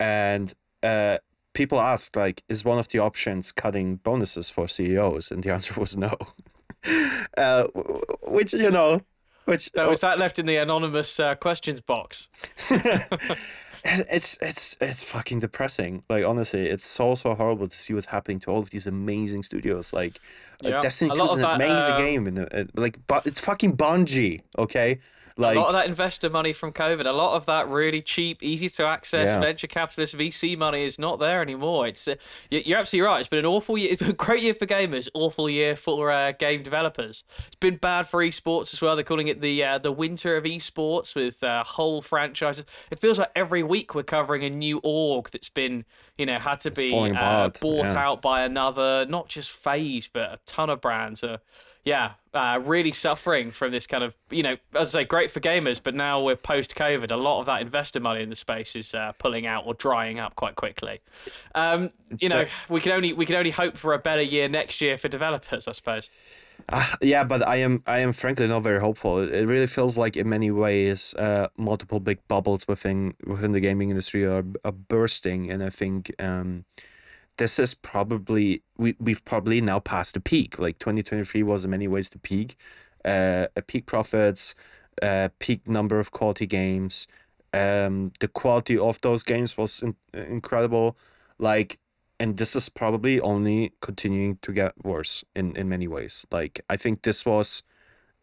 And 0.00 0.52
uh, 0.82 1.18
people 1.52 1.80
asked, 1.80 2.16
like, 2.16 2.42
"Is 2.48 2.64
one 2.64 2.80
of 2.80 2.88
the 2.88 2.98
options 2.98 3.52
cutting 3.52 3.96
bonuses 3.96 4.50
for 4.50 4.66
CEOs?" 4.66 5.30
And 5.30 5.44
the 5.44 5.52
answer 5.52 5.78
was 5.78 5.96
no. 5.96 6.16
uh, 7.38 7.64
which 8.22 8.52
you 8.52 8.72
know, 8.72 9.02
which 9.44 9.70
That 9.72 9.88
was 9.88 10.00
that 10.00 10.18
left 10.18 10.40
in 10.40 10.46
the 10.46 10.56
anonymous 10.56 11.20
uh, 11.20 11.36
questions 11.36 11.80
box. 11.80 12.28
it's 13.84 14.38
it's 14.40 14.76
it's 14.80 15.02
fucking 15.02 15.40
depressing. 15.40 16.02
Like 16.08 16.24
honestly, 16.24 16.68
it's 16.68 16.84
so 16.84 17.14
so 17.14 17.34
horrible 17.34 17.68
to 17.68 17.76
see 17.76 17.94
what's 17.94 18.06
happening 18.06 18.38
to 18.40 18.50
all 18.50 18.60
of 18.60 18.70
these 18.70 18.86
amazing 18.86 19.42
studios. 19.42 19.92
Like, 19.92 20.20
Yeah. 20.62 20.80
Destiny 20.80 21.10
Two 21.14 21.24
is 21.24 21.32
an 21.32 21.40
that, 21.40 21.56
amazing 21.56 21.94
uh, 21.94 21.98
game, 21.98 22.26
and 22.26 22.38
uh, 22.40 22.64
like, 22.74 22.98
but 23.06 23.26
it's 23.26 23.40
fucking 23.40 23.76
Bungie, 23.76 24.40
okay? 24.58 25.00
Like, 25.36 25.56
a 25.56 25.60
lot 25.60 25.68
of 25.68 25.74
that 25.74 25.86
investor 25.86 26.30
money 26.30 26.52
from 26.52 26.72
COVID, 26.72 27.06
a 27.06 27.12
lot 27.12 27.34
of 27.36 27.46
that 27.46 27.68
really 27.68 28.02
cheap, 28.02 28.42
easy 28.42 28.68
to 28.68 28.86
access 28.86 29.28
Yeah. 29.28 29.40
venture 29.40 29.66
capitalist 29.66 30.14
VC 30.14 30.56
money 30.56 30.82
is 30.84 30.98
not 30.98 31.18
there 31.18 31.42
anymore. 31.42 31.86
It's 31.86 32.06
uh, 32.06 32.16
you're 32.50 32.78
absolutely 32.78 33.06
right. 33.06 33.20
It's 33.20 33.28
been 33.28 33.40
an 33.40 33.46
awful 33.46 33.78
year. 33.78 33.92
It's 33.92 34.00
been 34.00 34.10
a 34.10 34.14
great 34.14 34.42
year 34.42 34.54
for 34.54 34.66
gamers, 34.66 35.08
awful 35.14 35.48
year 35.50 35.76
for 35.76 36.10
uh, 36.10 36.32
game 36.32 36.62
developers. 36.62 37.24
It's 37.46 37.56
been 37.56 37.76
bad 37.76 38.06
for 38.06 38.20
esports 38.20 38.72
as 38.72 38.80
well. 38.80 38.96
They're 38.96 39.04
calling 39.04 39.28
it 39.28 39.40
the 39.40 39.62
uh, 39.62 39.78
the 39.78 39.92
winter 39.92 40.36
of 40.36 40.44
esports 40.44 41.14
with 41.14 41.42
uh, 41.42 41.64
whole 41.64 42.02
franchises. 42.02 42.64
It 42.90 42.98
feels 42.98 43.18
like 43.18 43.30
every 43.34 43.62
week 43.62 43.94
we're 43.94 44.02
covering 44.02 44.44
a 44.44 44.50
new 44.50 44.80
org 44.82 45.30
that's 45.30 45.48
been 45.50 45.84
you 46.18 46.26
know 46.26 46.38
had 46.38 46.60
to 46.60 46.70
be 46.70 46.92
uh, 46.94 47.50
bought 47.60 47.86
yeah. 47.86 47.96
out 47.96 48.22
by 48.22 48.42
another, 48.42 49.06
not 49.06 49.28
just 49.28 49.50
FaZe, 49.50 50.08
but 50.08 50.32
a 50.32 50.38
ton 50.46 50.70
of 50.70 50.80
brands 50.80 51.22
are, 51.24 51.40
yeah, 51.84 52.12
uh, 52.32 52.60
really 52.64 52.92
suffering 52.92 53.50
from 53.50 53.72
this 53.72 53.86
kind 53.86 54.04
of, 54.04 54.14
you 54.30 54.42
know, 54.42 54.56
as 54.74 54.94
I 54.94 55.00
say, 55.00 55.04
great 55.04 55.30
for 55.30 55.40
gamers, 55.40 55.80
but 55.82 55.94
now 55.94 56.22
we're 56.22 56.36
post 56.36 56.76
COVID. 56.76 57.10
A 57.10 57.16
lot 57.16 57.40
of 57.40 57.46
that 57.46 57.60
investor 57.60 57.98
money 57.98 58.22
in 58.22 58.30
the 58.30 58.36
space 58.36 58.76
is 58.76 58.94
uh, 58.94 59.12
pulling 59.18 59.46
out 59.46 59.66
or 59.66 59.74
drying 59.74 60.20
up 60.20 60.36
quite 60.36 60.54
quickly. 60.54 61.00
Um, 61.54 61.90
you 62.20 62.28
know, 62.28 62.44
we 62.68 62.80
can 62.80 62.92
only 62.92 63.12
we 63.12 63.26
can 63.26 63.34
only 63.34 63.50
hope 63.50 63.76
for 63.76 63.94
a 63.94 63.98
better 63.98 64.22
year 64.22 64.48
next 64.48 64.80
year 64.80 64.96
for 64.96 65.08
developers, 65.08 65.66
I 65.66 65.72
suppose. 65.72 66.08
Ah, 66.68 66.94
yeah, 67.02 67.24
but 67.24 67.46
I 67.46 67.56
am 67.56 67.82
I 67.86 67.98
am 67.98 68.12
frankly 68.12 68.46
not 68.46 68.62
very 68.62 68.78
hopeful. 68.78 69.18
It, 69.18 69.34
it 69.34 69.46
really 69.46 69.66
feels 69.66 69.98
like 69.98 70.16
in 70.16 70.28
many 70.28 70.52
ways, 70.52 71.14
uh, 71.18 71.48
multiple 71.56 71.98
big 71.98 72.18
bubbles 72.28 72.68
within 72.68 73.14
within 73.26 73.50
the 73.50 73.60
gaming 73.60 73.90
industry 73.90 74.24
are, 74.24 74.44
are 74.64 74.72
bursting, 74.72 75.50
and 75.50 75.64
I 75.64 75.70
think 75.70 76.14
um, 76.20 76.64
this 77.42 77.58
is 77.58 77.74
probably 77.74 78.62
we 78.78 78.94
we've 79.00 79.24
probably 79.24 79.60
now 79.60 79.80
passed 79.80 80.14
the 80.14 80.20
peak. 80.20 80.60
Like 80.60 80.78
twenty 80.78 81.02
twenty 81.02 81.24
three 81.24 81.42
was 81.42 81.64
in 81.64 81.70
many 81.70 81.88
ways 81.88 82.08
the 82.10 82.20
peak, 82.20 82.54
uh, 83.04 83.48
peak 83.66 83.84
profits, 83.86 84.54
uh, 85.02 85.28
peak 85.40 85.66
number 85.66 85.98
of 85.98 86.12
quality 86.12 86.46
games. 86.46 87.08
Um, 87.52 88.12
the 88.20 88.28
quality 88.28 88.78
of 88.78 89.00
those 89.00 89.24
games 89.24 89.56
was 89.56 89.82
in, 89.82 89.96
incredible. 90.14 90.96
Like 91.40 91.80
and 92.20 92.36
this 92.36 92.54
is 92.54 92.68
probably 92.68 93.20
only 93.20 93.72
continuing 93.80 94.38
to 94.42 94.52
get 94.52 94.72
worse 94.84 95.24
in 95.34 95.56
in 95.56 95.68
many 95.68 95.88
ways 95.88 96.24
like 96.30 96.60
i 96.70 96.76
think 96.76 97.02
this 97.02 97.26
was 97.26 97.64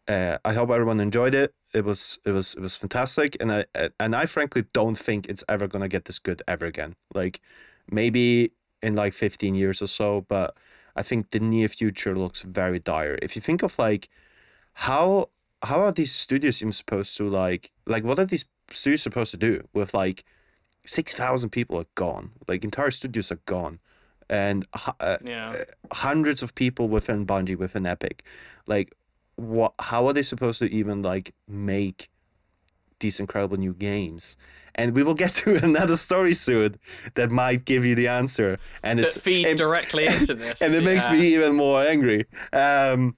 uh, 0.08 0.38
i 0.44 0.54
hope 0.54 0.70
everyone 0.70 1.00
enjoyed 1.00 1.34
it 1.34 1.52
it 1.74 1.84
was 1.84 2.18
it 2.24 2.30
was 2.30 2.54
it 2.54 2.60
was 2.60 2.76
fantastic 2.78 3.36
and 3.40 3.52
i 3.52 3.64
and 3.98 4.16
i 4.16 4.24
frankly 4.24 4.64
don't 4.72 4.96
think 4.96 5.28
it's 5.28 5.44
ever 5.48 5.66
gonna 5.66 5.88
get 5.88 6.06
this 6.06 6.18
good 6.18 6.40
ever 6.48 6.64
again 6.64 6.94
like 7.12 7.40
maybe 7.90 8.52
in 8.82 8.94
like 8.94 9.12
15 9.12 9.54
years 9.54 9.82
or 9.82 9.86
so 9.86 10.22
but 10.28 10.56
i 10.96 11.02
think 11.02 11.30
the 11.30 11.40
near 11.40 11.68
future 11.68 12.16
looks 12.16 12.42
very 12.42 12.78
dire 12.78 13.18
if 13.22 13.36
you 13.36 13.42
think 13.42 13.62
of 13.62 13.78
like 13.78 14.08
how 14.74 15.28
how 15.62 15.80
are 15.80 15.92
these 15.92 16.12
studios 16.14 16.62
even 16.62 16.72
supposed 16.72 17.16
to 17.16 17.26
like 17.28 17.72
like 17.86 18.04
what 18.04 18.18
are 18.18 18.24
these 18.26 18.44
studios 18.70 19.02
supposed 19.02 19.30
to 19.30 19.36
do 19.36 19.62
with 19.72 19.94
like 19.94 20.24
6000 20.86 21.50
people 21.50 21.78
are 21.78 21.86
gone 21.94 22.30
like 22.48 22.64
entire 22.64 22.90
studios 22.90 23.30
are 23.30 23.40
gone 23.46 23.78
and 24.28 24.66
uh, 25.00 25.18
Yeah. 25.24 25.64
hundreds 25.92 26.42
of 26.42 26.54
people 26.54 26.88
within 26.88 27.26
Bungie 27.26 27.56
within 27.56 27.86
Epic 27.86 28.24
like 28.66 28.94
what 29.36 29.74
how 29.78 30.06
are 30.06 30.12
they 30.12 30.22
supposed 30.22 30.58
to 30.60 30.70
even 30.70 31.02
like 31.02 31.34
make 31.48 32.09
these 33.00 33.18
incredible 33.20 33.56
new 33.56 33.72
games 33.74 34.36
and 34.74 34.94
we 34.94 35.02
will 35.02 35.14
get 35.14 35.32
to 35.42 35.56
another 35.64 35.96
story 35.96 36.32
soon 36.32 36.76
that 37.14 37.30
might 37.30 37.64
give 37.64 37.84
you 37.84 37.94
the 37.94 38.06
answer 38.08 38.56
and 38.82 38.98
That 38.98 39.04
it's 39.06 39.16
feed 39.18 39.46
and- 39.46 39.58
directly 39.58 40.06
into 40.06 40.34
this. 40.44 40.62
and 40.62 40.74
it 40.74 40.84
makes 40.84 41.06
yeah. 41.06 41.12
me 41.12 41.34
even 41.34 41.56
more 41.56 41.82
angry 41.82 42.26
um 42.52 43.16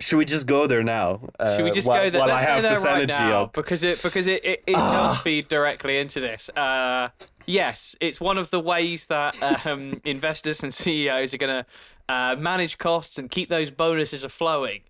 should 0.00 0.16
we 0.16 0.24
just 0.24 0.46
go 0.48 0.66
there 0.66 0.82
now 0.82 1.20
uh, 1.38 1.54
Should 1.54 1.64
we 1.64 1.70
just 1.70 1.86
while, 1.86 2.02
go 2.02 2.10
there? 2.10 2.20
while 2.20 2.30
I 2.32 2.42
have 2.42 2.62
there 2.62 2.74
this 2.74 2.84
right 2.84 2.96
energy 2.96 3.12
now 3.12 3.44
up 3.44 3.52
because 3.52 3.84
it 3.84 4.02
because 4.02 4.26
it, 4.26 4.44
it, 4.44 4.64
it 4.66 4.74
Ah. 4.76 5.12
does 5.12 5.20
feed 5.22 5.46
directly 5.46 5.98
into 5.98 6.18
this. 6.20 6.50
Uh, 6.56 7.10
yes, 7.46 7.94
it's 8.00 8.20
one 8.20 8.36
of 8.36 8.50
the 8.50 8.58
ways 8.58 9.06
that 9.06 9.40
um, 9.64 10.00
investors 10.04 10.64
and 10.64 10.74
CEOs 10.74 11.32
are 11.32 11.38
going 11.38 11.62
to 11.62 11.66
uh, 12.12 12.34
manage 12.36 12.76
costs 12.78 13.18
and 13.18 13.30
keep 13.30 13.48
those 13.48 13.70
bonuses 13.70 14.24
flowing. 14.24 14.80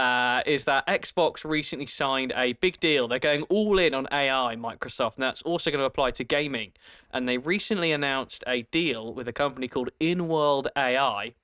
Uh, 0.00 0.42
is 0.46 0.64
that 0.64 0.86
Xbox 0.86 1.44
recently 1.44 1.84
signed 1.84 2.32
a 2.34 2.54
big 2.54 2.80
deal? 2.80 3.06
They're 3.06 3.18
going 3.18 3.42
all 3.50 3.78
in 3.78 3.92
on 3.92 4.08
AI, 4.10 4.56
Microsoft, 4.56 5.16
and 5.16 5.22
that's 5.22 5.42
also 5.42 5.70
going 5.70 5.80
to 5.80 5.84
apply 5.84 6.12
to 6.12 6.24
gaming. 6.24 6.72
And 7.12 7.28
they 7.28 7.36
recently 7.36 7.92
announced 7.92 8.42
a 8.46 8.62
deal 8.62 9.12
with 9.12 9.28
a 9.28 9.32
company 9.34 9.68
called 9.68 9.90
Inworld 10.00 10.68
AI, 10.74 11.34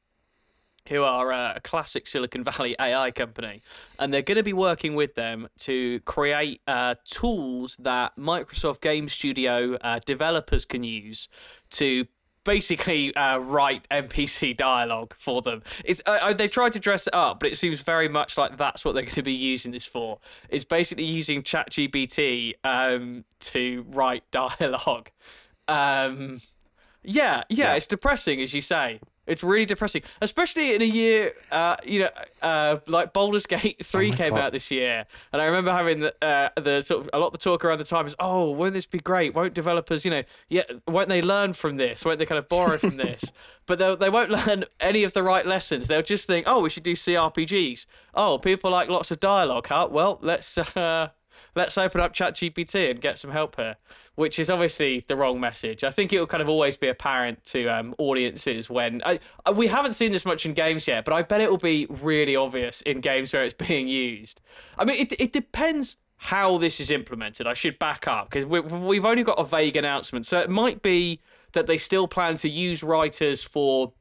who 0.89 1.03
are 1.03 1.33
uh, 1.33 1.53
a 1.57 1.61
classic 1.61 2.07
Silicon 2.07 2.45
Valley 2.45 2.75
AI 2.81 3.11
company, 3.11 3.61
and 3.99 4.11
they're 4.11 4.23
going 4.23 4.37
to 4.37 4.43
be 4.43 4.55
working 4.55 4.95
with 4.95 5.17
them 5.17 5.49
to 5.59 6.01
create 6.07 6.63
uh, 6.67 6.95
tools 7.05 7.77
that 7.79 8.17
Microsoft 8.17 8.81
Game 8.81 9.07
Studio 9.07 9.77
uh, 9.83 10.01
developers 10.07 10.65
can 10.65 10.83
use 10.83 11.29
to 11.73 12.07
basically 12.47 13.15
uh, 13.15 13.39
write 13.39 13.87
NPC 13.91 14.57
dialogue 14.57 15.13
for 15.19 15.43
them. 15.43 15.63
It's 15.85 16.01
uh, 16.07 16.19
uh, 16.23 16.33
they 16.33 16.49
tried 16.49 16.73
to 16.73 16.81
dress 16.81 17.07
it 17.07 17.15
up, 17.15 17.41
but 17.41 17.51
it 17.51 17.57
seems 17.57 17.83
very 17.83 18.09
much 18.09 18.39
like 18.39 18.57
that's 18.57 18.85
what 18.85 18.93
they're 18.93 19.03
going 19.03 19.15
to 19.15 19.23
be 19.23 19.33
using 19.33 19.73
this 19.73 19.85
for. 19.85 20.19
It's 20.49 20.65
basically 20.65 21.05
using 21.05 21.43
ChatGPT 21.43 22.55
um, 22.65 23.25
to 23.41 23.85
write 23.89 24.25
dialogue. 24.31 25.11
Um, 25.69 26.39
yeah, 27.03 27.43
yeah, 27.49 27.75
it's 27.75 27.87
depressing, 27.87 28.41
as 28.41 28.55
you 28.55 28.61
say. 28.61 29.01
It's 29.27 29.43
really 29.43 29.67
depressing, 29.67 30.03
especially 30.21 30.75
in 30.75 30.83
a 30.83 30.87
year, 30.87 31.33
uh, 31.51 31.77
you 31.85 32.01
know, 32.01 32.11
uh, 32.43 32.79
like 32.87 33.13
Baldur's 33.13 33.47
Gate 33.47 33.85
Three 33.85 34.13
Oh 34.13 34.15
came 34.15 34.31
God. 34.35 34.41
out 34.41 34.53
this 34.53 34.71
year, 34.71 35.05
and 35.33 35.43
I 35.43 35.47
remember 35.47 35.73
having 35.73 36.01
the 36.01 36.15
uh, 36.25 36.49
the 36.61 36.81
sort 36.81 37.03
of 37.03 37.11
a 37.13 37.19
lot 37.19 37.29
of 37.29 37.33
the 37.33 37.39
talk 37.39 37.65
around 37.65 37.79
the 37.79 37.85
time 37.85 38.07
is, 38.07 38.15
oh, 38.19 38.51
won't 38.51 38.73
this 38.75 38.87
be 38.87 38.99
great? 38.99 39.35
Won't 39.35 39.55
developers, 39.55 40.05
you 40.05 40.11
know, 40.11 40.23
yeah, 40.49 40.63
won't 40.87 41.09
they 41.09 41.23
learn 41.23 41.53
from 41.53 41.77
this? 41.77 42.05
Won't 42.05 42.19
they 42.19 42.27
kind 42.27 42.39
of 42.39 42.49
borrow 42.49 42.79
from 42.79 42.97
this? 42.97 43.33
But 43.67 43.81
they 43.81 43.97
they 43.97 44.11
won't 44.11 44.31
learn 44.31 44.65
any 44.79 45.03
of 45.03 45.13
the 45.13 45.25
right 45.25 45.45
lessons. 45.45 45.89
They'll 45.89 46.01
just 46.01 46.29
think, 46.29 46.47
oh, 46.47 46.61
we 46.61 46.71
should 46.71 46.85
do 46.85 46.93
CRPGs. 46.95 47.87
Oh, 48.15 48.39
people 48.39 48.71
like 48.71 48.89
lots 48.89 49.11
of 49.11 49.19
dialogue, 49.19 49.67
huh? 49.67 49.89
Well, 49.91 50.19
let's. 50.23 50.57
Uh, 50.77 51.09
let's 51.55 51.77
open 51.79 52.01
up 52.01 52.13
ChatGPT 52.13 52.91
and 52.91 53.01
get 53.01 53.19
some 53.19 53.31
help 53.31 53.57
here, 53.57 53.77
which 54.15 54.39
is 54.39 54.51
obviously 54.51 55.03
the 55.07 55.17
wrong 55.17 55.41
message. 55.41 55.85
I 55.85 55.91
think 55.91 56.13
it 56.13 56.19
will 56.19 56.27
kind 56.27 56.43
of 56.43 56.49
always 56.49 56.77
be 56.77 56.89
apparent 56.89 57.45
to 57.47 57.67
um, 57.69 57.95
audiences 57.99 58.69
when 58.69 59.03
I, 59.05 59.21
we 59.55 59.67
haven't 59.67 59.95
seen 59.95 60.13
this 60.13 60.25
much 60.25 60.47
in 60.47 60.55
games 60.55 60.87
yet, 60.87 61.05
but 61.05 61.15
I 61.15 61.23
bet 61.23 61.41
it 61.41 61.51
will 61.51 61.59
be 61.59 61.87
really 61.89 62.37
obvious 62.37 62.83
in 62.83 63.01
games 63.01 63.33
where 63.33 63.45
it's 63.45 63.55
being 63.69 63.89
used. 63.89 64.41
I 64.79 64.85
mean, 64.85 65.01
it, 65.01 65.13
it 65.21 65.33
depends 65.33 65.97
how 66.19 66.59
this 66.59 66.81
is 66.81 66.91
implemented. 66.91 67.47
I 67.47 67.55
should 67.55 67.79
back 67.79 68.09
up 68.09 68.31
because 68.31 68.47
we, 68.47 68.61
we've 68.61 69.05
only 69.05 69.23
got 69.23 69.39
a 69.39 69.45
vague 69.45 69.77
announcement, 69.77 70.27
so 70.27 70.41
it 70.41 70.51
might 70.51 70.83
be 70.83 71.21
that 71.53 71.67
they 71.67 71.79
still 71.79 72.09
plan 72.09 72.37
to 72.39 72.49
use 72.49 72.83
writers 72.83 73.43
for 73.43 73.93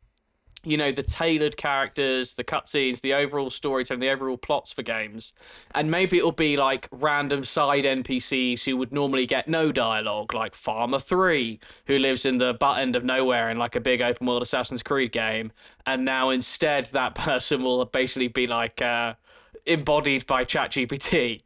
you 0.66 0.78
know, 0.78 0.92
the 0.92 1.04
tailored 1.04 1.58
characters, 1.58 2.34
the 2.34 2.44
cutscenes, 2.44 3.02
the 3.02 3.14
overall 3.14 3.50
storytelling, 3.50 4.00
the 4.00 4.10
overall 4.10 4.38
plots 4.38 4.72
for 4.72 4.82
games. 4.82 5.34
And 5.74 5.92
maybe 5.92 6.18
it'll 6.18 6.32
be 6.32 6.58
like 6.58 6.88
random 6.92 7.44
side 7.44 7.86
NPCs 7.86 8.64
who 8.64 8.78
would 8.78 8.92
normally 8.92 9.26
get 9.26 9.48
no 9.48 9.72
dialogue, 9.72 10.34
like 10.34 10.56
Farmer 10.56 11.00
3, 11.00 11.60
who 11.88 12.00
lives 12.00 12.26
in 12.26 12.38
the 12.38 12.54
butt 12.54 12.80
end 12.80 12.96
of 12.96 13.06
nowhere 13.06 13.50
in 13.50 13.58
like 13.58 13.76
a 13.76 13.80
big 13.80 14.02
open 14.02 14.28
world 14.28 14.42
Assassin's 14.42 14.84
Creed 14.84 15.12
game. 15.12 15.52
And 15.86 16.04
now 16.04 16.32
instead, 16.32 16.88
that 16.88 17.16
person 17.16 17.64
will 17.64 17.86
basically 17.86 18.28
be 18.28 18.48
like 18.48 18.82
uh, 18.82 19.14
embodied 19.66 20.26
by 20.26 20.46
ChatGPT. 20.46 21.40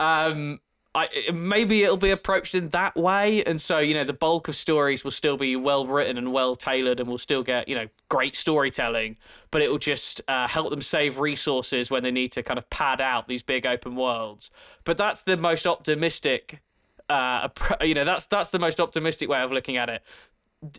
Um, 0.00 0.60
I, 0.96 1.08
maybe 1.34 1.82
it'll 1.82 1.96
be 1.96 2.10
approached 2.10 2.54
in 2.54 2.68
that 2.68 2.94
way, 2.94 3.42
and 3.44 3.60
so 3.60 3.80
you 3.80 3.94
know 3.94 4.04
the 4.04 4.12
bulk 4.12 4.46
of 4.46 4.54
stories 4.54 5.02
will 5.02 5.10
still 5.10 5.36
be 5.36 5.56
well 5.56 5.86
written 5.86 6.16
and 6.16 6.32
well 6.32 6.54
tailored, 6.54 7.00
and 7.00 7.08
we'll 7.08 7.18
still 7.18 7.42
get 7.42 7.68
you 7.68 7.74
know 7.74 7.88
great 8.08 8.36
storytelling. 8.36 9.16
But 9.50 9.62
it 9.62 9.70
will 9.70 9.78
just 9.78 10.22
uh, 10.28 10.46
help 10.46 10.70
them 10.70 10.80
save 10.80 11.18
resources 11.18 11.90
when 11.90 12.04
they 12.04 12.12
need 12.12 12.30
to 12.32 12.44
kind 12.44 12.58
of 12.58 12.70
pad 12.70 13.00
out 13.00 13.26
these 13.26 13.42
big 13.42 13.66
open 13.66 13.96
worlds. 13.96 14.52
But 14.84 14.96
that's 14.96 15.22
the 15.22 15.36
most 15.36 15.66
optimistic, 15.66 16.60
uh, 17.08 17.48
you 17.80 17.94
know, 17.94 18.04
that's 18.04 18.26
that's 18.26 18.50
the 18.50 18.60
most 18.60 18.80
optimistic 18.80 19.28
way 19.28 19.42
of 19.42 19.50
looking 19.50 19.76
at 19.76 19.88
it. 19.88 20.02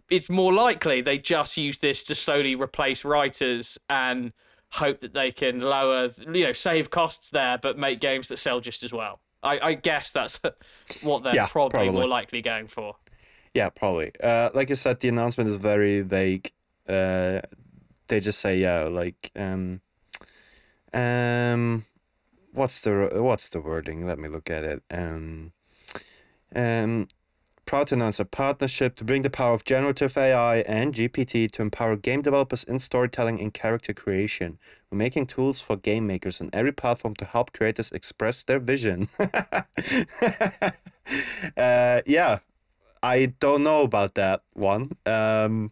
It's 0.09 0.30
more 0.30 0.53
likely 0.53 1.01
they 1.01 1.18
just 1.18 1.57
use 1.57 1.80
this 1.80 2.05
to 2.05 2.16
slowly 2.16 2.55
replace 2.55 3.03
writers 3.03 3.78
and 3.89 4.32
hope 4.72 5.01
that 5.01 5.13
they 5.13 5.32
can 5.32 5.59
lower, 5.59 6.09
you 6.34 6.43
know, 6.45 6.53
save 6.53 6.89
costs 6.89 7.30
there, 7.30 7.57
but 7.57 7.78
make 7.78 7.99
games 7.99 8.30
that 8.30 8.38
sell 8.38 8.61
just 8.61 8.82
as 8.82 8.93
well. 8.93 9.20
I, 9.46 9.60
I 9.70 9.74
guess 9.76 10.12
that's 10.12 10.39
what 11.04 11.24
they're 11.24 11.36
Yeah, 11.36 11.48
probably, 11.48 11.78
probably. 11.78 11.93
more 12.02 12.08
likely 12.08 12.41
going 12.41 12.68
for. 12.68 12.96
Yeah, 13.54 13.70
probably. 13.70 14.12
Uh, 14.22 14.50
like 14.54 14.70
you 14.70 14.76
said, 14.76 15.00
the 15.00 15.08
announcement 15.08 15.50
is 15.50 15.56
very 15.58 16.02
vague. 16.02 16.52
Uh, 16.88 17.41
they 18.08 18.20
just 18.20 18.39
say, 18.39 18.58
yeah, 18.58 18.84
like, 18.84 19.32
um, 19.36 19.82
um, 20.93 21.86
what's 22.54 22.82
the 22.82 23.10
what's 23.16 23.50
the 23.50 23.62
wording? 23.62 24.06
Let 24.06 24.20
me 24.20 24.28
look 24.28 24.50
at 24.50 24.64
it. 24.64 24.84
Um, 24.91 25.52
um, 26.56 27.08
proud 27.66 27.88
to 27.88 27.95
announce 27.95 28.20
a 28.20 28.26
partnership 28.26 28.95
to 28.95 29.03
bring 29.03 29.24
the 29.24 29.30
power 29.30 29.53
of 29.53 29.66
generative 29.66 30.18
AI 30.18 30.57
and 30.59 30.93
GPT 30.93 31.49
to 31.51 31.61
empower 31.61 31.95
game 31.95 32.22
developers 32.22 32.63
in 32.63 32.80
storytelling 32.80 33.39
and 33.41 33.53
character 33.53 33.93
creation. 33.93 34.57
We're 34.89 34.97
making 34.97 35.28
tools 35.28 35.59
for 35.59 35.76
game 35.76 36.07
makers 36.07 36.41
on 36.41 36.49
every 36.53 36.72
platform 36.72 37.16
to 37.16 37.26
help 37.26 37.53
creators 37.53 37.91
express 37.91 38.43
their 38.43 38.59
vision. 38.59 39.09
uh, 39.20 39.63
yeah, 42.05 42.39
I 43.01 43.26
don't 43.39 43.63
know 43.63 43.84
about 43.84 44.16
that 44.16 44.41
one. 44.53 44.91
Um, 45.05 45.72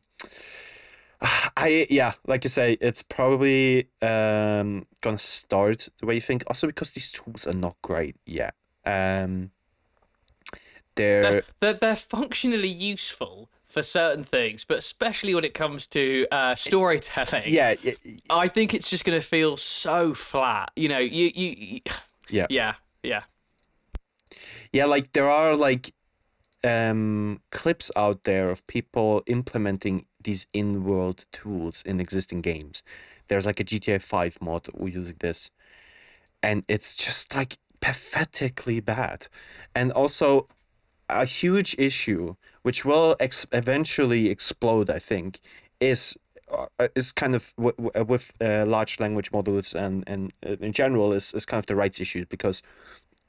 I 1.58 1.86
yeah, 1.90 2.14
like 2.28 2.44
you 2.44 2.50
say, 2.50 2.78
it's 2.82 3.04
probably 3.04 3.90
um, 4.02 4.86
gonna 5.02 5.18
start 5.18 5.90
the 6.00 6.06
way 6.06 6.16
you 6.16 6.22
think. 6.22 6.44
Also 6.48 6.68
because 6.68 6.92
these 6.92 7.12
tools 7.12 7.48
are 7.48 7.54
not 7.54 7.76
great 7.82 8.16
yet. 8.26 8.56
Um, 8.86 9.52
they're 10.96 11.22
They're, 11.22 11.44
they're, 11.60 11.74
they're 11.74 11.96
functionally 11.96 12.68
useful 12.70 13.50
for 13.74 13.82
certain 13.82 14.24
things, 14.24 14.64
but 14.64 14.78
especially 14.78 15.34
when 15.34 15.44
it 15.44 15.56
comes 15.56 15.88
to 15.88 16.28
uh, 16.32 16.54
storytelling. 16.54 17.44
yeah, 17.48 17.74
I 18.30 18.48
think 18.48 18.74
it's 18.74 18.88
just 18.88 19.04
going 19.04 19.20
to 19.20 19.26
feel 19.26 19.58
so 19.58 20.14
flat. 20.14 20.70
You 20.76 20.90
know, 20.90 21.00
you, 21.00 21.32
you, 21.34 21.56
you 21.58 21.80
yeah, 22.30 22.46
yeah, 22.50 22.76
yeah. 23.02 23.24
yeah. 24.72 24.86
Like 24.86 25.14
there 25.14 25.30
are 25.30 25.56
like 25.56 25.94
um 26.64 27.42
clips 27.52 27.92
out 27.96 28.24
there 28.24 28.50
of 28.50 28.66
people 28.68 29.24
implementing 29.26 30.06
these 30.24 30.46
Inworld 30.54 31.26
tools 31.32 31.82
in 31.84 32.00
existing 32.00 32.42
games. 32.42 32.84
There's 33.28 33.46
like 33.46 33.60
a 33.60 33.64
GTA 33.64 34.02
5 34.02 34.38
mod 34.42 34.70
using 34.80 35.16
this, 35.20 35.50
and 36.44 36.64
it's 36.68 36.96
just 36.96 37.36
like 37.36 37.58
pathetically 37.80 38.80
bad. 38.80 39.28
And 39.76 39.92
also, 39.92 40.48
a 41.22 41.26
huge 41.26 41.76
issue, 41.78 42.36
which 42.64 42.86
will 42.86 43.16
ex- 43.20 43.48
eventually 43.52 44.30
explode, 44.30 44.90
I 44.90 45.00
think, 45.00 45.40
is 45.80 46.18
uh, 46.52 46.88
is 46.96 47.12
kind 47.12 47.36
of 47.36 47.54
w- 47.58 47.76
w- 47.78 48.06
with 48.06 48.34
uh, 48.42 48.66
large 48.66 49.00
language 49.00 49.32
models 49.32 49.74
and 49.74 50.04
and 50.08 50.32
uh, 50.46 50.56
in 50.60 50.72
general 50.72 51.14
is, 51.14 51.34
is 51.34 51.46
kind 51.46 51.60
of 51.60 51.66
the 51.66 51.76
rights 51.76 52.00
issue 52.00 52.26
because 52.30 52.64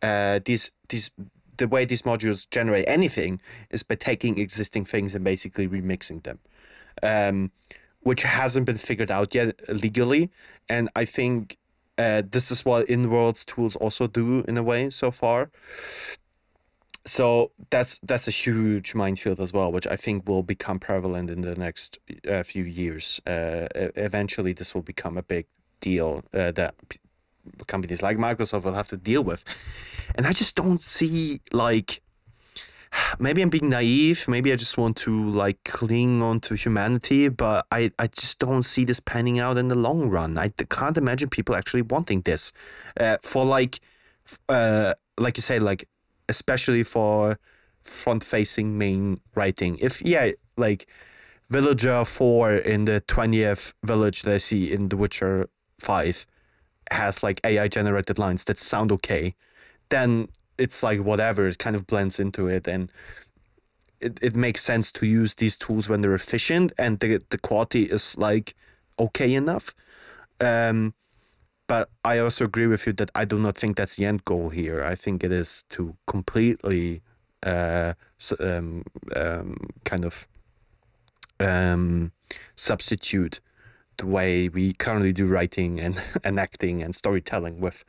uh, 0.03 0.41
these 0.45 0.71
these 0.89 1.11
the 1.57 1.69
way 1.69 1.85
these 1.85 2.03
modules 2.03 2.49
generate 2.51 2.85
anything 2.89 3.41
is 3.71 3.83
by 3.83 3.95
taking 3.95 4.39
existing 4.39 4.85
things 4.85 5.15
and 5.15 5.25
basically 5.25 5.69
remixing 5.69 6.23
them, 6.25 6.39
um, 7.03 7.51
which 8.01 8.23
hasn't 8.23 8.67
been 8.67 8.77
figured 8.77 9.11
out 9.11 9.35
yet 9.35 9.61
legally, 9.69 10.31
and 10.69 10.89
I 10.97 11.05
think 11.05 11.57
uh, 11.97 12.23
this 12.29 12.51
is 12.51 12.65
what 12.65 12.87
Inworld's 12.89 13.45
tools 13.45 13.77
also 13.77 14.07
do 14.07 14.45
in 14.49 14.57
a 14.57 14.63
way 14.63 14.91
so 14.91 15.11
far. 15.11 15.51
So 17.07 17.53
that's 17.69 17.99
that's 18.01 18.29
a 18.29 18.31
huge 18.31 18.95
minefield 18.95 19.39
as 19.39 19.53
well, 19.53 19.71
which 19.71 19.87
I 19.87 19.97
think 19.97 20.27
will 20.27 20.43
become 20.43 20.79
prevalent 20.79 21.29
in 21.29 21.43
the 21.43 21.55
next 21.55 21.99
uh, 22.29 22.43
few 22.43 22.65
years. 22.65 23.21
Uh, 23.27 23.67
eventually, 23.75 24.55
this 24.55 24.75
will 24.75 24.83
become 24.83 25.19
a 25.19 25.23
big 25.23 25.47
deal 25.81 26.25
uh, 26.33 26.51
that 26.53 26.75
p- 26.89 26.99
companies 27.67 28.03
like 28.03 28.17
Microsoft 28.17 28.65
will 28.65 28.73
have 28.73 28.89
to 28.89 28.97
deal 28.97 29.23
with, 29.23 29.45
and 30.15 30.27
I 30.27 30.33
just 30.33 30.57
don't 30.57 30.81
see 30.81 31.41
like. 31.53 32.01
Maybe 33.19 33.43
I'm 33.43 33.51
being 33.51 33.69
naive. 33.69 34.27
Maybe 34.29 34.53
I 34.53 34.57
just 34.57 34.79
want 34.79 34.97
to 34.99 35.31
like 35.31 35.63
cling 35.65 36.23
on 36.23 36.41
to 36.41 36.55
humanity, 36.55 37.29
but 37.29 37.67
I, 37.73 37.91
I 37.99 38.07
just 38.07 38.39
don't 38.39 38.63
see 38.63 38.85
this 38.85 39.01
panning 39.01 39.41
out 39.41 39.59
in 39.59 39.67
the 39.67 39.75
long 39.75 40.09
run. 40.09 40.39
I 40.39 40.51
can't 40.71 40.97
imagine 40.97 41.29
people 41.29 41.57
actually 41.57 41.83
wanting 41.83 42.21
this, 42.21 42.53
uh, 43.01 43.17
for 43.21 43.45
like, 43.45 43.81
uh, 44.49 44.95
like 45.19 45.37
you 45.37 45.43
say, 45.43 45.59
like 45.59 45.89
especially 46.29 46.83
for 46.83 47.39
front-facing 47.83 48.77
main 48.79 49.21
writing. 49.35 49.79
If 49.81 50.03
yeah, 50.03 50.33
like 50.57 50.87
Villager 51.51 52.05
Four 52.05 52.55
in 52.55 52.85
the 52.87 53.01
twentieth 53.01 53.75
village 53.85 54.23
that 54.23 54.35
I 54.35 54.39
see 54.39 54.73
in 54.73 54.89
The 54.89 54.97
Witcher 54.97 55.49
Five 55.79 56.27
has 56.91 57.23
like 57.23 57.41
AI 57.45 57.69
generated 57.69 58.19
lines 58.19 58.45
that 58.45 58.59
sound 58.59 58.93
okay, 58.93 59.35
then 59.89 60.29
it's 60.59 60.83
like 60.83 61.01
whatever. 61.01 61.47
It 61.47 61.59
kind 61.59 61.77
of 61.77 61.87
blends 61.87 62.19
into 62.21 62.49
it 62.49 62.67
and. 62.69 62.91
It, 64.01 64.19
it 64.21 64.37
makes 64.37 64.63
sense 64.63 64.93
to 64.93 65.07
use 65.07 65.35
these 65.35 65.57
tools 65.57 65.89
when 65.89 66.03
they're 66.03 66.15
efficient 66.15 66.73
and 66.77 66.99
the, 67.01 67.23
the 67.31 67.39
quality 67.39 67.85
is 67.85 68.19
like 68.19 68.55
okay 68.99 69.33
enough. 69.33 69.75
Um, 70.41 70.93
but 71.67 71.91
I 72.05 72.19
also 72.19 72.45
agree 72.45 72.67
with 72.67 72.87
you 72.87 72.93
that 72.95 73.11
I 73.15 73.25
do 73.25 73.39
not 73.39 73.57
think 73.57 73.77
that's 73.77 73.97
the 73.97 74.05
end 74.05 74.25
goal 74.25 74.51
here. 74.51 74.83
I 74.83 74.95
think 74.95 75.25
it 75.25 75.33
is 75.33 75.65
to 75.71 75.97
completely 76.07 77.03
uh, 77.43 77.95
um, 78.41 78.85
um, 79.15 79.57
kind 79.85 80.05
of 80.05 80.27
um, 81.41 82.13
substitute 82.57 83.41
the 83.97 84.07
way 84.07 84.49
we 84.49 84.73
currently 84.73 85.13
do 85.13 85.27
writing 85.27 85.81
and, 85.81 86.03
and 86.25 86.39
acting 86.39 86.83
and 86.83 86.95
storytelling 86.95 87.61
with 87.61 87.85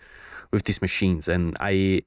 with 0.52 0.64
these 0.64 0.82
machines. 0.82 1.28
And 1.28 1.58
I 1.60 2.02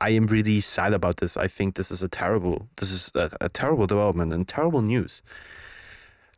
I 0.00 0.10
am 0.10 0.26
really 0.26 0.60
sad 0.60 0.92
about 0.92 1.18
this. 1.18 1.36
I 1.36 1.48
think 1.48 1.76
this 1.76 1.90
is 1.90 2.02
a 2.02 2.08
terrible 2.08 2.68
this 2.76 2.90
is 2.90 3.10
a, 3.14 3.30
a 3.40 3.48
terrible 3.48 3.86
development 3.86 4.32
and 4.32 4.46
terrible 4.46 4.82
news. 4.82 5.22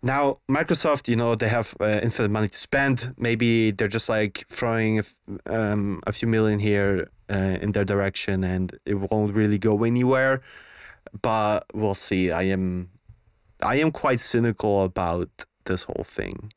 Now, 0.03 0.39
Microsoft, 0.49 1.09
you 1.09 1.17
know, 1.17 1.35
they 1.35 1.49
have 1.49 1.75
uh, 1.81 2.01
infinite 2.03 2.31
money 2.31 2.49
to 2.49 2.59
spend. 2.59 3.15
Maybe 3.17 3.71
they're 3.71 3.89
just 3.89 4.09
like 4.09 4.45
throwing 4.49 4.99
a, 4.99 5.01
f- 5.03 5.15
um, 5.47 6.01
a 6.07 6.13
few 6.13 6.29
million 6.29 6.59
here 6.61 7.09
uh, 7.31 7.59
in 7.61 7.73
their 7.73 7.85
direction 7.85 8.45
and 8.45 8.79
it 8.85 8.95
won't 8.95 9.35
really 9.35 9.59
go 9.59 9.85
anywhere. 9.85 10.43
But 11.23 11.65
we'll 11.75 11.95
see. 11.95 12.31
I 12.31 12.43
am 12.43 12.91
I 13.63 13.77
am 13.77 13.91
quite 13.91 14.21
cynical 14.21 14.85
about 14.85 15.29
this 15.65 15.85
whole 15.85 16.05
thing. 16.05 16.51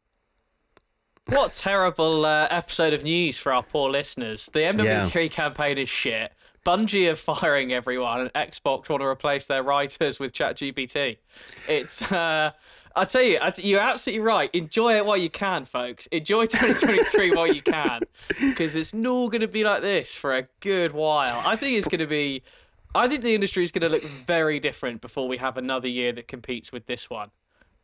What 1.28 1.54
terrible 1.54 2.26
uh, 2.26 2.48
episode 2.50 2.94
of 2.94 3.04
news 3.04 3.38
for 3.38 3.54
our 3.54 3.64
poor 3.64 3.90
listeners. 3.90 4.50
The 4.52 4.60
MW3 4.60 5.30
campaign 5.32 5.78
is 5.78 5.88
shit. 5.88 6.34
Bungie 6.66 7.12
are 7.12 7.16
firing 7.16 7.74
everyone, 7.74 8.22
and 8.22 8.34
Xbox 8.34 8.90
want 8.90 9.02
to 9.02 9.08
replace 9.08 9.46
their 9.46 9.64
writers 9.64 10.20
with 10.20 10.34
ChatGPT. 10.34 11.18
It's, 11.68 12.12
uh, 12.12 12.52
I 12.96 13.06
tell 13.06 13.22
you, 13.22 13.40
you're 13.58 13.82
absolutely 13.82 14.22
right. 14.22 14.54
Enjoy 14.54 14.96
it 14.96 15.06
while 15.06 15.18
you 15.18 15.30
can, 15.30 15.66
folks. 15.66 16.08
Enjoy 16.08 16.46
2023 16.48 17.32
while 17.32 17.52
you 17.52 17.62
can, 17.62 18.02
because 18.40 18.76
it's 18.76 18.94
not 18.94 19.32
going 19.32 19.42
to 19.42 19.48
be 19.48 19.64
like 19.64 19.82
this 19.82 20.14
for 20.14 20.36
a 20.36 20.48
good 20.60 20.92
while. 20.92 21.42
I 21.46 21.56
think 21.56 21.78
it's 21.78 21.88
going 21.88 22.00
to 22.00 22.08
be. 22.08 22.44
I 22.96 23.08
think 23.08 23.22
the 23.22 23.36
industry 23.36 23.64
is 23.64 23.72
going 23.72 23.84
to 23.84 23.90
look 23.90 24.04
very 24.04 24.60
different 24.60 25.02
before 25.02 25.28
we 25.28 25.38
have 25.38 25.58
another 25.58 25.88
year 25.88 26.12
that 26.14 26.28
competes 26.28 26.72
with 26.72 26.88
this 26.88 27.08
one. 27.08 27.30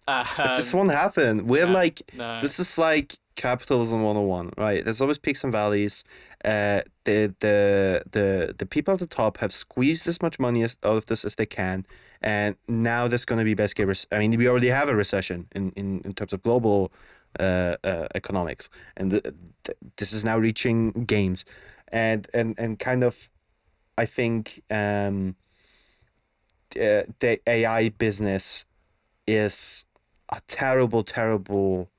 Um, 0.07 0.25
this 0.37 0.73
won't 0.73 0.91
happen. 0.91 1.47
We're 1.47 1.67
no, 1.67 1.73
like 1.73 2.01
no. 2.15 2.39
this 2.41 2.59
is 2.59 2.77
like 2.77 3.15
capitalism 3.35 4.03
101, 4.03 4.51
right? 4.57 4.83
There's 4.83 5.01
always 5.01 5.17
peaks 5.17 5.43
and 5.43 5.51
valleys. 5.51 6.03
Uh 6.43 6.81
the 7.03 7.33
the 7.39 8.03
the 8.11 8.55
the 8.57 8.65
people 8.65 8.93
at 8.93 8.99
the 8.99 9.07
top 9.07 9.37
have 9.37 9.51
squeezed 9.51 10.07
as 10.07 10.21
much 10.21 10.39
money 10.39 10.63
as, 10.63 10.77
out 10.83 10.97
of 10.97 11.05
this 11.05 11.25
as 11.25 11.35
they 11.35 11.45
can. 11.45 11.85
And 12.21 12.55
now 12.67 13.07
there's 13.07 13.25
gonna 13.25 13.43
be 13.43 13.53
basically 13.53 13.85
res- 13.85 14.07
I 14.11 14.19
mean 14.19 14.31
we 14.37 14.47
already 14.47 14.69
have 14.69 14.89
a 14.89 14.95
recession 14.95 15.47
in, 15.55 15.71
in, 15.71 16.01
in 16.05 16.13
terms 16.13 16.33
of 16.33 16.41
global 16.41 16.91
uh, 17.39 17.75
uh 17.83 18.07
economics. 18.15 18.69
And 18.97 19.11
the, 19.11 19.21
th- 19.21 19.77
this 19.97 20.13
is 20.13 20.23
now 20.25 20.37
reaching 20.37 20.91
games. 21.05 21.45
And 21.91 22.27
and 22.33 22.55
and 22.57 22.79
kind 22.79 23.03
of 23.03 23.29
I 23.97 24.05
think 24.05 24.61
um 24.69 25.35
uh, 26.75 27.03
the 27.19 27.39
AI 27.47 27.89
business 27.89 28.65
is 29.27 29.85
a 30.29 30.41
terrible, 30.47 31.03
terrible 31.03 31.89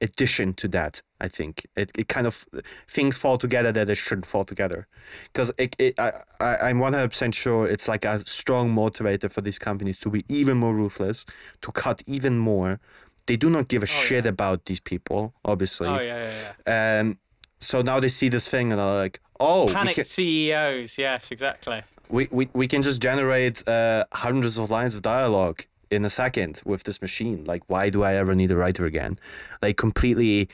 addition 0.00 0.54
to 0.54 0.68
that. 0.68 1.02
I 1.20 1.28
think 1.28 1.66
it, 1.76 1.92
it 1.98 2.08
kind 2.08 2.26
of 2.26 2.46
things 2.88 3.16
fall 3.16 3.36
together 3.36 3.72
that 3.72 3.90
it 3.90 3.96
shouldn't 3.96 4.26
fall 4.26 4.44
together, 4.44 4.86
because 5.32 5.52
it, 5.58 5.76
it 5.78 5.98
I, 5.98 6.12
I 6.40 6.56
I'm 6.68 6.78
one 6.78 6.92
hundred 6.92 7.10
percent 7.10 7.34
sure 7.34 7.66
it's 7.66 7.88
like 7.88 8.04
a 8.04 8.26
strong 8.26 8.74
motivator 8.74 9.30
for 9.30 9.40
these 9.40 9.58
companies 9.58 10.00
to 10.00 10.10
be 10.10 10.22
even 10.28 10.56
more 10.56 10.74
ruthless, 10.74 11.26
to 11.62 11.72
cut 11.72 12.02
even 12.06 12.38
more. 12.38 12.80
They 13.26 13.36
do 13.36 13.50
not 13.50 13.68
give 13.68 13.82
a 13.82 13.86
shit 13.86 14.26
about 14.26 14.64
these 14.64 14.80
people, 14.80 15.34
obviously. 15.44 15.88
oh 15.88 16.00
yeah, 16.00 16.30
yeah, 16.30 16.54
yeah. 16.66 17.00
Um, 17.00 17.18
so 17.60 17.82
now 17.82 18.00
they 18.00 18.08
see 18.08 18.28
this 18.28 18.48
thing 18.48 18.72
and 18.72 18.80
are 18.80 18.96
like, 18.96 19.20
oh, 19.38 19.68
Panicked 19.70 19.96
can, 19.96 20.04
CEOs. 20.04 20.98
Yes, 20.98 21.30
exactly. 21.30 21.82
we, 22.08 22.28
we, 22.30 22.48
we 22.54 22.66
can 22.66 22.82
just 22.82 23.00
generate 23.00 23.66
uh, 23.68 24.04
hundreds 24.12 24.58
of 24.58 24.70
lines 24.70 24.94
of 24.94 25.02
dialogue 25.02 25.64
in 25.90 26.04
a 26.04 26.10
second 26.10 26.62
with 26.64 26.84
this 26.84 27.00
machine. 27.02 27.44
Like, 27.44 27.62
why 27.68 27.90
do 27.90 28.02
I 28.02 28.14
ever 28.14 28.34
need 28.34 28.50
a 28.52 28.56
writer 28.56 28.84
again? 28.86 29.18
Like, 29.62 29.76
completely 29.76 30.48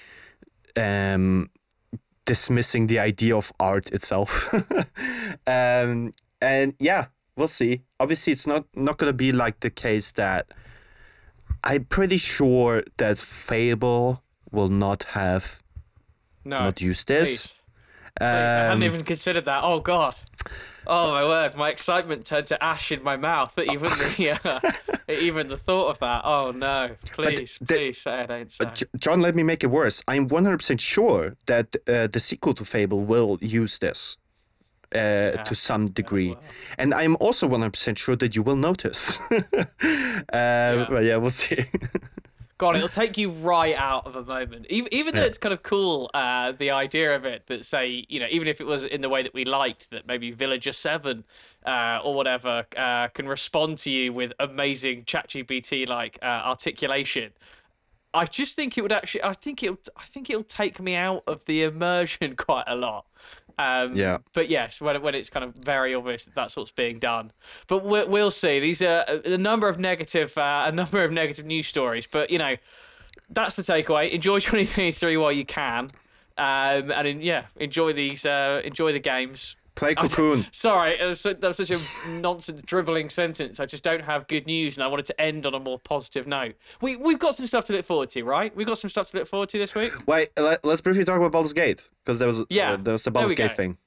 um, 0.76 1.50
dismissing 2.24 2.86
the 2.86 2.98
idea 2.98 3.36
of 3.36 3.52
art 3.60 3.90
itself. 3.92 4.52
um, 5.46 6.12
and 6.40 6.74
yeah, 6.78 7.06
we'll 7.36 7.48
see. 7.48 7.82
Obviously, 8.00 8.32
it's 8.32 8.46
not 8.46 8.64
not 8.74 8.98
gonna 8.98 9.12
be 9.12 9.32
like 9.32 9.60
the 9.60 9.70
case 9.70 10.12
that 10.12 10.52
I'm 11.64 11.84
pretty 11.84 12.16
sure 12.18 12.82
that 12.98 13.18
Fable 13.18 14.22
will 14.52 14.68
not 14.68 15.04
have 15.14 15.62
No, 16.44 16.64
not 16.64 16.80
used 16.80 17.06
please. 17.06 17.18
this. 17.18 17.46
Please, 18.18 18.22
I 18.22 18.24
hadn't 18.26 18.72
Um, 18.78 18.84
even 18.84 19.04
considered 19.04 19.44
that. 19.46 19.62
Oh 19.64 19.80
god. 19.80 20.14
Oh 20.86 21.10
my 21.10 21.24
word! 21.24 21.56
My 21.56 21.70
excitement 21.70 22.24
turned 22.26 22.46
to 22.46 22.62
ash 22.64 22.92
in 22.92 23.02
my 23.02 23.16
mouth. 23.16 23.58
Even 23.58 23.88
the 24.16 24.38
uh, 24.44 25.12
even 25.12 25.48
the 25.48 25.56
thought 25.58 25.88
of 25.88 25.98
that. 26.00 26.22
Oh 26.24 26.52
no! 26.52 26.94
Please, 27.12 27.58
the- 27.60 27.74
please 27.74 27.98
say 27.98 28.12
I 28.22 28.26
don't 28.26 28.50
say. 28.50 28.70
Jon, 28.96 29.20
let 29.20 29.34
me 29.34 29.42
make 29.42 29.64
it 29.64 29.68
worse. 29.68 30.02
I'm 30.08 30.28
100% 30.28 30.80
sure 30.80 31.36
that 31.46 31.74
uh, 31.88 32.06
the 32.06 32.20
sequel 32.20 32.54
to 32.54 32.64
Fable 32.64 33.00
will 33.00 33.38
use 33.40 33.78
this 33.78 34.16
uh, 34.94 35.32
to 35.44 35.54
some 35.54 35.86
degree. 35.86 36.30
well. 36.30 36.42
And 36.78 36.94
I'm 36.94 37.16
also 37.20 37.48
100% 37.48 37.98
sure 37.98 38.16
that 38.16 38.34
you 38.36 38.42
will 38.42 38.56
notice. 38.56 39.20
uh, 39.30 40.86
But 40.88 41.04
yeah, 41.04 41.16
we'll 41.16 41.30
see. 41.30 41.64
God, 42.58 42.76
it'll 42.76 42.88
take 42.88 43.18
you 43.18 43.30
right 43.30 43.74
out 43.74 44.06
of 44.06 44.16
a 44.16 44.24
moment. 44.24 44.66
Even, 44.70 44.92
even 44.92 45.14
though 45.14 45.20
Yeah. 45.20 45.26
it's 45.26 45.36
kind 45.36 45.52
of 45.52 45.62
cool, 45.62 46.10
uh, 46.14 46.52
the 46.52 46.70
idea 46.70 47.14
of 47.14 47.26
it 47.26 47.46
that 47.48 47.66
say, 47.66 48.06
you 48.08 48.18
know, 48.18 48.26
even 48.30 48.48
if 48.48 48.62
it 48.62 48.66
was 48.66 48.84
in 48.84 49.02
the 49.02 49.10
way 49.10 49.22
that 49.22 49.34
we 49.34 49.44
liked, 49.44 49.90
that 49.90 50.06
maybe 50.06 50.30
Villager 50.30 50.72
Seven 50.72 51.24
uh, 51.66 52.00
or 52.02 52.14
whatever 52.14 52.64
uh, 52.76 53.08
can 53.08 53.28
respond 53.28 53.76
to 53.78 53.90
you 53.90 54.10
with 54.12 54.32
amazing 54.40 55.04
ChatGPT 55.04 55.86
like 55.88 56.18
uh, 56.22 56.24
articulation. 56.44 57.32
I 58.14 58.24
just 58.24 58.56
think 58.56 58.78
it 58.78 58.80
would 58.80 58.92
actually. 58.92 59.22
I 59.24 59.34
think 59.34 59.62
it. 59.62 59.88
I 59.94 60.04
think 60.04 60.30
it'll 60.30 60.42
take 60.42 60.80
me 60.80 60.94
out 60.94 61.24
of 61.26 61.44
the 61.44 61.62
immersion 61.62 62.34
quite 62.36 62.64
a 62.66 62.74
lot. 62.74 63.04
Um, 63.58 63.94
Yeah. 63.94 64.18
But 64.34 64.48
yes, 64.48 64.80
when, 64.80 65.00
when 65.02 65.14
it's 65.14 65.30
kind 65.30 65.44
of 65.44 65.54
very 65.54 65.94
obvious 65.94 66.24
that 66.24 66.34
that's 66.34 66.56
what's 66.56 66.70
being 66.70 66.98
done. 66.98 67.32
But 67.68 67.84
we'll, 67.84 68.08
we'll 68.08 68.30
see. 68.30 68.60
These 68.60 68.82
are 68.82 69.04
a, 69.08 69.38
number 69.38 69.68
of 69.68 69.78
negative, 69.78 70.36
uh, 70.36 70.64
a 70.66 70.72
number 70.72 71.02
of 71.04 71.12
negative 71.12 71.46
news 71.46 71.66
stories. 71.66 72.06
But 72.06 72.30
you 72.30 72.38
know, 72.38 72.56
that's 73.30 73.54
the 73.54 73.62
takeaway. 73.62 74.10
Enjoy 74.10 74.38
2023 74.40 75.16
while 75.16 75.32
you 75.32 75.44
can, 75.44 75.88
um, 76.38 76.90
and 76.92 77.22
yeah, 77.22 77.46
enjoy 77.56 77.92
these. 77.92 78.26
Uh, 78.26 78.60
enjoy 78.64 78.92
the 78.92 79.00
games. 79.00 79.56
Play 79.76 79.94
Cocoon. 79.94 80.46
Sorry, 80.50 80.98
it 80.98 81.04
was, 81.04 81.20
so- 81.20 81.34
that 81.34 81.46
was 81.46 81.56
such 81.58 81.70
a 81.70 82.08
nonsense, 82.08 82.62
dribbling 82.62 83.08
sentence. 83.10 83.60
I 83.60 83.66
just 83.66 83.84
don't 83.84 84.02
have 84.02 84.26
good 84.26 84.46
news, 84.46 84.76
and 84.76 84.82
I 84.84 84.88
wanted 84.88 85.04
to 85.06 85.20
end 85.20 85.46
on 85.46 85.54
a 85.54 85.60
more 85.60 85.78
positive 85.78 86.26
note. 86.26 86.54
We 86.80 86.96
we've 86.96 87.18
got 87.18 87.34
some 87.36 87.46
stuff 87.46 87.64
to 87.66 87.72
look 87.74 87.84
forward 87.84 88.10
to, 88.10 88.24
right? 88.24 88.54
We've 88.56 88.66
got 88.66 88.78
some 88.78 88.90
stuff 88.90 89.08
to 89.10 89.18
look 89.18 89.28
forward 89.28 89.50
to 89.50 89.58
this 89.58 89.74
week. 89.74 89.92
Wait, 90.08 90.30
let, 90.38 90.64
us 90.64 90.80
briefly 90.80 91.04
talk 91.04 91.18
about 91.18 91.30
Baldur's 91.32 91.52
Gate. 91.52 91.88
Because 92.04 92.18
there 92.18 92.28
was, 92.28 92.42
Yeah, 92.48 92.72
uh, 92.72 92.76
there 92.78 92.92
was 92.92 93.04
the 93.04 93.10
Baldur's 93.10 93.34
Gate 93.34 93.50
go. 93.50 93.54
thing. 93.54 93.78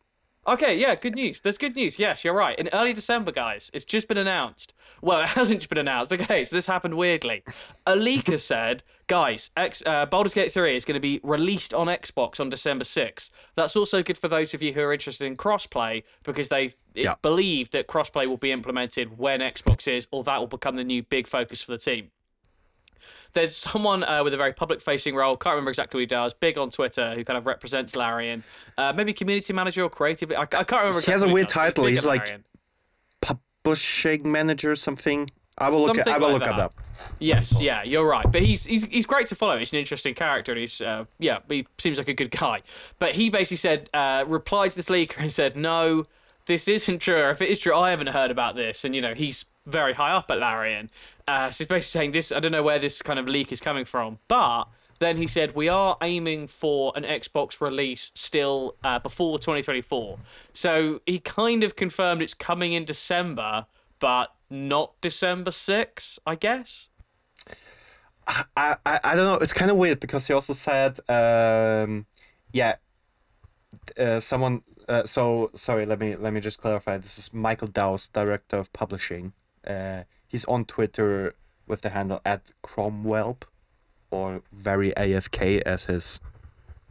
Okay, 0.49 0.79
yeah, 0.79 0.95
good 0.95 1.13
news. 1.13 1.41
There's 1.41 1.59
good 1.59 1.75
news. 1.75 1.99
Yes, 1.99 2.23
you're 2.25 2.33
right. 2.33 2.57
In 2.57 2.69
early 2.73 2.91
December, 2.91 3.31
guys, 3.31 3.69
it's 3.71 3.85
just 3.85 4.07
been 4.07 4.17
announced. 4.17 4.73
Well, 4.99 5.21
it 5.23 5.29
hasn't 5.29 5.59
just 5.59 5.69
been 5.69 5.77
announced. 5.77 6.11
Okay, 6.11 6.43
so 6.43 6.55
this 6.55 6.65
happened 6.65 6.95
weirdly. 6.97 7.43
A 7.85 7.93
leaker 7.95 8.39
said, 8.53 8.81
guys, 9.05 9.51
X, 9.55 9.83
uh, 9.85 10.07
Baldur's 10.07 10.33
Gate 10.33 10.51
3 10.51 10.75
is 10.75 10.85
going 10.85 10.95
to 10.95 10.99
be 10.99 11.19
released 11.21 11.71
on 11.71 11.85
Xbox 11.85 12.39
on 12.39 12.49
December 12.49 12.83
6th. 12.83 13.29
That's 13.53 13.75
also 13.75 14.01
good 14.01 14.17
for 14.17 14.27
those 14.27 14.55
of 14.55 14.63
you 14.63 14.73
who 14.73 14.81
are 14.81 14.91
interested 14.91 15.27
in 15.27 15.37
crossplay 15.37 16.01
because 16.23 16.49
they 16.49 16.71
Yeah. 16.95 17.13
believe 17.21 17.69
that 17.69 17.87
crossplay 17.87 18.25
will 18.27 18.37
be 18.37 18.51
implemented 18.51 19.19
when 19.19 19.41
Xbox 19.41 19.87
is, 19.87 20.07
or 20.09 20.23
that 20.23 20.39
will 20.39 20.47
become 20.47 20.77
the 20.77 20.83
new 20.83 21.03
big 21.03 21.27
focus 21.27 21.61
for 21.61 21.73
the 21.73 21.77
team. 21.77 22.09
There's 23.33 23.55
someone 23.55 24.03
uh, 24.03 24.23
with 24.23 24.33
a 24.33 24.37
very 24.37 24.53
public 24.53 24.81
facing 24.81 25.15
role, 25.15 25.37
can't 25.37 25.53
remember 25.53 25.71
exactly 25.71 25.97
who 25.97 26.01
he 26.01 26.05
does, 26.05 26.33
big 26.33 26.57
on 26.57 26.69
Twitter, 26.69 27.13
who 27.15 27.23
kind 27.23 27.37
of 27.37 27.45
represents 27.45 27.95
Larian. 27.95 28.43
Uh, 28.77 28.93
maybe 28.95 29.13
community 29.13 29.53
manager 29.53 29.83
or 29.83 29.89
creative. 29.89 30.31
I, 30.31 30.41
I 30.41 30.45
can't 30.45 30.71
remember 30.71 31.01
He 31.01 31.11
has 31.11 31.23
a 31.23 31.29
weird 31.29 31.47
does, 31.47 31.53
title. 31.53 31.85
He's 31.85 32.05
like-. 32.05 32.39
Publishing 33.21 34.31
manager 34.31 34.71
or 34.71 34.75
something. 34.75 35.29
I 35.57 35.69
will 35.69 35.79
look, 35.81 35.95
Something 35.97 36.13
I 36.13 36.17
will 36.17 36.31
like 36.31 36.41
look 36.41 36.49
that. 36.49 36.59
up. 36.59 36.73
Yes, 37.19 37.61
yeah, 37.61 37.83
you're 37.83 38.07
right. 38.07 38.25
But 38.31 38.43
he's 38.43 38.63
he's 38.63 38.85
he's 38.85 39.05
great 39.05 39.27
to 39.27 39.35
follow. 39.35 39.57
He's 39.57 39.73
an 39.73 39.79
interesting 39.79 40.13
character, 40.13 40.53
and 40.53 40.61
he's 40.61 40.79
uh, 40.79 41.03
yeah, 41.19 41.39
he 41.49 41.67
seems 41.77 41.97
like 41.97 42.07
a 42.07 42.13
good 42.13 42.31
guy. 42.31 42.61
But 42.97 43.15
he 43.15 43.29
basically 43.29 43.57
said, 43.57 43.89
uh, 43.93 44.23
replied 44.25 44.69
to 44.71 44.77
this 44.77 44.87
leaker 44.87 45.17
and 45.17 45.29
said, 45.29 45.57
no, 45.57 46.05
this 46.49 46.67
isn't 46.67 46.99
true. 46.99 47.21
Or 47.21 47.29
if 47.29 47.41
it 47.41 47.49
is 47.49 47.59
true, 47.59 47.75
I 47.75 47.91
haven't 47.91 48.07
heard 48.07 48.31
about 48.31 48.55
this. 48.55 48.83
And 48.83 48.95
you 48.95 49.01
know, 49.01 49.13
he's 49.13 49.45
very 49.65 49.93
high 49.93 50.11
up 50.11 50.29
at 50.31 50.39
Larian. 50.39 50.89
Uh, 51.27 51.51
so 51.51 51.63
he's 51.63 51.67
basically 51.67 51.81
saying 51.81 52.11
this. 52.11 52.31
I 52.31 52.39
don't 52.39 52.51
know 52.51 52.63
where 52.63 52.79
this 52.79 53.01
kind 53.01 53.19
of 53.19 53.27
leak 53.27 53.51
is 53.51 53.61
coming 53.61 53.85
from, 53.85 54.19
but. 54.27 54.65
Then 54.97 55.15
he 55.15 55.27
said, 55.27 55.55
We 55.55 55.69
are 55.69 55.95
aiming 56.01 56.47
for 56.47 56.91
an 56.93 57.03
Xbox 57.03 57.61
release 57.61 58.11
still 58.15 58.75
uh, 58.83 58.99
before 58.99 59.39
2024. 59.39 60.19
So 60.51 60.99
he 61.05 61.19
kind 61.19 61.63
of 61.63 61.77
confirmed 61.77 62.21
it's 62.21 62.33
coming 62.33 62.73
in 62.73 62.83
December, 62.83 63.65
but 63.99 64.33
not 64.49 64.99
December 64.99 65.51
6th, 65.51 66.19
I 66.25 66.35
guess. 66.35 66.89
I, 68.27 68.75
I, 68.85 68.99
I 69.03 69.15
don't 69.15 69.25
know. 69.25 69.35
It's 69.35 69.53
kind 69.53 69.71
of 69.71 69.77
weird 69.77 70.01
because 70.01 70.27
he 70.27 70.33
also 70.33 70.51
said, 70.51 70.99
um, 71.07 72.05
yeah, 72.51 72.75
uh, 73.97 74.19
someone. 74.19 74.63
Uh, 74.89 75.05
so 75.05 75.51
sorry. 75.53 75.85
Let 75.85 75.99
me 75.99 76.15
let 76.15 76.33
me 76.33 76.41
just 76.41 76.59
clarify. 76.59 76.97
This 76.97 77.17
is 77.19 77.31
Michael 77.33 77.67
Douse, 77.67 78.07
director 78.07 78.57
of 78.57 78.73
publishing. 78.73 79.33
Uh, 79.65 80.03
he's 80.27 80.45
on 80.45 80.65
Twitter 80.65 81.35
with 81.67 81.81
the 81.81 81.89
handle 81.89 82.19
at 82.25 82.41
Cromwelp, 82.63 83.43
or 84.09 84.41
very 84.51 84.91
AFK 84.97 85.61
as 85.61 85.85
his. 85.85 86.19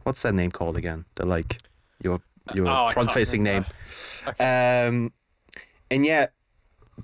What's 0.03 0.21
that 0.21 0.33
name 0.33 0.49
called 0.51 0.77
again? 0.77 1.03
The 1.15 1.25
like 1.25 1.57
your 2.01 2.21
your 2.55 2.67
Oh, 2.69 2.89
front-facing 2.91 3.43
name. 3.43 3.65
remember. 4.39 4.95
Um, 4.95 5.11
and 5.91 6.05
yeah, 6.05 6.27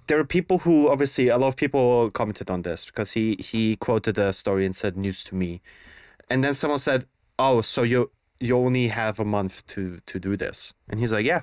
there 0.08 0.18
are 0.18 0.24
people 0.26 0.60
who 0.60 0.88
obviously 0.90 1.28
a 1.28 1.38
lot 1.38 1.50
of 1.50 1.56
people 1.58 2.10
commented 2.12 2.50
on 2.50 2.62
this 2.62 2.86
because 2.86 3.12
he 3.12 3.36
he 3.40 3.76
quoted 3.76 4.18
a 4.18 4.32
story 4.32 4.66
and 4.66 4.74
said 4.74 4.96
news 4.96 5.26
to 5.26 5.36
me, 5.36 5.62
and 6.30 6.42
then 6.42 6.54
someone 6.54 6.80
said, 6.80 7.06
"Oh, 7.38 7.60
so 7.62 7.84
you 7.84 8.12
you 8.40 8.58
only 8.58 8.88
have 8.88 9.20
a 9.20 9.26
month 9.26 9.66
to 9.68 10.00
to 10.06 10.20
do 10.20 10.38
this," 10.38 10.74
and 10.90 11.00
he's 11.00 11.14
like, 11.14 11.26
"Yeah." 11.26 11.42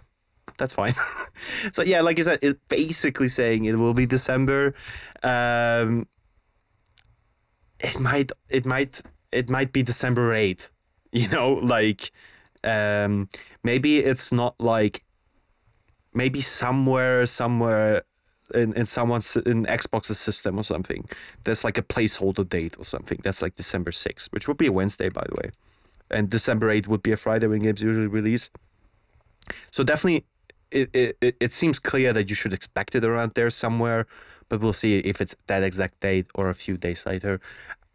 That's 0.58 0.74
fine. 0.74 0.92
so 1.72 1.82
yeah, 1.82 2.00
like 2.02 2.18
I 2.18 2.22
said, 2.22 2.38
it's 2.42 2.58
basically 2.68 3.28
saying 3.28 3.64
it 3.64 3.76
will 3.76 3.94
be 3.94 4.06
December. 4.06 4.74
Um, 5.22 6.06
it 7.78 7.98
might, 8.00 8.32
it 8.48 8.66
might, 8.66 9.00
it 9.30 9.48
might 9.48 9.72
be 9.72 9.82
December 9.82 10.32
eighth. 10.32 10.70
You 11.14 11.28
know, 11.28 11.52
like 11.52 12.10
um, 12.64 13.28
maybe 13.62 13.98
it's 13.98 14.32
not 14.32 14.54
like 14.58 15.04
maybe 16.14 16.40
somewhere 16.40 17.26
somewhere 17.26 18.02
in, 18.54 18.72
in 18.72 18.86
someone's 18.86 19.36
in 19.36 19.64
Xbox's 19.66 20.18
system 20.18 20.58
or 20.58 20.62
something. 20.62 21.08
There's 21.44 21.64
like 21.64 21.76
a 21.76 21.82
placeholder 21.82 22.48
date 22.48 22.76
or 22.78 22.84
something. 22.84 23.20
That's 23.22 23.42
like 23.42 23.56
December 23.56 23.90
6th, 23.90 24.32
which 24.32 24.48
would 24.48 24.56
be 24.56 24.66
a 24.66 24.72
Wednesday 24.72 25.08
by 25.08 25.24
the 25.28 25.34
way. 25.42 25.50
And 26.12 26.28
December 26.30 26.68
8th 26.68 26.88
would 26.88 27.02
be 27.02 27.12
a 27.12 27.16
Friday 27.16 27.46
when 27.46 27.60
games 27.60 27.82
usually 27.82 28.06
release. 28.06 28.50
So 29.70 29.82
definitely 29.84 30.24
it, 30.70 30.88
it, 30.94 31.16
it- 31.20 31.36
it 31.40 31.52
seems 31.52 31.78
clear 31.78 32.12
that 32.12 32.28
you 32.30 32.34
should 32.34 32.52
expect 32.52 32.94
it 32.94 33.04
around 33.04 33.32
there 33.34 33.50
somewhere, 33.50 34.06
but 34.48 34.60
we'll 34.60 34.72
see 34.72 34.98
if 35.00 35.20
it's 35.20 35.34
that 35.46 35.62
exact 35.62 36.00
date 36.00 36.26
or 36.34 36.48
a 36.48 36.54
few 36.54 36.76
days 36.76 37.04
later. 37.06 37.40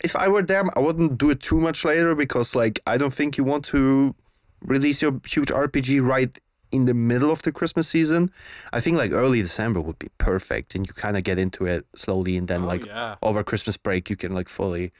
If 0.03 0.15
I 0.15 0.27
were 0.27 0.43
them, 0.43 0.69
I 0.75 0.79
wouldn't 0.79 1.17
do 1.17 1.29
it 1.31 1.39
too 1.39 1.59
much 1.59 1.83
later 1.83 2.13
because 2.15 2.55
like 2.55 2.79
I 2.85 2.97
don't 2.97 3.13
think 3.13 3.37
you 3.37 3.43
want 3.43 3.65
to 3.65 4.13
release 4.61 5.01
your 5.01 5.19
huge 5.25 5.47
RPG 5.49 6.03
right 6.05 6.37
in 6.71 6.85
the 6.85 6.93
middle 6.93 7.31
of 7.31 7.41
the 7.41 7.51
Christmas 7.51 7.87
season. 7.87 8.29
I 8.73 8.79
think 8.79 8.97
like 8.97 9.11
early 9.11 9.41
December 9.41 9.81
would 9.81 9.97
be 9.97 10.09
perfect, 10.19 10.75
and 10.75 10.85
you 10.85 10.93
kind 10.93 11.17
of 11.17 11.23
get 11.23 11.39
into 11.39 11.65
it 11.65 11.85
slowly, 11.95 12.37
and 12.37 12.47
then 12.47 12.63
Oh, 12.63 12.67
like 12.67 12.85
yeah. 12.85 13.15
over 13.23 13.43
Christmas 13.43 13.77
break, 13.77 14.09
you 14.09 14.15
can 14.15 14.33
like 14.35 14.49
fully, 14.49 14.91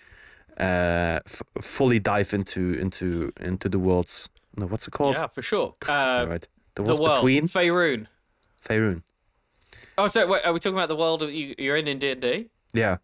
uh, 0.59 1.19
f- 1.25 1.41
fully 1.61 1.99
dive 1.99 2.33
into 2.33 2.73
into 2.79 3.31
into 3.39 3.69
the 3.69 3.79
worlds. 3.79 4.29
No, 4.55 4.65
what's 4.65 4.87
it 4.87 4.91
called? 4.91 5.15
Yeah, 5.15 5.27
for 5.27 5.41
sure. 5.41 5.75
Uh, 5.87 5.91
All 5.91 6.27
right, 6.27 6.47
the 6.75 6.81
the 6.81 6.83
worlds 6.83 7.01
world. 7.01 7.15
between 7.15 7.47
Faerun. 7.47 8.07
Faerun. 8.61 9.03
Oh, 9.97 10.07
so 10.07 10.25
Wait, 10.27 10.45
are 10.45 10.53
we 10.53 10.59
talking 10.59 10.77
about 10.77 10.89
the 10.89 10.95
world 10.95 11.21
that 11.21 11.31
you, 11.31 11.55
you're 11.57 11.75
in 11.75 11.87
in 11.87 11.99
D 11.99 12.11
and 12.11 12.21
D? 12.21 12.49
Yeah. 12.73 12.97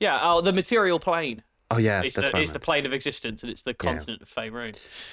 Yeah. 0.00 0.18
Oh, 0.22 0.40
the 0.40 0.52
material 0.52 0.98
plane. 0.98 1.42
Oh 1.70 1.78
yeah, 1.78 2.02
It's 2.02 2.14
that's 2.14 2.30
the, 2.30 2.40
it's 2.40 2.52
the 2.52 2.60
plane 2.60 2.84
of 2.86 2.92
existence, 2.92 3.42
and 3.42 3.50
it's 3.50 3.62
the 3.62 3.72
continent 3.74 4.20
of 4.22 4.28
Faerun. 4.28 4.72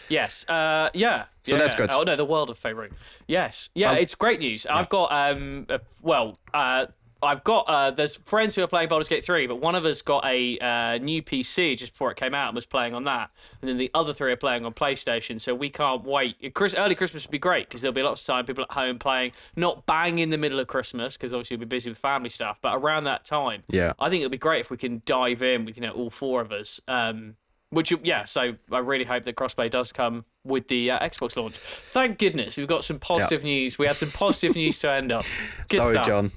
Yes. 0.09 0.45
Uh, 0.47 0.89
yeah. 0.93 1.25
So 1.43 1.53
yeah. 1.53 1.57
that's 1.59 1.73
good. 1.73 1.89
Oh 1.91 2.03
no, 2.03 2.15
the 2.15 2.25
world 2.25 2.49
of 2.49 2.59
Faerun. 2.59 2.91
Yes. 3.25 3.69
Yeah, 3.73 3.91
Um, 3.91 3.97
it's 3.97 4.15
great 4.15 4.39
news. 4.39 4.65
I've 4.65 4.89
got 4.89 5.11
um, 5.11 5.65
well, 6.03 6.37
uh, 6.53 6.87
I've 7.23 7.43
got 7.43 7.65
uh, 7.67 7.91
there's 7.91 8.15
friends 8.15 8.55
who 8.55 8.63
are 8.63 8.67
playing 8.67 8.89
Baldur's 8.89 9.07
Gate 9.07 9.23
3, 9.23 9.47
but 9.47 9.57
one 9.57 9.75
of 9.75 9.85
us 9.85 10.01
got 10.01 10.25
a 10.25 10.57
uh, 10.57 10.97
new 10.97 11.21
PC 11.21 11.77
just 11.77 11.93
before 11.93 12.11
it 12.11 12.17
came 12.17 12.33
out 12.33 12.49
and 12.49 12.55
was 12.55 12.65
playing 12.65 12.93
on 12.93 13.03
that, 13.03 13.29
and 13.61 13.69
then 13.69 13.77
the 13.77 13.91
other 13.93 14.13
three 14.13 14.31
are 14.31 14.37
playing 14.37 14.65
on 14.65 14.73
PlayStation. 14.73 15.39
So 15.39 15.53
we 15.53 15.69
can't 15.69 16.03
wait. 16.03 16.53
Chris, 16.53 16.73
early 16.73 16.95
Christmas 16.95 17.25
would 17.25 17.31
be 17.31 17.39
great 17.39 17.67
because 17.67 17.81
there'll 17.81 17.93
be 17.93 18.03
lots 18.03 18.21
of 18.21 18.33
time 18.33 18.45
people 18.45 18.63
at 18.63 18.71
home 18.71 18.97
playing, 18.97 19.33
not 19.55 19.85
bang 19.85 20.17
in 20.19 20.29
the 20.29 20.37
middle 20.37 20.59
of 20.59 20.67
Christmas 20.67 21.15
because 21.15 21.33
obviously 21.33 21.57
we'll 21.57 21.67
be 21.67 21.75
busy 21.75 21.89
with 21.89 21.99
family 21.99 22.29
stuff, 22.29 22.59
but 22.61 22.75
around 22.75 23.03
that 23.03 23.25
time. 23.25 23.61
Yeah. 23.69 23.93
I 23.99 24.09
think 24.09 24.21
it'd 24.21 24.31
be 24.31 24.37
great 24.37 24.61
if 24.61 24.71
we 24.71 24.77
can 24.77 25.01
dive 25.05 25.41
in 25.41 25.65
with 25.65 25.77
you 25.77 25.83
know 25.83 25.91
all 25.91 26.09
four 26.09 26.41
of 26.41 26.51
us. 26.51 26.81
Um, 26.87 27.35
which 27.71 27.93
yeah, 28.03 28.25
so 28.25 28.55
I 28.71 28.79
really 28.79 29.05
hope 29.05 29.23
that 29.23 29.35
crossplay 29.35 29.69
does 29.69 29.93
come 29.93 30.25
with 30.43 30.67
the 30.67 30.91
uh, 30.91 30.99
Xbox 30.99 31.37
launch. 31.37 31.55
Thank 31.55 32.17
goodness 32.17 32.57
we've 32.57 32.67
got 32.67 32.83
some 32.83 32.99
positive 32.99 33.43
news. 33.43 33.77
We 33.77 33.87
had 33.87 33.95
some 33.95 34.09
positive 34.09 34.55
news 34.55 34.79
to 34.79 34.91
end 34.91 35.11
up. 35.11 35.23
Good 35.69 35.77
Sorry, 35.77 35.93
stuff. 35.93 36.05
Jon. 36.05 36.31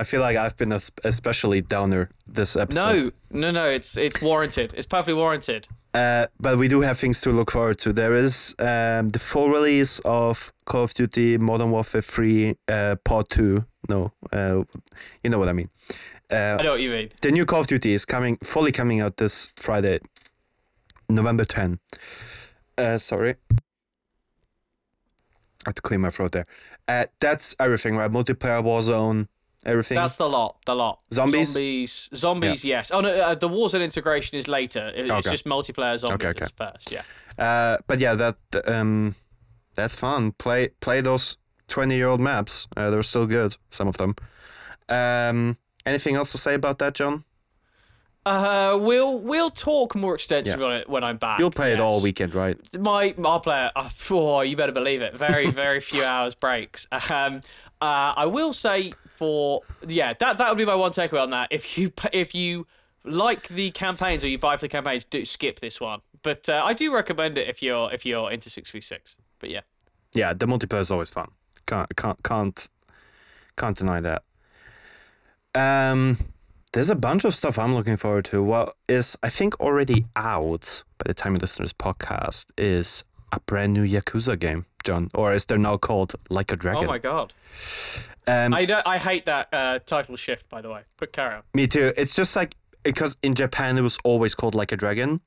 I 0.00 0.04
feel 0.04 0.22
like 0.22 0.36
I've 0.36 0.56
been 0.56 0.72
es- 0.72 0.90
especially 1.04 1.60
downer 1.60 2.08
this 2.26 2.56
episode. 2.56 3.12
No, 3.30 3.40
no, 3.40 3.50
no. 3.50 3.66
It's 3.68 3.96
it's 3.98 4.22
warranted. 4.22 4.72
It's 4.74 4.86
perfectly 4.86 5.12
warranted. 5.14 5.68
Uh, 5.92 6.26
but 6.38 6.56
we 6.56 6.68
do 6.68 6.80
have 6.80 6.98
things 6.98 7.20
to 7.20 7.30
look 7.30 7.50
forward 7.50 7.76
to. 7.80 7.92
There 7.92 8.14
is 8.14 8.54
um, 8.60 9.10
the 9.10 9.18
full 9.18 9.50
release 9.50 9.98
of 10.04 10.52
Call 10.64 10.84
of 10.84 10.94
Duty 10.94 11.36
Modern 11.36 11.70
Warfare 11.70 12.00
3 12.00 12.54
uh, 12.68 12.96
Part 13.04 13.28
2. 13.28 13.64
No, 13.88 14.12
uh, 14.32 14.62
you 15.22 15.30
know 15.30 15.38
what 15.38 15.48
I 15.48 15.52
mean. 15.52 15.68
Uh, 16.32 16.56
I 16.60 16.62
know 16.62 16.70
what 16.70 16.80
you 16.80 16.90
mean. 16.90 17.10
the 17.22 17.32
new 17.32 17.44
Call 17.44 17.60
of 17.62 17.66
Duty 17.66 17.92
is 17.92 18.04
coming, 18.04 18.38
fully 18.42 18.72
coming 18.72 19.00
out 19.00 19.16
this 19.16 19.52
Friday, 19.56 19.98
November 21.08 21.44
10. 21.44 21.78
Uh, 22.78 22.96
sorry. 22.98 23.34
I 25.66 25.70
had 25.70 25.76
to 25.76 25.82
clear 25.82 25.98
my 25.98 26.10
throat 26.10 26.32
there. 26.32 26.44
Uh, 26.88 27.06
that's 27.18 27.54
everything, 27.58 27.96
right? 27.96 28.10
Multiplayer 28.10 28.62
Warzone, 28.64 29.26
everything. 29.64 29.96
That's 29.96 30.16
the 30.16 30.28
lot. 30.28 30.56
The 30.66 30.74
lot. 30.74 31.00
Zombies? 31.12 31.48
Zombies. 31.52 32.08
Zombies. 32.14 32.64
Yes. 32.64 32.90
Oh 32.90 33.00
no. 33.00 33.10
Uh, 33.10 33.34
the 33.34 33.48
Warzone 33.48 33.82
integration 33.84 34.38
is 34.38 34.48
later. 34.48 34.88
It- 34.88 35.00
It's 35.00 35.10
Okay. 35.10 35.30
just 35.30 35.44
multiplayer 35.44 35.98
zombies 35.98 36.14
Okay, 36.26 36.28
okay. 36.28 36.46
first. 36.56 36.90
Yeah. 36.92 37.02
Uh, 37.38 37.78
but 37.86 37.98
yeah, 38.00 38.14
that 38.14 38.36
um, 38.66 39.14
that's 39.74 39.98
fun. 39.98 40.32
Play 40.32 40.68
play 40.80 41.00
those 41.00 41.36
twenty 41.68 41.96
year 41.96 42.08
old 42.08 42.20
maps. 42.20 42.66
Uh, 42.76 42.90
they're 42.90 43.02
still 43.02 43.26
good. 43.26 43.56
Some 43.70 43.88
of 43.88 43.96
them. 43.96 44.14
Um, 44.88 45.56
anything 45.86 46.16
else 46.16 46.32
to 46.32 46.38
say 46.38 46.54
about 46.54 46.78
that, 46.78 46.94
Jon? 46.94 47.24
Uh, 48.26 48.76
we'll 48.78 49.18
we'll 49.18 49.50
talk 49.50 49.94
more 49.94 50.14
extensively 50.14 50.62
on 50.64 50.72
it 50.72 50.88
when 50.90 51.02
I'm 51.02 51.16
back. 51.16 51.38
You'll 51.40 51.50
play 51.50 51.72
it 51.72 51.80
all 51.80 52.02
weekend, 52.02 52.34
right? 52.34 52.56
My 52.78 53.14
I'll 53.24 53.40
play 53.40 53.66
it. 53.66 53.72
Oh, 54.10 54.42
you 54.42 54.56
better 54.56 54.72
believe 54.72 55.00
it. 55.00 55.16
Very 55.16 55.50
very 55.50 55.80
few 55.80 56.04
hours 56.12 56.34
breaks. 56.34 56.86
Um, 57.10 57.40
uh, 57.80 58.12
I 58.16 58.26
will 58.26 58.52
say 58.52 58.92
for 59.20 59.60
yeah 59.86 60.14
that 60.18 60.38
that 60.38 60.48
would 60.48 60.56
be 60.56 60.64
my 60.64 60.74
one 60.74 60.92
takeaway 60.92 61.22
on 61.22 61.28
that. 61.30 61.48
If 61.50 61.76
you 61.76 61.92
if 62.14 62.34
you 62.34 62.66
like 63.04 63.48
the 63.48 63.70
campaigns 63.70 64.24
or 64.24 64.28
you 64.28 64.38
buy 64.38 64.56
for 64.56 64.62
the 64.62 64.68
campaigns, 64.70 65.04
do 65.04 65.24
skip 65.26 65.60
this 65.60 65.78
one. 65.78 66.00
But 66.22 66.48
uh, 66.48 66.62
I 66.64 66.72
do 66.72 66.92
recommend 66.94 67.36
it 67.36 67.46
if 67.46 67.62
you're 67.62 67.92
if 67.92 68.06
you're 68.06 68.30
into 68.30 68.48
six 68.48 68.70
v 68.70 68.80
six. 68.80 69.16
But 69.38 69.50
yeah. 69.50 69.60
Yeah, 70.14 70.32
the 70.32 70.46
multiplayer 70.46 70.80
is 70.80 70.90
always 70.90 71.10
fun. 71.10 71.30
Can't 71.66 71.94
can't 71.96 72.22
can't 72.22 72.68
can't 73.56 73.76
deny 73.76 74.00
that. 74.00 74.22
Um, 75.54 76.16
there's 76.72 76.88
a 76.88 76.96
bunch 76.96 77.24
of 77.24 77.34
stuff 77.34 77.58
I'm 77.58 77.74
looking 77.74 77.98
forward 77.98 78.24
to. 78.26 78.42
What 78.42 78.74
is 78.88 79.18
I 79.22 79.28
think 79.28 79.60
already 79.60 80.06
out 80.16 80.82
by 80.96 81.04
the 81.08 81.14
time 81.14 81.34
you 81.34 81.38
listen 81.42 81.58
to 81.58 81.62
this 81.64 81.74
podcast 81.74 82.52
is 82.56 83.04
a 83.32 83.40
brand 83.40 83.74
new 83.74 83.86
Yakuza 83.86 84.38
game, 84.38 84.64
Jon, 84.84 85.10
or 85.14 85.32
as 85.32 85.46
they're 85.46 85.58
now 85.58 85.76
called, 85.76 86.14
Like 86.28 86.52
a 86.52 86.56
Dragon. 86.56 86.84
Oh 86.84 86.86
my 86.86 86.98
god. 86.98 87.34
um, 88.26 88.54
I 88.54 88.64
don't, 88.64 88.86
I 88.86 88.98
hate 88.98 89.26
that 89.26 89.48
uh, 89.52 89.78
title 89.80 90.16
shift 90.16 90.48
by 90.48 90.60
the 90.60 90.70
way. 90.70 90.82
But 90.96 91.12
carry 91.12 91.36
on. 91.36 91.42
Me 91.54 91.66
too. 91.66 91.92
It's 91.96 92.14
just 92.14 92.36
like 92.36 92.54
because 92.82 93.16
in 93.22 93.34
Japan 93.34 93.76
it 93.78 93.82
was 93.82 93.98
always 94.04 94.34
called 94.34 94.54
like 94.54 94.72
a 94.72 94.76
dragon, 94.76 95.20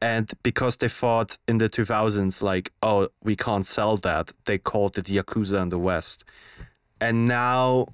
and 0.00 0.30
because 0.42 0.76
they 0.76 0.88
thought 0.88 1.38
in 1.48 1.58
the 1.58 1.68
2000s 1.68 2.42
like 2.42 2.70
oh 2.82 3.08
we 3.22 3.36
can't 3.36 3.66
sell 3.66 3.96
that, 3.98 4.32
they 4.44 4.58
called 4.58 4.98
it 4.98 5.06
Yakuza 5.06 5.60
in 5.62 5.68
the 5.70 5.78
West, 5.78 6.24
and 7.00 7.26
now 7.26 7.86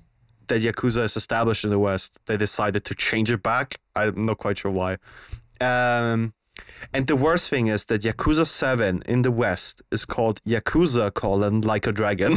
that 0.48 0.62
Yakuza 0.62 1.04
is 1.04 1.16
established 1.16 1.64
in 1.64 1.70
the 1.70 1.78
West, 1.78 2.18
they 2.26 2.36
decided 2.36 2.84
to 2.84 2.94
change 2.94 3.30
it 3.30 3.42
back. 3.42 3.78
I'm 3.94 4.22
not 4.22 4.38
quite 4.38 4.58
sure 4.58 4.70
why. 4.72 4.98
Um, 5.60 6.34
and 6.92 7.06
the 7.06 7.16
worst 7.16 7.48
thing 7.50 7.68
is 7.68 7.84
that 7.86 8.02
Yakuza 8.02 8.46
7 8.46 9.02
in 9.06 9.22
the 9.22 9.30
West 9.30 9.82
is 9.90 10.04
called 10.04 10.40
Yakuza 10.44 11.12
colon 11.14 11.60
like 11.62 11.86
a 11.86 11.92
dragon. 11.92 12.36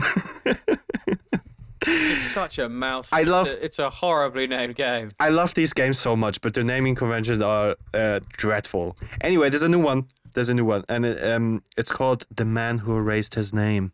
It's 1.86 2.22
such 2.32 2.60
a 2.60 2.70
mouth. 2.70 3.10
I 3.12 3.22
it's 3.22 3.30
love- 3.30 3.48
a- 3.50 3.66
It's 3.66 3.80
a 3.80 3.90
horribly 3.90 4.48
named 4.48 4.76
game. 4.76 5.10
I 5.20 5.30
love 5.30 5.54
these 5.54 5.74
games 5.74 6.00
so 6.00 6.16
much, 6.16 6.40
but 6.42 6.54
their 6.54 6.64
naming 6.64 6.96
conventions 6.96 7.42
are 7.42 7.76
uh, 7.94 8.20
dreadful. 8.38 8.98
Anyway, 9.22 9.50
there's 9.50 9.64
a 9.64 9.70
new 9.70 9.82
one. 9.82 10.06
There's 10.34 10.50
a 10.50 10.54
new 10.54 10.66
one, 10.66 10.84
and 10.90 11.06
it, 11.06 11.22
um, 11.32 11.62
it's 11.78 11.92
called 11.92 12.26
"The 12.34 12.46
Man 12.46 12.80
Who 12.80 12.96
Erased 12.98 13.36
His 13.36 13.54
Name." 13.54 13.92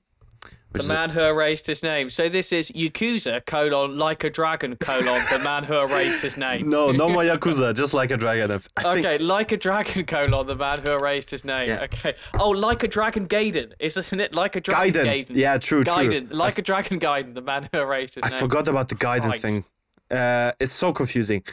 Which 0.72 0.84
The 0.84 0.86
is 0.86 0.90
a- 0.92 0.94
man 0.94 1.10
who 1.10 1.22
erased 1.22 1.66
his 1.66 1.82
name. 1.82 2.12
So 2.12 2.30
this 2.30 2.52
is 2.52 2.70
Yakuza 2.72 3.44
colon 3.46 3.98
like 3.98 4.24
a 4.24 4.30
dragon 4.30 4.76
colon 4.76 5.24
the 5.32 5.40
man 5.40 5.64
who 5.64 5.80
erased 5.80 6.22
his 6.22 6.38
name. 6.38 6.70
no, 6.70 6.92
no 6.92 7.10
more 7.10 7.24
Yakuza, 7.24 7.76
just 7.76 7.94
like 7.96 8.12
a 8.12 8.18
dragon. 8.18 8.52
I 8.78 8.84
think 8.94 9.06
Okay, 9.06 9.18
like 9.18 9.52
a 9.52 9.58
dragon 9.58 10.06
colon 10.06 10.46
the 10.46 10.56
man 10.56 10.80
who 10.82 10.92
erased 10.92 11.32
his 11.32 11.44
name. 11.44 11.70
Yeah. 11.70 11.82
Okay. 11.86 12.14
Oh, 12.40 12.50
like 12.52 12.84
a 12.84 12.88
dragon 12.88 13.26
Gaiden. 13.28 13.74
Isn't 13.80 14.20
it 14.20 14.36
like 14.36 14.56
a 14.56 14.62
dragon 14.62 14.94
Gaiden. 14.94 15.28
Gaiden? 15.30 15.36
Yeah, 15.36 15.58
true, 15.58 15.84
true. 15.84 15.94
Gaiden. 15.94 16.32
Like 16.32 16.60
a 16.60 16.62
dragon 16.62 17.00
Gaiden, 17.00 17.34
the 17.34 17.42
man 17.42 17.68
who 17.74 17.80
erased 17.80 18.16
his 18.16 18.24
I 18.24 18.28
name. 18.30 18.36
I 18.38 18.40
forgot 18.40 18.68
about 18.68 18.90
the 18.90 18.96
Gaiden 18.96 19.22
Christ. 19.30 19.42
thing. 19.42 19.66
Uh, 20.12 20.52
it's 20.60 20.72
so 20.72 20.92
confusing, 20.94 21.44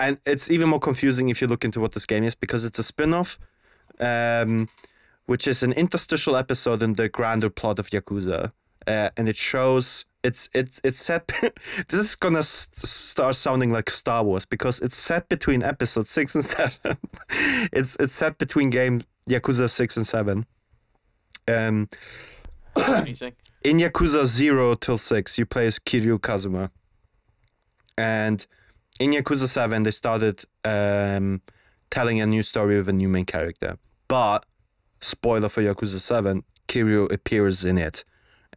and 0.00 0.16
it's 0.24 0.50
even 0.50 0.68
more 0.70 0.80
confusing 0.80 1.28
if 1.28 1.40
you 1.42 1.46
look 1.46 1.64
into 1.64 1.78
what 1.80 1.92
this 1.92 2.06
game 2.06 2.24
is 2.24 2.34
because 2.34 2.64
it's 2.64 2.78
a 2.78 2.82
spin-off, 2.82 3.38
um, 4.00 4.68
which 5.26 5.46
is 5.46 5.62
an 5.62 5.72
interstitial 5.72 6.36
episode 6.36 6.82
in 6.82 6.94
the 6.94 7.08
grander 7.08 7.50
plot 7.50 7.78
of 7.78 7.88
Yakuza, 7.90 8.52
uh, 8.86 9.10
and 9.16 9.28
it 9.28 9.36
shows 9.36 10.06
it's 10.22 10.48
it's 10.54 10.80
it's 10.84 10.98
set. 10.98 11.26
this 11.88 11.94
is 11.94 12.14
gonna 12.14 12.38
s- 12.38 12.68
start 12.72 13.34
sounding 13.34 13.72
like 13.72 13.90
Star 13.90 14.22
Wars 14.24 14.44
because 14.44 14.80
it's 14.80 14.96
set 14.96 15.28
between 15.28 15.62
episode 15.62 16.06
six 16.06 16.34
and 16.34 16.44
seven. 16.56 16.96
it's 17.72 17.96
it's 17.96 18.12
set 18.12 18.38
between 18.38 18.70
game 18.70 19.00
Yakuza 19.28 19.68
six 19.68 19.96
and 19.96 20.06
seven. 20.06 20.46
Um, 21.48 21.88
in 23.64 23.78
Yakuza 23.78 24.24
0 24.24 24.74
till 24.74 24.98
6, 24.98 25.38
you 25.38 25.46
play 25.46 25.66
as 25.66 25.78
Kiryu 25.78 26.20
Kazuma. 26.20 26.70
And 27.98 28.46
in 28.98 29.12
Yakuza 29.12 29.46
7, 29.46 29.82
they 29.82 29.90
started 29.90 30.44
um, 30.64 31.42
telling 31.90 32.20
a 32.20 32.26
new 32.26 32.42
story 32.42 32.76
with 32.76 32.88
a 32.88 32.92
new 32.92 33.08
main 33.08 33.26
character. 33.26 33.78
But, 34.08 34.46
spoiler 35.00 35.48
for 35.48 35.62
Yakuza 35.62 36.00
7, 36.00 36.44
Kiryu 36.68 37.12
appears 37.12 37.64
in 37.64 37.78
it. 37.78 38.04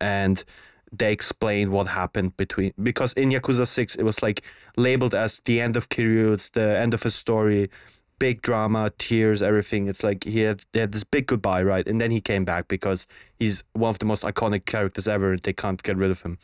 And 0.02 0.44
they 0.92 1.12
explain 1.12 1.72
what 1.72 1.88
happened 1.88 2.38
between. 2.38 2.74
Because 2.82 3.14
in 3.14 3.30
Yakuza 3.30 3.68
6, 3.68 3.96
it 3.96 4.04
was 4.04 4.22
like 4.22 4.44
labeled 4.78 5.16
as 5.16 5.40
the 5.42 5.62
end 5.62 5.76
of 5.76 5.90
Kiryu, 5.90 6.34
it's 6.34 6.50
the 6.50 6.78
end 6.78 6.94
of 6.94 7.04
his 7.04 7.16
story. 7.16 7.70
Big 8.18 8.42
drama, 8.42 8.92
tears, 8.98 9.42
everything. 9.42 9.88
It's 9.90 10.02
like 10.02 10.24
he 10.24 10.40
had, 10.42 10.64
they 10.72 10.80
had 10.80 10.94
this 10.94 11.04
big 11.04 11.28
goodbye, 11.28 11.64
right? 11.64 11.86
And 11.86 12.00
then 12.00 12.12
he 12.12 12.22
came 12.22 12.46
back 12.46 12.70
because 12.70 13.08
he's 13.40 13.66
one 13.74 13.90
of 13.90 14.00
the 14.00 14.06
most 14.06 14.24
iconic 14.24 14.66
characters 14.66 15.06
ever. 15.06 15.36
They 15.36 15.52
can't 15.52 15.84
get 15.84 15.98
rid 15.98 16.12
of 16.12 16.22
him. 16.22 16.38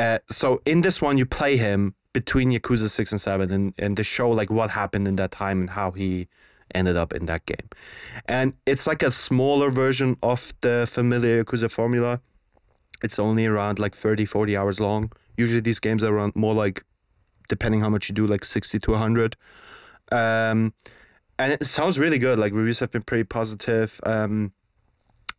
Uh, 0.00 0.18
so 0.28 0.60
in 0.66 0.80
this 0.80 1.00
one, 1.00 1.16
you 1.16 1.26
play 1.26 1.56
him 1.56 1.94
between 2.12 2.50
Yakuza 2.50 2.88
six 2.88 3.12
and 3.12 3.20
seven, 3.20 3.52
and 3.52 3.74
and 3.78 3.96
they 3.96 4.02
show 4.02 4.30
like 4.30 4.50
what 4.50 4.70
happened 4.70 5.06
in 5.06 5.16
that 5.16 5.30
time 5.30 5.60
and 5.60 5.70
how 5.70 5.90
he 5.92 6.26
ended 6.74 6.96
up 6.96 7.12
in 7.12 7.26
that 7.26 7.46
game. 7.46 7.68
And 8.26 8.54
it's 8.66 8.86
like 8.86 9.02
a 9.02 9.10
smaller 9.10 9.70
version 9.70 10.16
of 10.22 10.54
the 10.60 10.86
familiar 10.88 11.44
Yakuza 11.44 11.70
formula. 11.70 12.20
It's 13.02 13.18
only 13.18 13.46
around 13.46 13.78
like 13.78 13.94
30, 13.94 14.24
40 14.24 14.56
hours 14.56 14.80
long. 14.80 15.12
Usually 15.36 15.60
these 15.60 15.80
games 15.80 16.02
are 16.02 16.14
around 16.14 16.36
more 16.36 16.54
like, 16.54 16.84
depending 17.48 17.80
how 17.80 17.88
much 17.88 18.08
you 18.08 18.14
do, 18.14 18.26
like 18.26 18.44
60 18.44 18.78
to 18.78 18.90
100. 18.90 19.36
Um, 20.12 20.74
and 21.38 21.52
it 21.54 21.64
sounds 21.66 21.98
really 21.98 22.18
good. 22.18 22.38
Like 22.38 22.52
reviews 22.52 22.80
have 22.80 22.90
been 22.90 23.02
pretty 23.02 23.24
positive. 23.24 24.00
Um, 24.04 24.52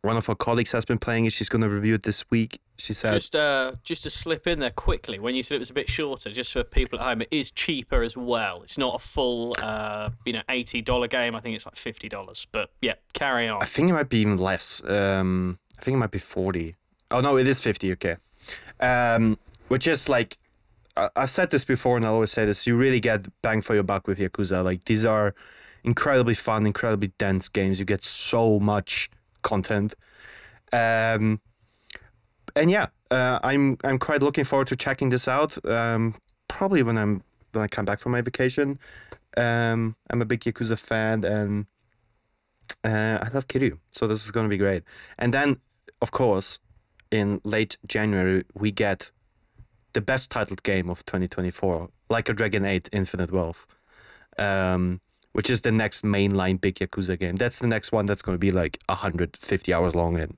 one 0.02 0.16
of 0.16 0.28
our 0.28 0.34
colleagues 0.34 0.72
has 0.72 0.84
been 0.84 0.98
playing 0.98 1.26
it. 1.26 1.32
She's 1.32 1.48
going 1.48 1.62
to 1.62 1.68
review 1.68 1.94
it 1.94 2.02
this 2.02 2.28
week. 2.28 2.60
She 2.76 2.92
said, 2.92 3.14
Just 3.14 3.36
uh, 3.36 3.74
just 3.84 4.02
to 4.02 4.10
slip 4.10 4.48
in 4.48 4.58
there 4.58 4.70
quickly, 4.70 5.20
when 5.20 5.36
you 5.36 5.44
said 5.44 5.56
it 5.56 5.58
was 5.60 5.70
a 5.70 5.74
bit 5.74 5.88
shorter, 5.88 6.30
just 6.30 6.52
for 6.52 6.64
people 6.64 6.98
at 6.98 7.04
home, 7.04 7.22
it 7.22 7.28
is 7.30 7.52
cheaper 7.52 8.02
as 8.02 8.16
well. 8.16 8.62
It's 8.62 8.76
not 8.76 8.96
a 8.96 8.98
full, 8.98 9.54
uh, 9.62 10.10
you 10.26 10.32
know, 10.32 10.42
eighty 10.48 10.82
dollar 10.82 11.06
game. 11.06 11.36
I 11.36 11.40
think 11.40 11.54
it's 11.54 11.64
like 11.64 11.76
fifty 11.76 12.08
dollars. 12.08 12.48
But 12.50 12.70
yeah, 12.80 12.94
carry 13.12 13.46
on. 13.46 13.62
I 13.62 13.66
think 13.66 13.90
it 13.90 13.92
might 13.92 14.08
be 14.08 14.18
even 14.18 14.38
less. 14.38 14.82
Um, 14.84 15.60
I 15.78 15.82
think 15.82 15.94
it 15.94 15.98
might 15.98 16.10
be 16.10 16.18
40. 16.18 16.76
Oh, 17.12 17.20
no, 17.20 17.36
it 17.36 17.46
is 17.46 17.60
50. 17.60 17.92
Okay. 17.92 18.16
Um, 18.80 19.38
which 19.68 19.86
is 19.86 20.08
like, 20.08 20.38
I, 20.96 21.08
I've 21.16 21.30
said 21.30 21.50
this 21.50 21.64
before 21.64 21.96
and 21.96 22.04
I 22.04 22.08
always 22.08 22.32
say 22.32 22.44
this 22.44 22.66
you 22.66 22.76
really 22.76 23.00
get 23.00 23.26
bang 23.42 23.60
for 23.60 23.74
your 23.74 23.84
buck 23.84 24.06
with 24.06 24.18
Yakuza. 24.18 24.64
Like, 24.64 24.84
these 24.84 25.04
are 25.04 25.34
incredibly 25.84 26.34
fun, 26.34 26.66
incredibly 26.66 27.12
dense 27.18 27.48
games. 27.48 27.78
You 27.78 27.84
get 27.84 28.02
so 28.02 28.58
much 28.58 29.10
content. 29.42 29.94
Um, 30.72 31.40
and 32.56 32.70
yeah, 32.70 32.86
uh, 33.10 33.38
I'm 33.42 33.76
I'm 33.84 33.98
quite 33.98 34.22
looking 34.22 34.44
forward 34.44 34.68
to 34.68 34.76
checking 34.76 35.10
this 35.10 35.28
out. 35.28 35.64
Um, 35.68 36.14
probably 36.48 36.82
when 36.82 36.98
I'm 36.98 37.22
when 37.52 37.64
I 37.64 37.68
come 37.68 37.84
back 37.84 37.98
from 37.98 38.12
my 38.12 38.20
vacation. 38.20 38.78
Um, 39.36 39.96
I'm 40.10 40.20
a 40.20 40.24
big 40.24 40.40
Yakuza 40.40 40.78
fan, 40.78 41.24
and 41.24 41.66
uh, 42.84 43.18
I 43.22 43.28
love 43.32 43.48
Kiryu, 43.48 43.78
so 43.90 44.06
this 44.06 44.24
is 44.24 44.30
going 44.30 44.44
to 44.44 44.50
be 44.50 44.58
great. 44.58 44.82
And 45.18 45.32
then, 45.32 45.58
of 46.02 46.10
course, 46.10 46.58
in 47.12 47.40
late 47.44 47.76
January, 47.86 48.42
we 48.54 48.72
get 48.72 49.10
the 49.92 50.00
best 50.00 50.30
titled 50.30 50.62
game 50.62 50.88
of 50.88 51.04
2024, 51.04 51.90
Like 52.08 52.28
a 52.28 52.32
Dragon 52.32 52.64
8 52.64 52.88
Infinite 52.92 53.30
Wealth, 53.30 53.66
um, 54.38 55.00
which 55.32 55.50
is 55.50 55.60
the 55.60 55.70
next 55.70 56.04
mainline 56.04 56.60
big 56.60 56.76
Yakuza 56.76 57.18
game. 57.18 57.36
That's 57.36 57.58
the 57.58 57.66
next 57.66 57.92
one 57.92 58.06
that's 58.06 58.22
going 58.22 58.34
to 58.34 58.40
be 58.40 58.50
like 58.50 58.78
150 58.88 59.74
hours 59.74 59.94
long 59.94 60.18
and 60.18 60.36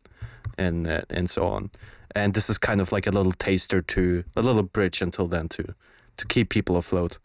and 0.58 0.86
uh, 0.86 1.02
and 1.10 1.30
so 1.30 1.46
on. 1.46 1.70
And 2.14 2.34
this 2.34 2.50
is 2.50 2.58
kind 2.58 2.80
of 2.80 2.92
like 2.92 3.06
a 3.06 3.10
little 3.10 3.32
taster 3.32 3.80
to 3.80 4.24
a 4.36 4.42
little 4.42 4.62
bridge 4.62 5.00
until 5.00 5.26
then 5.28 5.48
to 5.50 5.74
to 6.16 6.26
keep 6.26 6.48
people 6.48 6.76
afloat. 6.76 7.18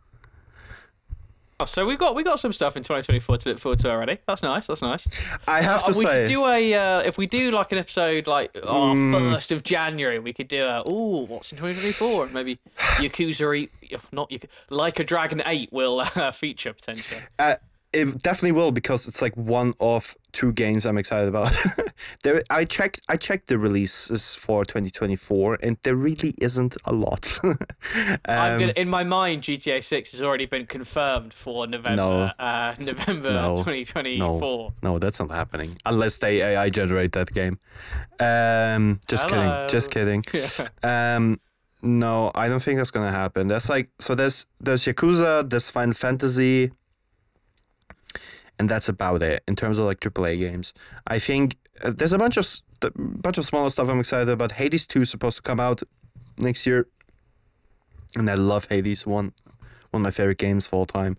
Oh, 1.61 1.65
so 1.65 1.85
we've 1.85 1.99
got 1.99 2.15
we 2.15 2.23
got 2.23 2.39
some 2.39 2.53
stuff 2.53 2.77
in 2.77 2.83
2024 2.83 3.37
to 3.39 3.49
look 3.49 3.59
forward 3.59 3.79
to 3.79 3.91
already. 3.91 4.17
That's 4.25 4.41
nice. 4.43 4.67
That's 4.67 4.81
nice. 4.81 5.07
I 5.47 5.61
have 5.61 5.83
to 5.83 5.91
Uh, 5.91 5.93
we 5.97 6.05
say, 6.05 6.23
could 6.23 6.27
do 6.29 6.45
a 6.47 6.73
uh, 6.73 6.99
if 7.01 7.17
we 7.17 7.27
do 7.27 7.51
like 7.51 7.71
an 7.73 7.77
episode 7.79 8.27
like 8.27 8.51
oh, 8.63 8.93
Mm. 8.93 9.33
first 9.33 9.51
of 9.51 9.63
January, 9.63 10.19
we 10.19 10.31
could 10.31 10.47
do 10.47 10.63
a 10.63 10.83
oh 10.89 11.25
what's 11.25 11.51
in 11.51 11.57
2024 11.57 12.25
and 12.25 12.33
maybe 12.33 12.59
Yakuza 12.97 13.57
eight, 13.57 13.71
not 14.13 14.29
Yakuza, 14.29 14.47
like 14.69 14.99
a 14.99 15.03
Dragon 15.03 15.41
eight 15.45 15.71
will 15.73 15.99
uh, 15.99 16.31
feature 16.31 16.71
potentially. 16.73 17.21
uh, 17.39 17.55
it 17.91 18.19
definitely 18.19 18.51
will 18.53 18.71
because 18.71 19.07
it's 19.07 19.21
like 19.21 19.35
one 19.35 19.73
of 19.79 20.15
two 20.31 20.51
games 20.53 20.85
I'm 20.85 20.97
excited 20.97 21.29
about. 21.29 21.55
there, 22.23 22.43
I 22.49 22.65
checked. 22.65 23.01
I 23.09 23.15
checked 23.15 23.47
the 23.47 23.57
releases 23.57 24.35
for 24.35 24.63
2024, 24.65 25.59
and 25.61 25.77
there 25.83 25.95
really 25.95 26.33
isn't 26.39 26.77
a 26.85 26.93
lot. 26.93 27.39
Um, 28.27 28.59
gonna, 28.59 28.73
in 28.75 28.89
my 28.89 29.03
mind, 29.03 29.43
GTA 29.43 29.83
six 29.83 30.11
has 30.11 30.21
already 30.21 30.45
been 30.45 30.65
confirmed 30.65 31.33
for 31.33 31.65
November 31.65 32.01
No. 32.01 32.21
uh, 32.45 32.75
November 32.79 33.33
no. 33.33 33.55
2024. 33.57 34.73
no, 34.83 34.99
that's 34.99 35.19
not 35.19 35.33
happening 35.33 35.75
unless 35.85 36.17
they 36.17 36.41
AI 36.41 36.69
generate 36.69 37.13
that 37.13 37.31
game. 37.33 37.59
Um, 38.19 38.99
just 39.07 39.29
Hello. 39.29 39.67
kidding. 39.67 39.69
Just 39.69 39.91
kidding. 39.91 40.23
Um, 40.83 41.39
no, 41.81 42.31
I 42.35 42.47
don't 42.49 42.61
think 42.61 42.77
that's 42.77 42.91
gonna 42.91 43.11
happen. 43.11 43.47
There's 43.47 43.69
like 43.69 43.89
so 43.99 44.13
there's 44.15 44.45
there's 44.59 44.83
Yakuza, 44.85 45.49
there's 45.49 45.69
Final 45.69 45.93
Fantasy, 45.93 46.71
and 48.59 48.67
that's 48.67 48.89
about 48.89 49.23
it 49.23 49.41
in 49.47 49.55
terms 49.55 49.77
of 49.77 49.85
like 49.85 50.01
AAA 50.01 50.37
games. 50.37 50.73
I 51.07 51.17
think 51.17 51.55
uh, 51.81 51.91
there's 51.91 52.13
a 52.13 52.17
bunch 52.17 52.37
of 52.37 52.45
a 52.81 52.91
bunch 52.91 53.37
of 53.37 53.45
smaller 53.45 53.69
stuff 53.69 53.89
I'm 53.89 53.99
excited 53.99 54.29
about. 54.29 54.51
Hades 54.51 54.85
two 54.85 55.01
is 55.01 55.09
supposed 55.09 55.37
to 55.37 55.41
come 55.41 55.59
out 55.59 55.81
next 56.37 56.67
year, 56.67 56.87
and 58.15 58.29
I 58.29 58.35
love 58.35 58.67
Hades 58.69 59.07
one 59.07 59.33
one 59.91 60.01
of 60.01 60.03
my 60.03 60.11
favorite 60.11 60.37
games 60.37 60.67
of 60.67 60.73
all 60.73 60.85
time. 60.85 61.17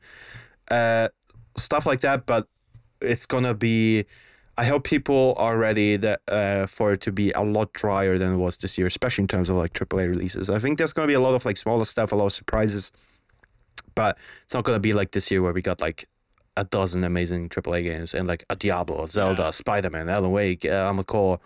Uh, 0.70 1.08
stuff 1.56 1.86
like 1.86 2.02
that, 2.02 2.26
but 2.26 2.46
it's 3.00 3.26
gonna 3.26 3.54
be. 3.54 4.04
I 4.58 4.64
hope 4.64 4.84
people 4.84 5.34
are 5.38 5.56
ready 5.56 5.96
that 5.96 6.20
uh, 6.28 6.66
for 6.66 6.92
it 6.92 7.00
to 7.02 7.12
be 7.12 7.30
a 7.30 7.40
lot 7.40 7.72
drier 7.72 8.18
than 8.18 8.34
it 8.34 8.36
was 8.36 8.58
this 8.58 8.76
year, 8.76 8.86
especially 8.86 9.22
in 9.22 9.28
terms 9.28 9.48
of 9.48 9.56
like 9.56 9.72
AAA 9.72 10.08
releases. 10.08 10.50
I 10.50 10.58
think 10.58 10.76
there's 10.76 10.92
gonna 10.92 11.08
be 11.08 11.14
a 11.14 11.20
lot 11.20 11.34
of 11.34 11.46
like 11.46 11.56
smaller 11.56 11.86
stuff, 11.86 12.12
a 12.12 12.16
lot 12.16 12.26
of 12.26 12.34
surprises, 12.34 12.92
but 13.94 14.18
it's 14.44 14.52
not 14.52 14.64
gonna 14.64 14.78
be 14.78 14.92
like 14.92 15.12
this 15.12 15.30
year 15.30 15.40
where 15.40 15.54
we 15.54 15.62
got 15.62 15.80
like 15.80 16.06
a 16.60 16.64
dozen 16.64 17.04
amazing 17.04 17.48
AAA 17.48 17.82
games 17.82 18.14
and 18.14 18.28
like 18.28 18.44
a 18.50 18.56
Diablo, 18.56 19.02
a 19.02 19.06
Zelda, 19.06 19.42
Yeah. 19.44 19.50
Spider 19.50 19.90
Man, 19.90 20.08
Alan 20.08 20.30
Wake, 20.30 20.64
uh, 20.64 20.86
Armored 20.88 21.06
Core, 21.06 21.38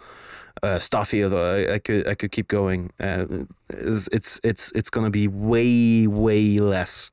uh, 0.62 0.78
Starfield. 0.78 1.32
Uh, 1.32 1.74
I, 1.74 1.78
could 1.78 2.06
I 2.08 2.14
could 2.14 2.32
keep 2.36 2.48
going. 2.48 2.90
Uh, 2.98 3.26
it's, 3.70 4.08
it's 4.12 4.40
it's 4.42 4.72
it's 4.72 4.90
gonna 4.90 5.10
be 5.10 5.26
way 5.28 6.06
way 6.06 6.58
less 6.58 7.10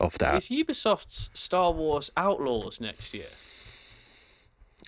of 0.00 0.18
that. 0.18 0.34
Is 0.42 0.48
Ubisoft's 0.48 1.30
Star 1.34 1.72
Wars 1.72 2.10
Outlaws 2.16 2.80
next 2.80 3.14
year? 3.14 3.30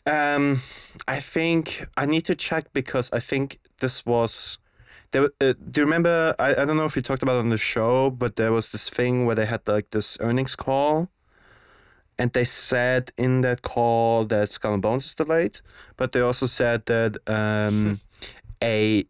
Um, 0.06 0.60
I 1.08 1.18
think 1.20 1.86
I 1.96 2.06
need 2.06 2.24
to 2.26 2.34
check 2.34 2.72
because 2.72 3.10
I 3.12 3.20
think 3.20 3.58
this 3.80 4.04
was. 4.06 4.58
There, 5.12 5.30
uh, 5.40 5.54
do 5.70 5.80
you 5.80 5.84
remember? 5.84 6.34
I, 6.38 6.50
I 6.60 6.64
don't 6.64 6.76
know 6.76 6.84
if 6.84 6.96
we 6.96 7.02
talked 7.02 7.22
about 7.22 7.36
it 7.36 7.44
on 7.46 7.50
the 7.50 7.58
show, 7.58 8.10
but 8.10 8.36
there 8.36 8.52
was 8.52 8.72
this 8.72 8.90
thing 8.90 9.26
where 9.26 9.36
they 9.36 9.46
had 9.46 9.60
like 9.66 9.90
this 9.90 10.18
earnings 10.20 10.56
call, 10.56 11.08
and 12.18 12.32
they 12.32 12.44
said 12.44 13.12
in 13.18 13.40
that 13.42 13.62
call 13.62 14.24
that 14.26 14.48
Skull 14.48 14.74
and 14.74 14.82
Bones 14.82 15.06
is 15.06 15.14
delayed, 15.14 15.60
but 15.96 16.12
they 16.12 16.20
also 16.20 16.46
said 16.46 16.86
that 16.86 17.16
um, 17.26 17.98
a 18.62 19.04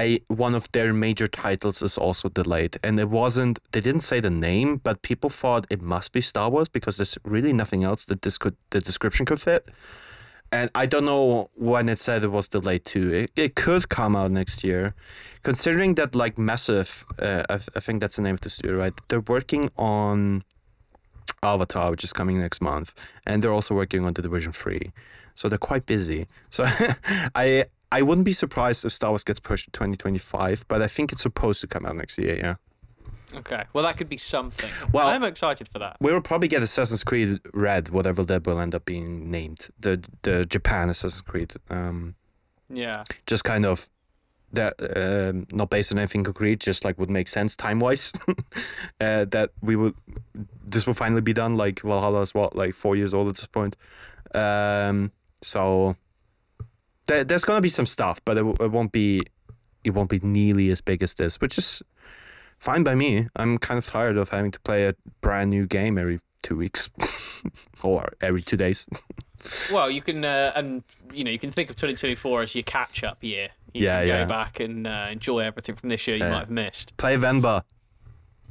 a 0.00 0.20
one 0.28 0.54
of 0.54 0.70
their 0.72 0.92
major 0.92 1.28
titles 1.28 1.82
is 1.82 1.96
also 1.96 2.28
delayed, 2.28 2.78
and 2.82 2.98
it 2.98 3.08
wasn't. 3.08 3.58
They 3.72 3.80
didn't 3.80 4.00
say 4.00 4.20
the 4.20 4.30
name, 4.30 4.76
but 4.76 5.02
people 5.02 5.30
thought 5.30 5.66
it 5.70 5.82
must 5.82 6.12
be 6.12 6.20
Star 6.20 6.50
Wars 6.50 6.68
because 6.68 6.96
there's 6.96 7.16
really 7.24 7.52
nothing 7.52 7.84
else 7.84 8.04
that 8.06 8.22
this 8.22 8.38
could 8.38 8.56
the 8.70 8.80
description 8.80 9.26
could 9.26 9.40
fit. 9.40 9.70
And 10.52 10.70
I 10.74 10.86
don't 10.86 11.04
know 11.04 11.50
when 11.54 11.88
it 11.88 11.98
said 11.98 12.22
it 12.22 12.30
was 12.30 12.48
delayed 12.48 12.84
too. 12.84 13.12
It, 13.12 13.32
it 13.36 13.56
could 13.56 13.88
come 13.88 14.14
out 14.14 14.30
next 14.30 14.62
year, 14.62 14.94
considering 15.42 15.94
that 15.96 16.14
like 16.14 16.38
massive. 16.38 17.04
Uh, 17.18 17.42
I, 17.48 17.54
I 17.54 17.80
think 17.80 18.00
that's 18.00 18.16
the 18.16 18.22
name 18.22 18.34
of 18.34 18.40
the 18.40 18.50
studio, 18.50 18.76
right? 18.76 18.94
They're 19.08 19.20
working 19.20 19.70
on 19.76 20.42
Avatar, 21.42 21.90
which 21.90 22.04
is 22.04 22.12
coming 22.12 22.38
next 22.38 22.60
month, 22.60 22.94
and 23.26 23.42
they're 23.42 23.52
also 23.52 23.74
working 23.74 24.04
on 24.04 24.12
the 24.14 24.22
Division 24.22 24.52
Three, 24.52 24.92
so 25.34 25.48
they're 25.48 25.58
quite 25.58 25.86
busy. 25.86 26.26
So 26.50 26.64
I 27.34 27.66
I 27.92 28.02
wouldn't 28.02 28.24
be 28.24 28.32
surprised 28.32 28.84
if 28.84 28.92
Star 28.92 29.10
Wars 29.10 29.24
gets 29.24 29.38
pushed 29.40 29.66
to 29.66 29.70
2025, 29.72 30.64
but 30.68 30.82
I 30.82 30.86
think 30.88 31.12
it's 31.12 31.22
supposed 31.22 31.60
to 31.60 31.66
come 31.66 31.86
out 31.86 31.96
next 31.96 32.18
year. 32.18 32.36
Yeah, 32.36 32.56
Okay, 33.38 33.64
well 33.72 33.84
that 33.84 33.96
could 33.96 34.08
be 34.08 34.16
something. 34.18 34.70
Well- 34.92 35.08
I'm 35.08 35.22
excited 35.24 35.68
for 35.68 35.78
that. 35.80 35.96
we 36.00 36.12
will 36.12 36.20
probably 36.20 36.48
get 36.48 36.62
Assassin's 36.62 37.04
Creed 37.04 37.40
Red, 37.52 37.88
whatever 37.90 38.24
that 38.24 38.46
will 38.46 38.60
end 38.60 38.74
up 38.74 38.84
being 38.84 39.30
named, 39.30 39.68
the 39.78 40.02
the 40.22 40.44
Japan 40.44 40.88
Assassin's 40.90 41.20
Creed. 41.22 41.52
Um, 41.70 42.14
Yeah. 42.68 43.04
just 43.26 43.44
kind 43.44 43.64
of 43.66 43.88
that 44.54 44.74
um, 44.96 45.46
not 45.52 45.70
based 45.70 45.92
on 45.92 45.98
anything 45.98 46.24
concrete, 46.24 46.60
just 46.60 46.84
like 46.84 46.98
would 46.98 47.10
make 47.10 47.28
sense 47.28 47.56
time 47.56 47.78
wise. 47.78 48.12
uh, 49.00 49.24
that 49.26 49.50
we 49.62 49.76
would 49.76 49.94
this 50.66 50.86
will 50.86 50.94
finally 50.94 51.20
be 51.20 51.32
done. 51.32 51.56
Like 51.56 51.80
Valhalla 51.80 52.20
is 52.20 52.34
what 52.34 52.56
like 52.56 52.74
four 52.74 52.96
years 52.96 53.14
old 53.14 53.28
at 53.28 53.36
this 53.36 53.46
point. 53.46 53.76
Um, 54.34 55.12
so 55.42 55.96
there, 57.06 57.24
there's 57.24 57.44
gonna 57.44 57.60
be 57.60 57.68
some 57.68 57.86
stuff, 57.86 58.20
but 58.24 58.36
it, 58.36 58.40
w- 58.40 58.56
it 58.60 58.70
won't 58.70 58.92
be 58.92 59.22
it 59.84 59.90
won't 59.90 60.10
be 60.10 60.20
nearly 60.22 60.70
as 60.70 60.80
big 60.80 61.02
as 61.02 61.14
this, 61.14 61.40
which 61.40 61.58
is 61.58 61.82
fine 62.58 62.82
by 62.82 62.94
me. 62.94 63.28
I'm 63.36 63.58
kind 63.58 63.78
of 63.78 63.84
tired 63.84 64.16
of 64.16 64.30
having 64.30 64.50
to 64.50 64.60
play 64.60 64.86
a 64.86 64.94
brand 65.20 65.50
new 65.50 65.66
game 65.66 65.98
every 65.98 66.20
two 66.42 66.56
weeks 66.56 66.90
or 67.82 68.12
every 68.20 68.42
two 68.42 68.56
days. 68.56 68.88
Well, 69.70 69.90
you 69.90 70.00
can 70.00 70.24
uh, 70.24 70.52
and 70.56 70.82
you 71.12 71.22
know 71.22 71.30
you 71.30 71.38
can 71.38 71.50
think 71.50 71.68
of 71.68 71.76
2024 71.76 72.42
as 72.42 72.54
your 72.54 72.62
catch-up 72.62 73.22
year. 73.22 73.50
You 73.74 73.84
Yeah, 73.86 73.98
can 74.00 74.08
go 74.08 74.14
yeah. 74.14 74.24
back 74.24 74.60
and 74.60 74.86
uh, 74.86 75.08
enjoy 75.10 75.40
everything 75.40 75.74
from 75.74 75.88
this 75.90 76.06
year 76.06 76.16
you 76.16 76.24
Yeah. 76.24 76.30
might 76.30 76.38
have 76.40 76.50
missed. 76.50 76.96
Play 76.96 77.16
Venba. 77.16 77.62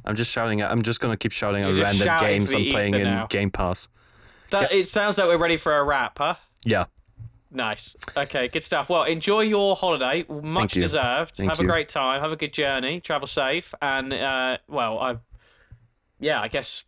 I'm 0.04 0.14
just 0.14 0.30
shouting. 0.30 0.62
I'm 0.62 0.82
just 0.82 1.00
gonna 1.00 1.16
keep 1.16 1.32
shouting 1.32 1.62
You're 1.62 1.70
out 1.72 1.78
random 1.82 2.06
shouting 2.06 2.28
games 2.28 2.54
I'm 2.54 2.68
playing 2.70 2.94
in 2.94 3.04
now. 3.04 3.26
Game 3.26 3.50
Pass. 3.50 3.88
That, 4.50 4.70
It 4.72 4.86
sounds 4.86 5.16
like 5.18 5.26
we're 5.26 5.38
ready 5.38 5.56
for 5.56 5.76
a 5.78 5.82
wrap, 5.82 6.18
huh? 6.18 6.34
Yeah. 6.64 6.84
Nice. 7.50 7.96
Okay, 8.16 8.48
good 8.48 8.62
stuff. 8.64 8.90
Well, 8.90 9.04
enjoy 9.04 9.40
your 9.42 9.76
holiday. 9.76 10.26
Much 10.28 10.76
you. 10.76 10.82
deserved. 10.82 11.36
Thank 11.36 11.48
have 11.50 11.58
you. 11.58 11.64
a 11.64 11.68
great 11.68 11.88
time. 11.88 12.20
Have 12.20 12.32
a 12.32 12.36
good 12.36 12.52
journey. 12.52 13.00
Travel 13.00 13.26
safe. 13.26 13.74
And 13.80 14.12
uh, 14.12 14.58
well, 14.68 14.98
I, 14.98 15.16
yeah, 16.20 16.40
I 16.40 16.48
guess 16.48 16.84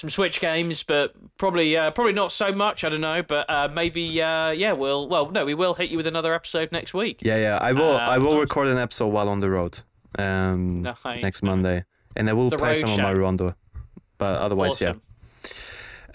some 0.00 0.10
Switch 0.10 0.40
games, 0.40 0.82
but 0.82 1.14
probably 1.38 1.76
uh, 1.76 1.90
probably 1.90 2.12
not 2.14 2.32
so 2.32 2.52
much. 2.52 2.84
I 2.84 2.88
don't 2.88 3.00
know, 3.00 3.22
but 3.22 3.48
uh, 3.50 3.68
maybe 3.72 4.20
uh, 4.22 4.50
yeah, 4.50 4.72
we'll 4.72 5.08
well 5.08 5.30
no, 5.30 5.44
we 5.44 5.54
will 5.54 5.74
hit 5.74 5.90
you 5.90 5.96
with 5.96 6.06
another 6.06 6.34
episode 6.34 6.72
next 6.72 6.94
week. 6.94 7.20
Yeah, 7.22 7.36
yeah. 7.38 7.58
I 7.60 7.72
will. 7.72 7.96
I 7.96 8.18
will 8.18 8.38
record 8.40 8.68
an 8.68 8.78
episode 8.78 9.08
while 9.08 9.28
on 9.28 9.40
the 9.40 9.50
road. 9.50 9.80
Um, 10.18 10.82
next 11.22 11.42
Monday, 11.42 11.84
and 12.16 12.28
I 12.28 12.32
will 12.32 12.50
The 12.50 12.58
play 12.58 12.74
some 12.74 12.90
of 12.90 12.98
my 12.98 13.12
show. 13.12 13.18
rondo. 13.18 13.54
But 14.18 14.40
otherwise, 14.40 14.72
Awesome. 14.82 15.00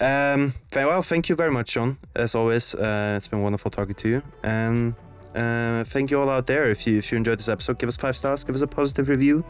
yeah. 0.00 0.32
Um. 0.34 0.52
Well, 0.74 1.02
thank 1.02 1.28
you 1.28 1.36
very 1.36 1.50
much, 1.50 1.72
Jon. 1.72 1.96
As 2.14 2.34
always, 2.34 2.74
uh, 2.74 3.14
it's 3.16 3.28
been 3.28 3.42
wonderful 3.42 3.70
talking 3.70 3.94
to 3.94 4.08
you. 4.08 4.22
And 4.44 4.94
uh, 5.34 5.84
thank 5.84 6.10
you 6.10 6.20
all 6.20 6.28
out 6.28 6.46
there. 6.46 6.70
If 6.70 6.86
you 6.86 6.98
if 6.98 7.10
you 7.10 7.16
enjoyed 7.18 7.38
this 7.38 7.48
episode, 7.48 7.78
give 7.78 7.88
us 7.88 7.96
five 7.96 8.16
stars. 8.16 8.44
Give 8.44 8.54
us 8.54 8.62
a 8.62 8.66
positive 8.66 9.08
review. 9.08 9.44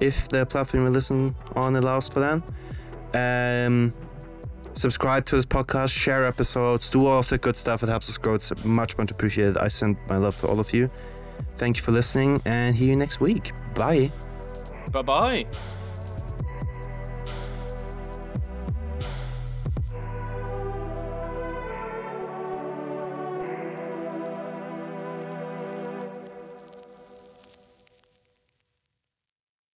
If 0.00 0.28
the 0.28 0.44
platform 0.44 0.84
you 0.84 0.90
listen 0.90 1.34
on 1.54 1.76
allows 1.76 2.08
for 2.08 2.20
that. 2.20 2.42
Um. 3.14 3.94
Subscribe 4.74 5.24
to 5.24 5.36
this 5.36 5.46
podcast, 5.46 5.88
share 5.88 6.26
episodes, 6.26 6.90
do 6.90 7.06
all 7.06 7.20
of 7.20 7.28
the 7.30 7.38
good 7.38 7.56
stuff. 7.56 7.82
It 7.82 7.88
helps 7.88 8.10
us 8.10 8.18
grow. 8.18 8.34
It's 8.34 8.52
much, 8.62 8.98
much 8.98 9.10
appreciated. 9.10 9.56
I 9.56 9.68
send 9.68 9.96
my 10.06 10.18
love 10.18 10.36
to 10.38 10.48
all 10.48 10.60
of 10.60 10.74
you. 10.74 10.90
Thank 11.56 11.78
you 11.78 11.82
for 11.82 11.92
listening 11.92 12.42
and 12.44 12.76
see 12.76 12.84
you 12.84 12.96
next 12.96 13.18
week. 13.18 13.52
Bye. 13.74 14.12
Bye 14.92 15.00
bye. 15.00 15.46